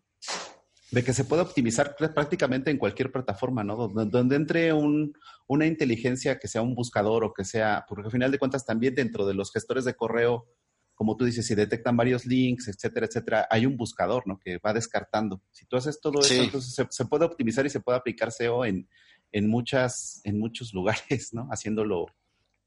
de 0.92 1.04
que 1.04 1.14
se 1.14 1.24
puede 1.24 1.42
optimizar 1.42 1.96
prácticamente 1.96 2.72
en 2.72 2.78
cualquier 2.78 3.12
plataforma, 3.12 3.64
¿no? 3.64 3.88
Donde, 3.88 4.36
entre 4.36 4.74
un, 4.74 5.14
una 5.48 5.66
inteligencia 5.66 6.40
que 6.40 6.48
sea 6.48 6.62
un 6.62 6.76
buscador 6.76 7.24
o 7.24 7.34
que 7.34 7.46
sea, 7.46 7.86
porque 7.88 8.06
al 8.06 8.12
final 8.12 8.32
de 8.32 8.40
cuentas 8.40 8.66
también 8.66 8.96
dentro 8.96 9.28
de 9.28 9.34
los 9.34 9.52
gestores 9.52 9.86
de 9.86 9.96
correo, 9.96 10.48
como 10.96 11.16
tú 11.16 11.26
dices, 11.26 11.46
si 11.46 11.56
detectan 11.56 11.96
varios 11.96 12.26
links, 12.26 12.68
etcétera, 12.68 13.06
etcétera, 13.06 13.48
hay 13.50 13.66
un 13.66 13.78
buscador, 13.78 14.28
¿no? 14.28 14.40
Que 14.40 14.58
va 14.58 14.74
descartando. 14.74 15.42
Si 15.52 15.66
tú 15.66 15.78
haces 15.78 16.02
todo 16.02 16.20
eso, 16.20 16.34
entonces 16.34 16.74
se, 16.74 16.86
se, 16.90 17.06
puede 17.06 17.26
optimizar 17.26 17.66
y 17.66 17.70
se 17.70 17.80
puede 17.80 17.98
aplicar 17.98 18.32
SEO 18.32 18.66
en, 18.66 18.90
en, 19.32 19.48
muchas, 19.48 20.22
en 20.24 20.40
muchos 20.40 20.74
lugares, 20.74 21.34
¿no? 21.34 21.48
Haciéndolo 21.52 22.08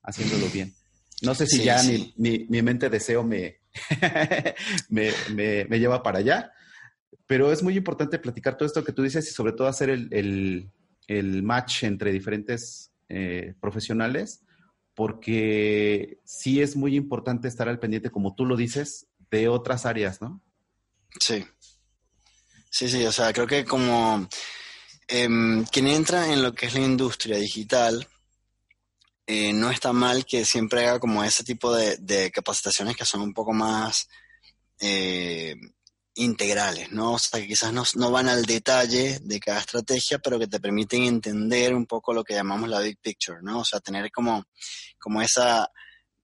haciéndolo 0.03 0.47
bien. 0.49 0.75
No 1.23 1.35
sé 1.35 1.47
si 1.47 1.63
ya 1.63 1.81
Mi, 2.17 2.47
mente 2.49 2.91
de 2.91 2.99
SEO 2.99 3.23
me, 3.25 3.61
me, 4.89 5.79
lleva 5.79 6.03
para 6.03 6.19
allá, 6.19 6.53
pero 7.27 7.53
es 7.53 7.63
muy 7.63 7.77
importante 7.77 8.19
platicar 8.19 8.57
todo 8.57 8.67
esto 8.67 8.85
que 8.85 8.93
tú 8.93 9.03
dices 9.03 9.29
y 9.29 9.33
sobre 9.33 9.53
todo 9.53 9.69
hacer 9.69 9.91
el, 9.91 10.71
match 11.43 11.85
entre 11.85 12.13
diferentes 12.13 12.91
eh, 13.09 13.55
profesionales, 13.61 14.43
porque 14.95 16.21
sí 16.25 16.61
es 16.63 16.77
muy 16.77 16.97
importante 16.97 17.49
estar 17.49 17.69
al 17.69 17.79
pendiente, 17.79 18.11
como 18.11 18.35
tú 18.35 18.45
lo 18.45 18.57
dices, 18.57 19.07
de 19.31 19.49
otras 19.49 19.87
áreas, 19.87 20.21
¿no? 20.21 20.41
Sí. 21.21 21.45
Sí, 22.71 22.89
sí, 22.89 23.05
o 23.05 23.13
sea, 23.13 23.33
creo 23.33 23.47
que 23.47 23.65
como 23.65 24.27
em, 25.09 25.65
quien 25.65 25.87
entra 25.89 26.33
en 26.33 26.43
lo 26.43 26.55
que 26.55 26.67
es 26.67 26.75
la 26.75 26.81
industria 26.81 27.37
digital, 27.37 28.09
eh, 29.27 29.53
no 29.53 29.71
está 29.71 29.93
mal 29.93 30.25
que 30.27 30.45
siempre 30.45 30.87
haga 30.87 30.99
como 30.99 31.23
ese 31.23 31.45
tipo 31.45 31.75
de, 31.75 32.31
capacitaciones 32.33 32.97
que 32.97 33.05
son 33.05 33.21
un 33.21 33.33
poco 33.33 33.53
más 33.53 34.09
eh, 34.81 35.55
integrales, 36.15 36.93
¿no? 36.93 37.15
O 37.15 37.19
sea, 37.19 37.41
que 37.41 37.49
quizás 37.49 37.73
no, 37.73 38.11
van 38.11 38.29
al 38.29 38.45
detalle 38.45 39.19
de 39.23 39.41
cada 39.41 39.61
estrategia, 39.61 40.19
pero 40.19 40.39
que 40.39 40.47
te 40.47 40.61
permiten 40.61 41.05
entender 41.05 41.75
un 41.75 41.87
poco 41.87 42.13
lo 42.13 42.25
que 42.25 42.35
llamamos 42.35 42.69
la 42.69 42.81
big 42.81 42.99
picture, 43.01 43.39
¿no? 43.43 43.61
O 43.61 43.65
sea, 43.65 43.81
tener 43.81 44.11
como, 44.11 44.45
como 44.99 45.23
esa, 45.23 45.69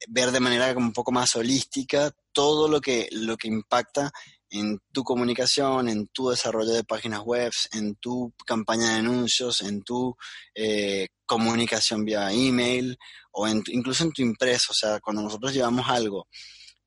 ver 0.09 0.31
de 0.31 0.41
manera 0.41 0.75
como 0.75 0.87
un 0.87 0.93
poco 0.93 1.13
más 1.13 1.35
holística 1.37 2.11
todo 2.33 2.69
lo 2.69 2.81
que, 2.81 3.09
lo 3.13 3.37
que 3.37 3.49
impacta 3.49 4.13
en 4.51 4.79
tu 4.93 5.03
comunicación, 5.05 5.89
en 5.89 6.07
tu 6.09 6.31
desarrollo 6.31 6.73
de 6.73 6.85
páginas 6.85 7.21
web, 7.21 7.53
en 7.73 7.97
tu 7.97 8.33
campaña 8.47 8.93
de 8.93 8.99
anuncios, 9.01 9.61
en 9.63 9.83
tu 9.83 10.17
eh, 10.55 11.09
comunicación 11.27 12.05
vía 12.05 12.33
email 12.33 12.99
o 13.33 13.47
incluso 13.49 14.05
en 14.05 14.13
tu 14.13 14.23
impreso. 14.23 14.73
O 14.73 14.75
sea, 14.75 15.01
cuando 15.01 15.23
nosotros 15.23 15.53
llevamos 15.53 15.89
algo 15.89 16.29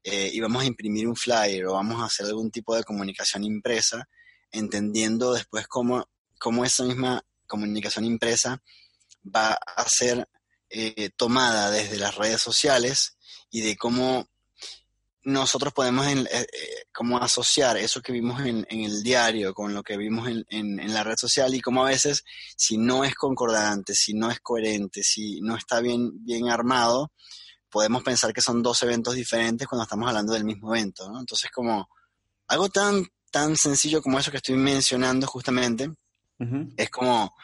eh, 0.03 0.29
y 0.33 0.39
vamos 0.39 0.63
a 0.63 0.65
imprimir 0.65 1.07
un 1.07 1.15
flyer 1.15 1.65
o 1.65 1.73
vamos 1.73 2.01
a 2.01 2.05
hacer 2.05 2.25
algún 2.25 2.51
tipo 2.51 2.75
de 2.75 2.83
comunicación 2.83 3.43
impresa, 3.43 4.07
entendiendo 4.51 5.33
después 5.33 5.67
cómo, 5.67 6.07
cómo 6.39 6.65
esa 6.65 6.83
misma 6.83 7.23
comunicación 7.47 8.05
impresa 8.05 8.61
va 9.23 9.53
a 9.53 9.85
ser 9.87 10.27
eh, 10.69 11.09
tomada 11.15 11.69
desde 11.69 11.97
las 11.97 12.15
redes 12.15 12.41
sociales 12.41 13.17
y 13.51 13.61
de 13.61 13.75
cómo 13.75 14.27
nosotros 15.23 15.73
podemos 15.73 16.07
eh, 16.07 16.25
eh, 16.31 16.47
como 16.91 17.17
asociar 17.19 17.77
eso 17.77 18.01
que 18.01 18.11
vimos 18.11 18.41
en, 18.41 18.65
el 18.69 19.03
diario 19.03 19.53
con 19.53 19.73
lo 19.73 19.83
que 19.83 19.97
vimos 19.97 20.27
en, 20.27 20.93
la 20.93 21.03
red 21.03 21.15
social 21.17 21.53
y 21.53 21.61
como 21.61 21.85
a 21.85 21.89
veces 21.89 22.23
si 22.55 22.77
no 22.77 23.03
es 23.03 23.13
concordante, 23.15 23.93
si 23.93 24.13
no 24.13 24.31
es 24.31 24.39
coherente, 24.39 25.03
si 25.03 25.41
no 25.41 25.55
está 25.55 25.79
bien, 25.79 26.23
bien 26.23 26.49
armado, 26.49 27.11
podemos 27.71 28.03
pensar 28.03 28.33
que 28.33 28.41
son 28.41 28.61
dos 28.61 28.83
eventos 28.83 29.15
diferentes 29.15 29.67
cuando 29.67 29.83
estamos 29.83 30.07
hablando 30.07 30.33
del 30.33 30.43
mismo 30.43 30.75
evento. 30.75 31.09
¿no? 31.09 31.19
Entonces 31.19 31.49
como 31.49 31.89
algo 32.47 32.69
tan, 32.69 33.07
tan 33.31 33.55
sencillo 33.55 34.01
como 34.01 34.19
eso 34.19 34.29
que 34.29 34.37
estoy 34.37 34.55
mencionando 34.55 35.25
justamente 35.25 35.89
es 36.75 36.89
como, 36.89 37.35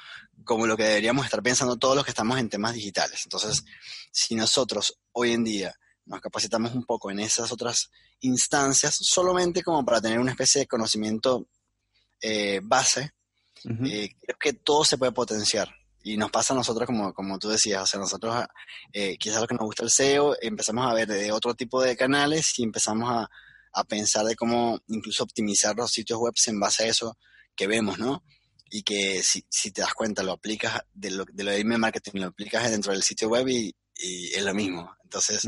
como 0.43 0.65
lo 0.65 0.75
que 0.75 0.83
deberíamos 0.83 1.25
estar 1.25 1.43
pensando 1.43 1.77
todos 1.77 1.95
los 1.95 2.03
que 2.03 2.09
estamos 2.09 2.39
en 2.39 2.49
temas 2.49 2.73
digitales. 2.73 3.21
Entonces, 3.25 3.63
si 4.11 4.33
nosotros 4.33 4.99
hoy 5.11 5.33
en 5.33 5.43
día 5.43 5.75
nos 6.05 6.19
capacitamos 6.19 6.73
un 6.73 6.83
poco 6.83 7.11
en 7.11 7.19
esas 7.19 7.51
otras 7.51 7.91
instancias, 8.21 8.97
solamente 8.99 9.61
como 9.61 9.85
para 9.85 10.01
tener 10.01 10.19
una 10.19 10.31
especie 10.31 10.61
de 10.61 10.67
conocimiento 10.67 11.47
eh, 12.19 12.59
base, 12.63 13.11
eh, 13.85 14.09
creo 14.19 14.37
que 14.39 14.53
todo 14.53 14.83
se 14.83 14.97
puede 14.97 15.11
potenciar. 15.11 15.69
Y 16.11 16.17
nos 16.17 16.31
pasa 16.31 16.53
a 16.53 16.57
nosotros, 16.57 16.85
como, 16.85 17.13
como 17.13 17.37
tú 17.39 17.49
decías, 17.49 17.83
o 17.83 17.85
sea, 17.85 17.99
nosotros 17.99 18.45
eh, 18.93 19.17
quizás 19.17 19.41
lo 19.41 19.47
que 19.47 19.55
nos 19.55 19.65
gusta 19.65 19.83
el 19.83 19.91
SEO, 19.91 20.35
empezamos 20.41 20.85
a 20.85 20.93
ver 20.93 21.07
de 21.07 21.31
otro 21.31 21.53
tipo 21.53 21.81
de 21.81 21.97
canales 21.97 22.57
y 22.59 22.63
empezamos 22.63 23.09
a, 23.11 23.29
a 23.73 23.83
pensar 23.83 24.25
de 24.25 24.35
cómo 24.35 24.79
incluso 24.87 25.23
optimizar 25.23 25.75
los 25.75 25.91
sitios 25.91 26.19
web 26.19 26.33
en 26.45 26.59
base 26.59 26.83
a 26.83 26.87
eso 26.87 27.17
que 27.55 27.67
vemos, 27.67 27.99
¿no? 27.99 28.23
Y 28.69 28.83
que 28.83 29.23
si, 29.23 29.45
si 29.49 29.71
te 29.71 29.81
das 29.81 29.93
cuenta, 29.93 30.23
lo 30.23 30.33
aplicas 30.33 30.81
de 30.93 31.11
lo 31.11 31.25
de, 31.25 31.43
lo 31.43 31.51
de 31.51 31.59
email 31.59 31.79
marketing, 31.79 32.19
lo 32.19 32.27
aplicas 32.27 32.69
dentro 32.69 32.91
del 32.91 33.03
sitio 33.03 33.29
web 33.29 33.47
y, 33.47 33.75
y 33.95 34.33
es 34.33 34.43
lo 34.43 34.53
mismo. 34.53 34.95
Entonces, 35.03 35.47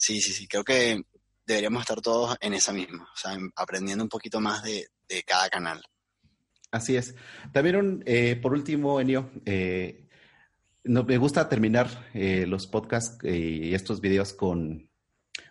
Sí, 0.00 0.18
sí, 0.22 0.32
sí, 0.32 0.48
creo 0.48 0.64
que 0.64 1.02
deberíamos 1.44 1.82
estar 1.82 2.00
todos 2.00 2.34
en 2.40 2.54
esa 2.54 2.72
misma, 2.72 3.06
o 3.14 3.16
sea, 3.18 3.36
aprendiendo 3.54 4.02
un 4.02 4.08
poquito 4.08 4.40
más 4.40 4.62
de, 4.62 4.88
cada 5.26 5.50
canal. 5.50 5.84
Así 6.70 6.96
es. 6.96 7.14
También, 7.52 8.02
eh, 8.06 8.36
por 8.40 8.52
último, 8.52 9.00
Enio, 9.00 9.30
eh, 9.44 10.08
no, 10.84 11.04
me 11.04 11.18
gusta 11.18 11.48
terminar 11.48 12.08
eh, 12.14 12.46
los 12.46 12.66
podcasts 12.66 13.18
y 13.24 13.74
estos 13.74 14.00
videos 14.00 14.32
con, 14.32 14.88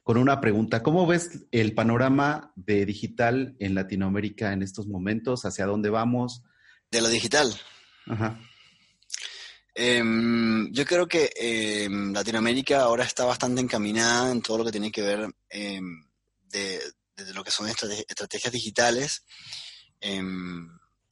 con 0.03 0.17
una 0.17 0.39
pregunta. 0.39 0.82
¿Cómo 0.82 1.05
ves 1.05 1.45
el 1.51 1.74
panorama 1.74 2.53
de 2.55 2.86
digital 2.86 3.55
en 3.59 3.76
Latinoamérica 3.76 4.53
en 4.53 4.63
estos 4.63 4.88
momentos? 4.88 5.45
¿Hacia 5.45 5.65
dónde 5.65 5.89
vamos? 5.89 6.43
De 6.89 7.01
lo 7.01 7.09
digital. 7.09 7.53
Ajá. 8.07 8.39
Em, 9.76 10.72
yo 10.72 10.86
creo 10.86 11.07
que 11.07 11.32
em, 11.36 12.11
Latinoamérica 12.11 12.82
ahora 12.82 13.03
está 13.03 13.24
bastante 13.24 13.61
encaminada 13.61 14.32
en 14.32 14.41
todo 14.41 14.57
lo 14.57 14.65
que 14.65 14.72
tiene 14.72 14.91
que 14.91 15.01
ver 15.01 15.30
em, 15.49 16.03
de, 16.49 16.82
lo 17.34 17.43
que 17.43 17.51
son 17.51 17.67
estrategias 17.70 18.51
digitales. 18.51 19.24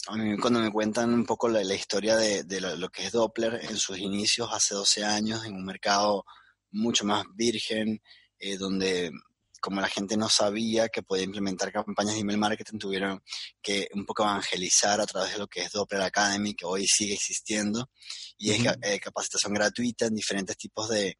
A 0.08 0.16
mí 0.16 0.38
cuando 0.38 0.60
me 0.60 0.72
cuentan 0.72 1.14
un 1.14 1.26
poco 1.26 1.49
la, 1.49 1.62
historia 1.74 2.16
de, 2.16 2.62
lo, 2.62 2.89
que 2.89 3.05
es 3.05 3.12
Doppler 3.12 3.60
en 3.70 3.78
sus 3.78 3.97
inicios 3.97 4.49
hace 4.51 4.74
12 4.76 5.03
años, 5.03 5.45
en 5.45 5.55
un 5.55 5.66
mercado 5.66 6.26
mucho 6.72 7.05
más 7.05 7.26
virgen, 7.36 8.01
eh, 8.39 8.58
donde 8.58 9.12
como 9.60 9.82
la 9.82 9.89
gente 9.89 10.16
no 10.18 10.30
sabía 10.30 10.89
que 10.89 11.03
podía 11.03 11.24
implementar 11.24 11.72
campañas 11.72 12.14
de 12.14 12.22
email 12.22 12.38
marketing, 12.38 12.78
tuvieron 12.78 13.22
que 13.62 13.89
un 13.93 14.05
poco 14.05 14.24
evangelizar 14.24 15.01
a 15.01 15.05
través 15.05 15.34
de 15.34 15.39
lo 15.39 15.47
que 15.47 15.62
es 15.62 15.72
Doppler 15.72 16.01
Academy, 16.01 16.53
que 16.53 16.66
hoy 16.66 16.86
sigue 16.88 17.14
existiendo, 17.14 17.89
y 18.38 18.51
es 18.51 18.62
eh, 18.82 18.99
capacitación 18.99 19.53
gratuita 19.53 20.05
en 20.05 20.16
diferentes 20.16 20.58
tipos 20.58 20.89
de, 20.89 21.18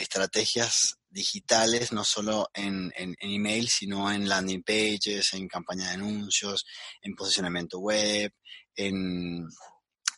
estrategias 0.00 0.98
digitales, 1.10 1.92
no 1.92 2.04
solo 2.04 2.48
en, 2.54 2.92
email, 3.20 3.68
sino 3.68 4.10
en 4.10 4.28
landing 4.28 4.62
pages, 4.62 5.34
en 5.34 5.48
campaña 5.48 5.88
de 5.88 5.94
anuncios, 5.94 6.64
en 7.02 7.14
posicionamiento 7.14 7.78
web, 7.78 8.32
en 8.74 9.46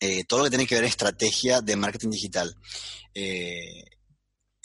eh, 0.01 0.25
todo 0.25 0.41
lo 0.41 0.45
que 0.45 0.51
tiene 0.51 0.67
que 0.67 0.75
ver 0.75 0.85
estrategia 0.85 1.61
de 1.61 1.77
marketing 1.77 2.11
digital. 2.11 2.55
Eh, 3.15 3.85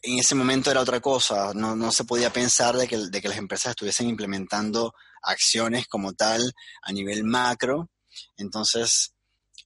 en 0.03 0.19
ese 0.19 0.35
momento 0.35 0.69
era 0.69 0.81
otra 0.81 0.99
cosa, 0.99 1.53
no, 1.53 1.75
no 1.75 1.91
se 1.91 2.03
podía 2.03 2.31
pensar 2.31 2.75
de 2.77 2.87
que, 2.87 2.97
de 2.97 3.21
que, 3.21 3.27
las 3.27 3.37
empresas 3.37 3.71
estuviesen 3.71 4.09
implementando 4.09 4.93
acciones 5.23 5.87
como 5.87 6.13
tal 6.13 6.53
a 6.81 6.91
nivel 6.91 7.23
macro. 7.23 7.89
Entonces, 8.37 9.13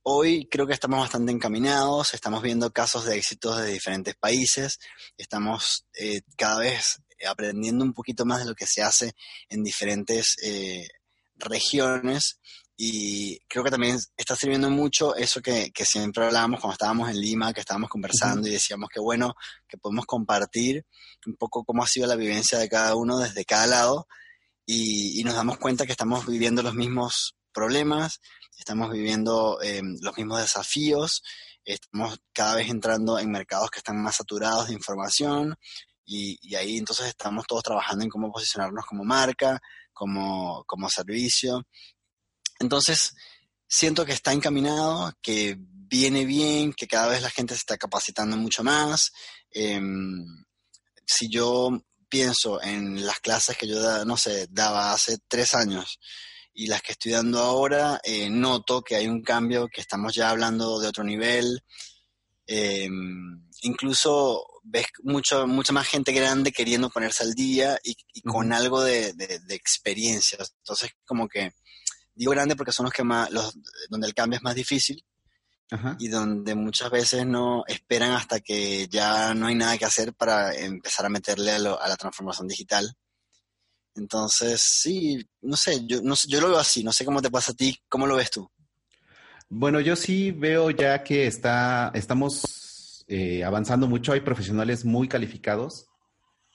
hoy 0.04 0.48
creo 0.50 0.68
que 0.68 0.74
estamos 0.74 1.00
bastante 1.00 1.32
encaminados, 1.32 2.14
estamos 2.14 2.42
viendo 2.42 2.72
casos 2.72 3.06
de 3.06 3.18
éxitos 3.18 3.60
de 3.60 3.72
diferentes 3.72 4.16
países, 4.16 4.80
estamos 5.18 5.86
eh, 5.94 6.22
cada 6.38 6.60
vez 6.60 7.02
aprendiendo 7.28 7.84
un 7.84 7.94
poquito 7.94 8.26
más 8.26 8.40
de 8.40 8.46
lo 8.46 8.56
que 8.56 8.66
se 8.66 8.82
hace 8.82 9.14
en 9.50 9.64
diferentes 9.64 10.36
eh, 10.44 10.88
regiones. 11.36 12.40
Y 12.84 13.38
creo 13.48 13.64
que 13.64 13.70
también 13.70 14.00
está 14.18 14.36
sirviendo 14.36 14.70
mucho 14.72 15.16
eso 15.16 15.40
que, 15.42 15.72
siempre 15.86 16.26
hablábamos 16.26 16.60
cuando 16.60 16.74
estábamos 16.74 17.10
en 17.10 17.20
Lima, 17.20 17.54
que 17.54 17.60
estábamos 17.60 17.90
conversando 17.90 18.48
y 18.48 18.52
decíamos 18.52 18.90
que 18.90 19.00
bueno, 19.00 19.36
que 19.68 19.78
podemos 19.78 20.06
compartir 20.08 20.86
un 21.28 21.36
poco 21.36 21.64
cómo 21.64 21.84
ha 21.84 21.88
sido 21.88 22.08
la 22.08 22.16
vivencia 22.16 22.58
de 22.58 22.70
cada 22.70 22.96
uno 22.96 23.20
desde 23.20 23.46
cada 23.46 23.68
lado. 23.68 24.08
Y, 24.66 25.22
nos 25.24 25.36
damos 25.36 25.58
cuenta 25.58 25.86
que 25.86 25.92
estamos 25.92 26.26
viviendo 26.26 26.64
los 26.64 26.74
mismos 26.74 27.36
problemas, 27.54 28.20
estamos 28.58 28.92
viviendo 28.92 29.62
em, 29.62 29.98
los 30.02 30.18
mismos 30.18 30.42
desafíos, 30.42 31.24
estamos 31.64 32.20
cada 32.34 32.56
vez 32.56 32.70
entrando 32.70 33.20
en 33.20 33.32
mercados 33.32 33.70
que 33.70 33.80
están 33.80 34.02
más 34.02 34.16
saturados 34.16 34.68
de 34.68 34.74
información 34.74 35.58
y, 36.06 36.56
ahí 36.56 36.78
entonces 36.78 37.08
estamos 37.08 37.46
todos 37.48 37.64
trabajando 37.64 38.04
en 38.04 38.10
cómo 38.10 38.32
posicionarnos 38.32 38.86
como 38.86 39.04
marca, 39.04 39.62
como, 39.94 40.64
como 40.66 40.90
servicio. 40.90 41.66
Entonces, 42.60 43.14
siento 43.68 44.06
que 44.06 44.12
está 44.14 44.34
encaminado, 44.34 45.14
que 45.22 45.56
viene 45.58 46.26
bien, 46.26 46.74
que 46.74 46.88
cada 46.88 47.08
vez 47.08 47.22
la 47.22 47.30
gente 47.30 47.54
se 47.54 47.60
está 47.60 47.78
capacitando 47.78 48.36
mucho 48.36 48.64
más. 48.64 49.12
Em, 49.52 50.26
si 51.06 51.30
yo 51.30 51.70
pienso 52.10 52.62
en 52.62 53.06
las 53.06 53.20
clases 53.20 53.58
que 53.58 53.68
yo, 53.68 54.04
no 54.06 54.18
sé, 54.18 54.48
daba 54.50 54.92
hace 54.92 55.18
tres 55.28 55.54
años 55.54 56.00
y 56.54 56.68
las 56.68 56.82
que 56.82 56.94
estoy 56.94 57.14
dando 57.14 57.40
ahora, 57.40 58.00
eh, 58.04 58.30
noto 58.30 58.82
que 58.82 58.96
hay 58.96 59.08
un 59.08 59.22
cambio, 59.22 59.68
que 59.70 59.82
estamos 59.82 60.14
ya 60.14 60.30
hablando 60.30 60.80
de 60.80 60.88
otro 60.88 61.04
nivel. 61.04 61.64
Em, 62.46 63.48
incluso 63.62 64.46
ves 64.64 64.88
mucho, 65.04 65.48
mucha 65.48 65.74
más 65.74 65.88
gente 65.88 66.12
grande 66.12 66.52
queriendo 66.52 66.90
ponerse 66.90 67.24
al 67.24 67.34
día 67.34 67.80
y, 67.84 67.96
con 68.22 68.52
algo 68.54 68.84
de, 68.84 69.14
de, 69.14 69.56
experiencia. 69.56 70.38
Entonces, 70.58 70.92
como 71.06 71.28
que 71.28 71.52
digo 72.14 72.32
grande 72.32 72.56
porque 72.56 72.72
son 72.72 72.86
los 72.86 72.94
que 72.94 73.04
más, 73.04 73.32
los, 73.32 73.58
donde 73.90 74.08
el 74.08 74.14
cambio 74.14 74.38
es 74.38 74.44
más 74.44 74.56
difícil 74.56 75.04
y 76.00 76.10
donde 76.10 76.54
muchas 76.54 76.92
veces 76.92 77.26
no 77.26 77.64
esperan 77.66 78.12
hasta 78.12 78.42
que 78.42 78.90
ya 78.90 79.34
no 79.34 79.48
hay 79.48 79.56
nada 79.56 79.78
que 79.78 79.86
hacer 79.86 80.14
para 80.14 80.54
empezar 80.54 81.06
a 81.06 81.10
meterle 81.10 81.52
a, 81.54 81.60
la 81.60 81.96
transformación 81.96 82.48
digital. 82.48 82.94
Entonces, 83.96 84.62
sí, 84.62 85.26
no 85.42 85.58
sé, 85.58 85.86
yo, 85.86 86.02
no, 86.02 86.16
yo 86.28 86.42
lo 86.42 86.50
veo 86.50 86.60
así, 86.60 86.84
no 86.84 86.92
sé 86.92 87.04
cómo 87.04 87.22
te 87.22 87.30
pasa 87.30 87.52
a 87.52 87.56
ti, 87.56 87.78
¿cómo 87.90 88.08
lo 88.08 88.16
ves 88.16 88.32
tú? 88.32 88.50
Bueno, 89.50 89.82
yo 89.82 89.98
sí 89.98 90.32
veo 90.32 90.72
ya 90.72 91.04
que 91.04 91.28
está, 91.28 91.92
estamos 91.94 93.04
eh, 93.10 93.44
avanzando 93.44 93.86
mucho, 93.86 94.14
hay 94.14 94.22
profesionales 94.22 94.86
muy 94.86 95.10
calificados, 95.10 95.88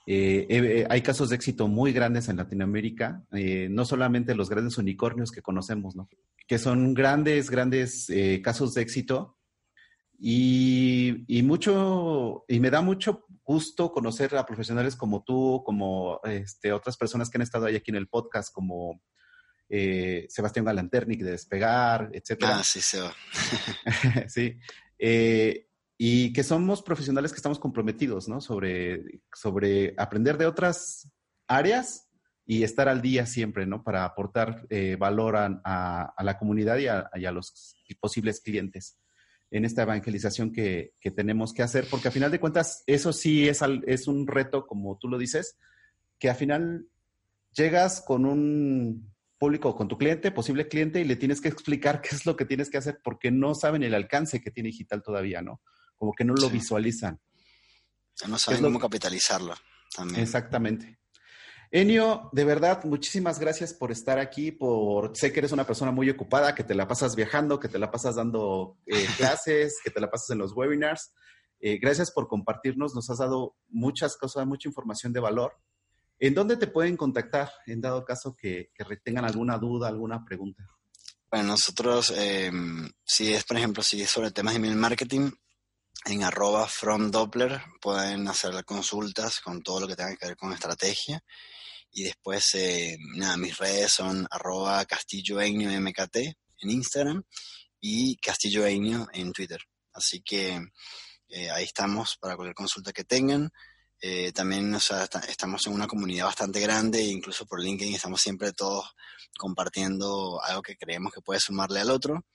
eh, 0.07 0.47
eh, 0.49 0.87
hay 0.89 1.03
casos 1.03 1.29
de 1.29 1.35
éxito 1.35 1.67
muy 1.67 1.93
grandes 1.93 2.27
en 2.27 2.37
Latinoamérica, 2.37 3.23
no 3.69 3.85
solamente 3.85 4.33
los 4.33 4.49
grandes 4.49 4.79
unicornios 4.79 5.31
que 5.31 5.43
conocemos, 5.43 5.95
¿no? 5.95 6.09
que 6.47 6.57
son 6.57 6.95
grandes, 6.95 7.51
grandes 7.51 8.11
casos 8.41 8.73
de 8.73 8.81
éxito. 8.81 9.37
Y, 10.19 11.43
mucho, 11.43 12.45
y 12.47 12.59
me 12.59 12.71
da 12.71 12.81
mucho 12.81 13.26
gusto 13.47 13.93
conocer 13.93 14.35
a 14.35 14.45
profesionales 14.45 14.97
como 14.97 15.23
tú, 15.23 15.63
como 15.65 16.19
este, 16.25 16.73
otras 16.73 16.97
personas 16.97 17.29
que 17.29 17.37
han 17.37 17.43
estado 17.43 17.65
ahí 17.65 17.77
aquí 17.77 17.91
en 17.91 17.95
el 17.95 18.09
podcast, 18.09 18.53
como 18.53 19.01
eh, 19.69 20.27
Sebastián 20.29 20.65
Galanternic 20.65 21.21
de 21.21 21.31
Despegar, 21.31 22.09
etcétera. 22.11 22.57
Ah, 22.57 22.63
sí, 22.63 22.81
se 22.81 22.99
va. 22.99 23.13
sí. 24.27 24.59
Eh, 24.99 25.65
y 25.97 26.33
que 26.33 26.43
somos 26.43 26.81
profesionales 26.81 27.31
que 27.31 27.37
estamos 27.37 27.57
comprometidos, 27.57 28.27
¿no? 28.27 28.41
Sobre, 28.41 29.21
sobre 29.33 29.95
aprender 29.97 30.37
de 30.37 30.45
otras 30.45 31.09
áreas 31.47 32.09
y 32.45 32.63
estar 32.63 32.89
al 32.89 33.01
día 33.01 33.25
siempre, 33.25 33.65
¿no? 33.65 33.81
Para 33.81 34.03
aportar 34.03 34.67
eh, 34.69 34.97
valor 34.99 35.37
a, 35.37 36.13
la 36.19 36.37
comunidad 36.37 36.77
y 36.79 36.87
a, 36.87 37.31
los 37.31 37.77
posibles 38.01 38.41
clientes 38.41 38.99
en 39.49 39.65
esta 39.65 39.83
evangelización 39.83 40.51
que, 40.51 40.93
tenemos 41.15 41.53
que 41.53 41.63
hacer, 41.63 41.87
porque 41.89 42.09
a 42.09 42.11
final 42.11 42.31
de 42.31 42.39
cuentas 42.39 42.83
eso 42.85 43.13
sí 43.13 43.47
es, 43.47 43.61
es 43.85 44.07
un 44.07 44.27
reto, 44.27 44.67
como 44.67 44.97
tú 44.97 45.07
lo 45.07 45.17
dices, 45.17 45.57
que 46.19 46.29
al 46.29 46.35
final 46.35 46.87
llegas 47.53 48.01
con 48.01 48.25
un 48.25 49.13
público, 49.37 49.75
con 49.75 49.87
tu 49.87 49.97
cliente, 49.97 50.31
posible 50.31 50.67
cliente, 50.67 50.99
y 50.99 51.05
le 51.05 51.15
tienes 51.15 51.41
que 51.41 51.47
explicar 51.47 52.01
qué 52.01 52.15
es 52.15 52.25
lo 52.25 52.35
que 52.35 52.45
tienes 52.45 52.69
que 52.69 52.77
hacer, 52.77 52.99
porque 53.03 53.31
no 53.31 53.55
saben 53.55 53.83
el 53.83 53.93
alcance 53.93 54.41
que 54.41 54.51
tiene 54.51 54.69
digital 54.69 55.01
todavía, 55.03 55.41
¿no? 55.41 55.61
Como 55.95 56.13
que 56.13 56.23
no 56.23 56.33
lo 56.35 56.49
visualizan. 56.49 57.19
No 58.27 58.37
saben 58.37 58.61
cómo 58.61 58.79
capitalizarlo 58.79 59.55
también. 59.95 60.21
Exactamente. 60.21 60.99
Enio, 61.69 62.29
de 62.31 62.45
verdad, 62.45 62.83
muchísimas 62.85 63.39
gracias 63.39 63.73
por 63.73 63.91
estar 63.91 64.19
aquí, 64.19 64.51
por 64.51 65.11
sé 65.15 65.33
que 65.33 65.39
eres 65.39 65.51
una 65.51 65.65
persona 65.65 65.91
muy 65.91 66.09
ocupada, 66.09 66.55
que 66.55 66.63
te 66.63 66.75
la 66.75 66.87
pasas 66.87 67.15
viajando, 67.15 67.59
que 67.59 67.67
te 67.67 67.77
la 67.77 67.91
pasas 67.91 68.15
dando 68.15 68.77
eh, 68.85 69.05
clases, 69.17 69.77
que 69.83 69.91
te 69.91 69.99
la 69.99 70.09
pasas 70.09 70.29
en 70.29 70.37
los 70.37 70.53
webinars. 70.55 71.13
Eh, 71.59 71.77
gracias 71.77 72.11
por 72.11 72.27
compartirnos, 72.27 72.95
nos 72.95 73.09
has 73.09 73.17
dado 73.17 73.55
muchas 73.67 74.15
cosas, 74.15 74.45
mucha 74.47 74.69
información 74.69 75.11
de 75.11 75.19
valor. 75.19 75.57
¿En 76.19 76.33
dónde 76.33 76.57
te 76.57 76.67
pueden 76.67 76.95
contactar 76.95 77.51
en 77.65 77.81
dado 77.81 78.05
caso 78.05 78.35
que, 78.35 78.71
que 78.73 78.97
tengan 78.97 79.25
alguna 79.25 79.57
duda, 79.57 79.87
alguna 79.87 80.23
pregunta? 80.23 80.63
Bueno, 81.29 81.49
nosotros, 81.49 82.13
em, 82.15 82.89
si 83.03 83.33
es, 83.33 83.43
por 83.43 83.57
ejemplo, 83.57 83.83
si 83.83 84.01
es 84.01 84.09
sobre 84.09 84.31
temas 84.31 84.53
de 84.53 84.59
email 84.59 84.75
marketing, 84.77 85.31
en 86.05 86.23
arroba 86.23 86.67
from 86.67 87.11
Doppler 87.11 87.61
pueden 87.81 88.27
hacer 88.27 88.63
consultas 88.65 89.39
con 89.39 89.61
todo 89.61 89.81
lo 89.81 89.87
que 89.87 89.95
tenga 89.95 90.15
que 90.15 90.27
ver 90.27 90.37
con 90.37 90.53
estrategia. 90.53 91.23
Y 91.91 92.03
después, 92.03 92.53
eh, 92.55 92.97
nada, 93.15 93.37
mis 93.37 93.57
redes 93.57 93.93
son 93.93 94.27
arroba 94.29 94.85
mkt 94.85 96.15
en 96.59 96.69
Instagram 96.69 97.23
y 97.79 98.17
Castillo 98.17 98.65
en 98.65 99.31
Twitter. 99.31 99.61
Así 99.93 100.21
que 100.21 100.59
eh, 101.29 101.49
ahí 101.49 101.63
estamos 101.65 102.17
para 102.17 102.35
cualquier 102.35 102.55
consulta 102.55 102.93
que 102.93 103.03
tengan. 103.03 103.49
Eh, 103.99 104.31
también 104.31 104.73
o 104.75 104.79
sea, 104.79 105.07
estamos 105.27 105.65
en 105.67 105.73
una 105.73 105.87
comunidad 105.87 106.25
bastante 106.25 106.59
grande, 106.59 107.01
incluso 107.03 107.45
por 107.45 107.61
LinkedIn 107.61 107.95
estamos 107.95 108.21
siempre 108.21 108.53
todos 108.53 108.85
compartiendo 109.37 110.41
algo 110.43 110.61
que 110.61 110.77
creemos 110.77 111.13
que 111.13 111.21
puede 111.21 111.39
sumarle 111.39 111.79
al 111.79 111.89
otro. 111.89 112.25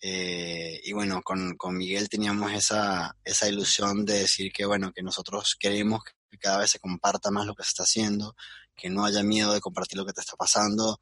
Eh, 0.00 0.80
y 0.84 0.92
bueno, 0.92 1.22
con, 1.22 1.56
con, 1.56 1.76
Miguel 1.76 2.08
teníamos 2.08 2.52
esa, 2.52 3.16
esa 3.24 3.48
ilusión 3.48 4.04
de 4.04 4.20
decir 4.20 4.52
que 4.52 4.64
bueno, 4.64 4.92
que 4.92 5.02
nosotros 5.02 5.56
queremos 5.58 6.02
que 6.04 6.38
cada 6.38 6.58
vez 6.58 6.70
se 6.70 6.78
comparta 6.78 7.30
más 7.30 7.46
lo 7.46 7.54
que 7.54 7.64
se 7.64 7.70
está 7.70 7.82
haciendo, 7.84 8.36
que 8.76 8.90
no 8.90 9.04
haya 9.04 9.22
miedo 9.22 9.52
de 9.52 9.60
compartir 9.60 9.98
lo 9.98 10.06
que 10.06 10.12
te 10.12 10.20
está 10.20 10.36
pasando, 10.36 11.00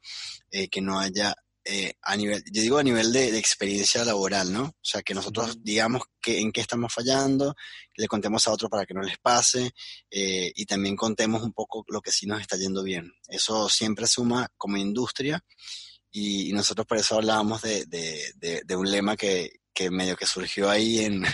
eh, 0.51 0.67
que 0.67 0.81
no 0.81 0.99
haya 0.99 1.35
eh, 1.69 1.93
a 2.01 2.15
nivel, 2.15 2.41
yo 2.51 2.61
digo 2.61 2.77
a 2.77 2.83
nivel 2.83 3.11
de, 3.11 3.37
experiencia 3.37 4.05
laboral, 4.05 4.53
¿no? 4.53 4.63
O 4.63 4.75
sea, 4.81 5.01
que 5.01 5.13
nosotros 5.13 5.57
digamos 5.61 6.03
que, 6.21 6.39
en 6.39 6.51
qué 6.51 6.61
estamos 6.61 6.93
fallando, 6.93 7.55
le 7.95 8.07
contemos 8.07 8.47
a 8.47 8.51
otros 8.51 8.69
para 8.71 8.85
que 8.85 8.93
no 8.93 9.01
les 9.01 9.17
pase 9.17 9.71
eh, 10.09 10.51
y 10.55 10.65
también 10.65 10.95
contemos 10.95 11.43
un 11.43 11.51
poco 11.51 11.83
lo 11.89 11.99
que 11.99 12.11
sí 12.11 12.25
nos 12.25 12.39
está 12.39 12.55
yendo 12.55 12.83
bien. 12.83 13.11
Eso 13.27 13.67
siempre 13.67 14.07
suma 14.07 14.49
como 14.55 14.77
industria 14.77 15.43
y, 16.09 16.53
nosotros 16.53 16.87
por 16.87 16.97
eso 16.99 17.15
hablábamos 17.15 17.61
de, 17.61 17.85
de, 17.85 18.75
un 18.75 18.89
lema 18.89 19.17
que, 19.17 19.59
que, 19.73 19.89
medio 19.91 20.15
que 20.15 20.25
surgió 20.25 20.69
ahí 20.69 20.99
en... 21.05 21.25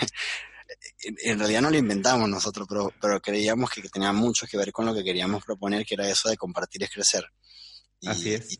en 1.22 1.38
realidad 1.38 1.62
no 1.62 1.70
lo 1.70 1.78
inventamos 1.78 2.28
nosotros, 2.28 2.66
pero, 2.68 2.92
pero 3.00 3.20
creíamos 3.20 3.70
que 3.70 3.82
tenía 3.88 4.12
mucho 4.12 4.46
que 4.48 4.56
ver 4.56 4.72
con 4.72 4.86
lo 4.86 4.94
que 4.94 5.04
queríamos 5.04 5.44
proponer, 5.44 5.86
que 5.86 5.94
era 5.94 6.08
eso 6.08 6.28
de 6.28 6.36
compartir 6.36 6.82
es 6.82 6.90
crecer. 6.90 7.24
Así 8.06 8.34
es 8.34 8.52
y 8.52 8.58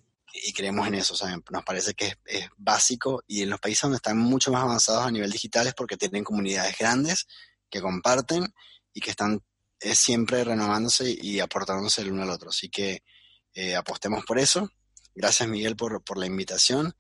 creemos 0.55 0.87
en 0.87 0.95
eso. 0.95 1.14
Sea, 1.14 1.37
nos 1.51 1.64
parece 1.64 1.95
que 1.95 2.14
es, 2.24 2.49
básico 2.57 3.22
y 3.26 3.43
en 3.43 3.51
los 3.51 3.61
países 3.61 3.82
donde 3.82 3.97
están 3.97 4.18
mucho 4.18 4.51
más 4.51 4.62
avanzados 4.62 5.07
a 5.07 5.11
nivel 5.11 5.30
digital 5.30 5.66
es 5.66 5.74
porque 5.74 5.97
tienen 5.97 6.24
comunidades 6.24 6.76
grandes 6.78 7.26
que 7.70 7.80
comparten 7.80 8.47
y 8.93 9.01
que 9.01 9.11
están 9.11 9.41
siempre 9.95 10.45
renovándose 10.45 11.11
y 11.11 11.41
aportándose 11.41 12.03
el 12.03 12.12
uno 12.12 12.22
al 12.22 12.30
otro. 12.30 12.51
Así 12.51 12.68
que 12.68 13.03
eh, 13.53 13.74
apostemos 13.74 14.24
por 14.24 14.39
eso. 14.39 14.68
Gracias 15.14 15.49
Miguel 15.49 15.76
por, 15.76 16.03
por 16.03 16.18
la 16.18 16.26
invitación. 16.26 16.95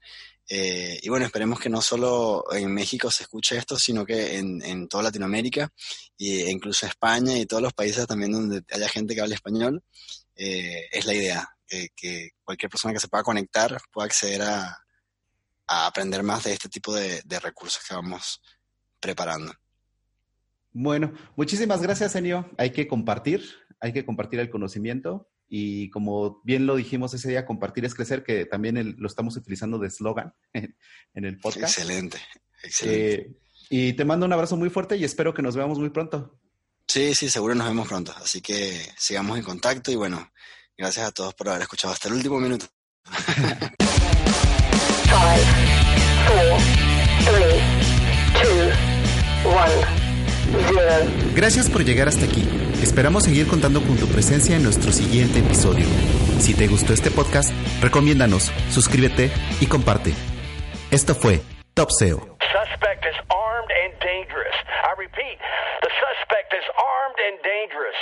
Eh, 0.48 0.98
y 1.02 1.08
bueno, 1.08 1.24
esperemos 1.24 1.58
que 1.58 1.70
no 1.70 1.80
solo 1.80 2.44
en 2.52 2.72
México 2.72 3.10
se 3.10 3.22
escuche 3.22 3.56
esto, 3.56 3.78
sino 3.78 4.04
que 4.04 4.36
en, 4.36 4.62
en 4.62 4.88
toda 4.88 5.04
Latinoamérica 5.04 5.72
e 6.18 6.50
incluso 6.50 6.86
España 6.86 7.36
y 7.38 7.46
todos 7.46 7.62
los 7.62 7.72
países 7.72 8.06
también 8.06 8.32
donde 8.32 8.62
haya 8.70 8.88
gente 8.88 9.14
que 9.14 9.22
hable 9.22 9.34
español, 9.34 9.82
eh, 10.36 10.88
es 10.90 11.06
la 11.06 11.14
idea 11.14 11.53
que, 11.66 12.30
cualquier 12.42 12.70
persona 12.70 12.94
que 12.94 13.00
se 13.00 13.08
pueda 13.08 13.22
conectar 13.22 13.76
pueda 13.92 14.06
acceder 14.06 14.42
a, 14.42 14.78
aprender 15.66 16.22
más 16.22 16.44
de 16.44 16.52
este 16.52 16.68
tipo 16.68 16.94
de, 16.94 17.22
recursos 17.40 17.82
que 17.86 17.94
vamos 17.94 18.42
preparando. 19.00 19.52
Bueno, 20.72 21.12
muchísimas 21.36 21.80
gracias, 21.80 22.14
Enio. 22.16 22.50
Hay 22.58 22.70
que 22.70 22.86
compartir, 22.86 23.44
hay 23.80 23.92
que 23.92 24.04
compartir 24.04 24.40
el 24.40 24.50
conocimiento 24.50 25.30
y 25.48 25.88
como 25.90 26.42
bien 26.42 26.66
lo 26.66 26.76
dijimos 26.76 27.14
ese 27.14 27.28
día, 27.28 27.46
compartir 27.46 27.84
es 27.84 27.94
crecer, 27.94 28.24
que 28.24 28.44
también 28.44 28.96
lo 28.98 29.06
estamos 29.06 29.36
utilizando 29.36 29.78
de 29.78 29.88
eslogan 29.88 30.34
en, 30.52 31.24
el 31.24 31.38
podcast. 31.38 31.78
Excelente, 31.78 32.18
excelente. 32.62 33.14
Eh, 33.14 33.36
y 33.70 33.92
te 33.94 34.04
mando 34.04 34.26
un 34.26 34.32
abrazo 34.32 34.56
muy 34.56 34.68
fuerte 34.68 34.96
y 34.96 35.04
espero 35.04 35.32
que 35.32 35.42
nos 35.42 35.56
veamos 35.56 35.78
muy 35.78 35.90
pronto. 35.90 36.38
Sí, 36.86 37.14
sí, 37.14 37.28
seguro 37.28 37.54
nos 37.54 37.66
vemos 37.66 37.88
pronto. 37.88 38.12
Así 38.16 38.40
que 38.40 38.80
sigamos 38.96 39.38
en 39.38 39.44
contacto 39.44 39.90
y 39.90 39.96
bueno, 39.96 40.30
Gracias 40.76 41.06
a 41.06 41.12
todos 41.12 41.34
por 41.34 41.48
haber 41.48 41.62
escuchado 41.62 41.94
hasta 41.94 42.08
el 42.08 42.14
último 42.14 42.40
minuto. 42.40 42.66
Gracias 51.34 51.70
por 51.70 51.84
llegar 51.84 52.08
hasta 52.08 52.24
aquí. 52.24 52.48
Esperamos 52.82 53.24
seguir 53.24 53.46
contando 53.46 53.80
con 53.82 53.96
tu 53.96 54.06
presencia 54.08 54.56
en 54.56 54.62
nuestro 54.62 54.92
siguiente 54.92 55.38
episodio. 55.38 55.86
Si 56.38 56.54
te 56.54 56.66
gustó 56.66 56.92
este 56.92 57.10
podcast, 57.10 57.52
recomiéndanos, 57.80 58.52
suscríbete 58.70 59.30
y 59.60 59.66
comparte. 59.66 60.12
Esto 60.90 61.14
fue 61.14 61.40
Top 61.74 61.90
SEO. 61.90 62.36
Suspect 62.52 63.04
is 63.06 63.18
armed 63.30 63.70
and 63.82 63.98
dangerous. 64.00 64.54
I 64.84 64.94
repeat, 64.98 65.38
the 65.82 65.90
suspect 66.02 66.52
is 66.52 66.66
armed 66.76 67.18
and 67.26 67.42
dangerous. 67.42 67.98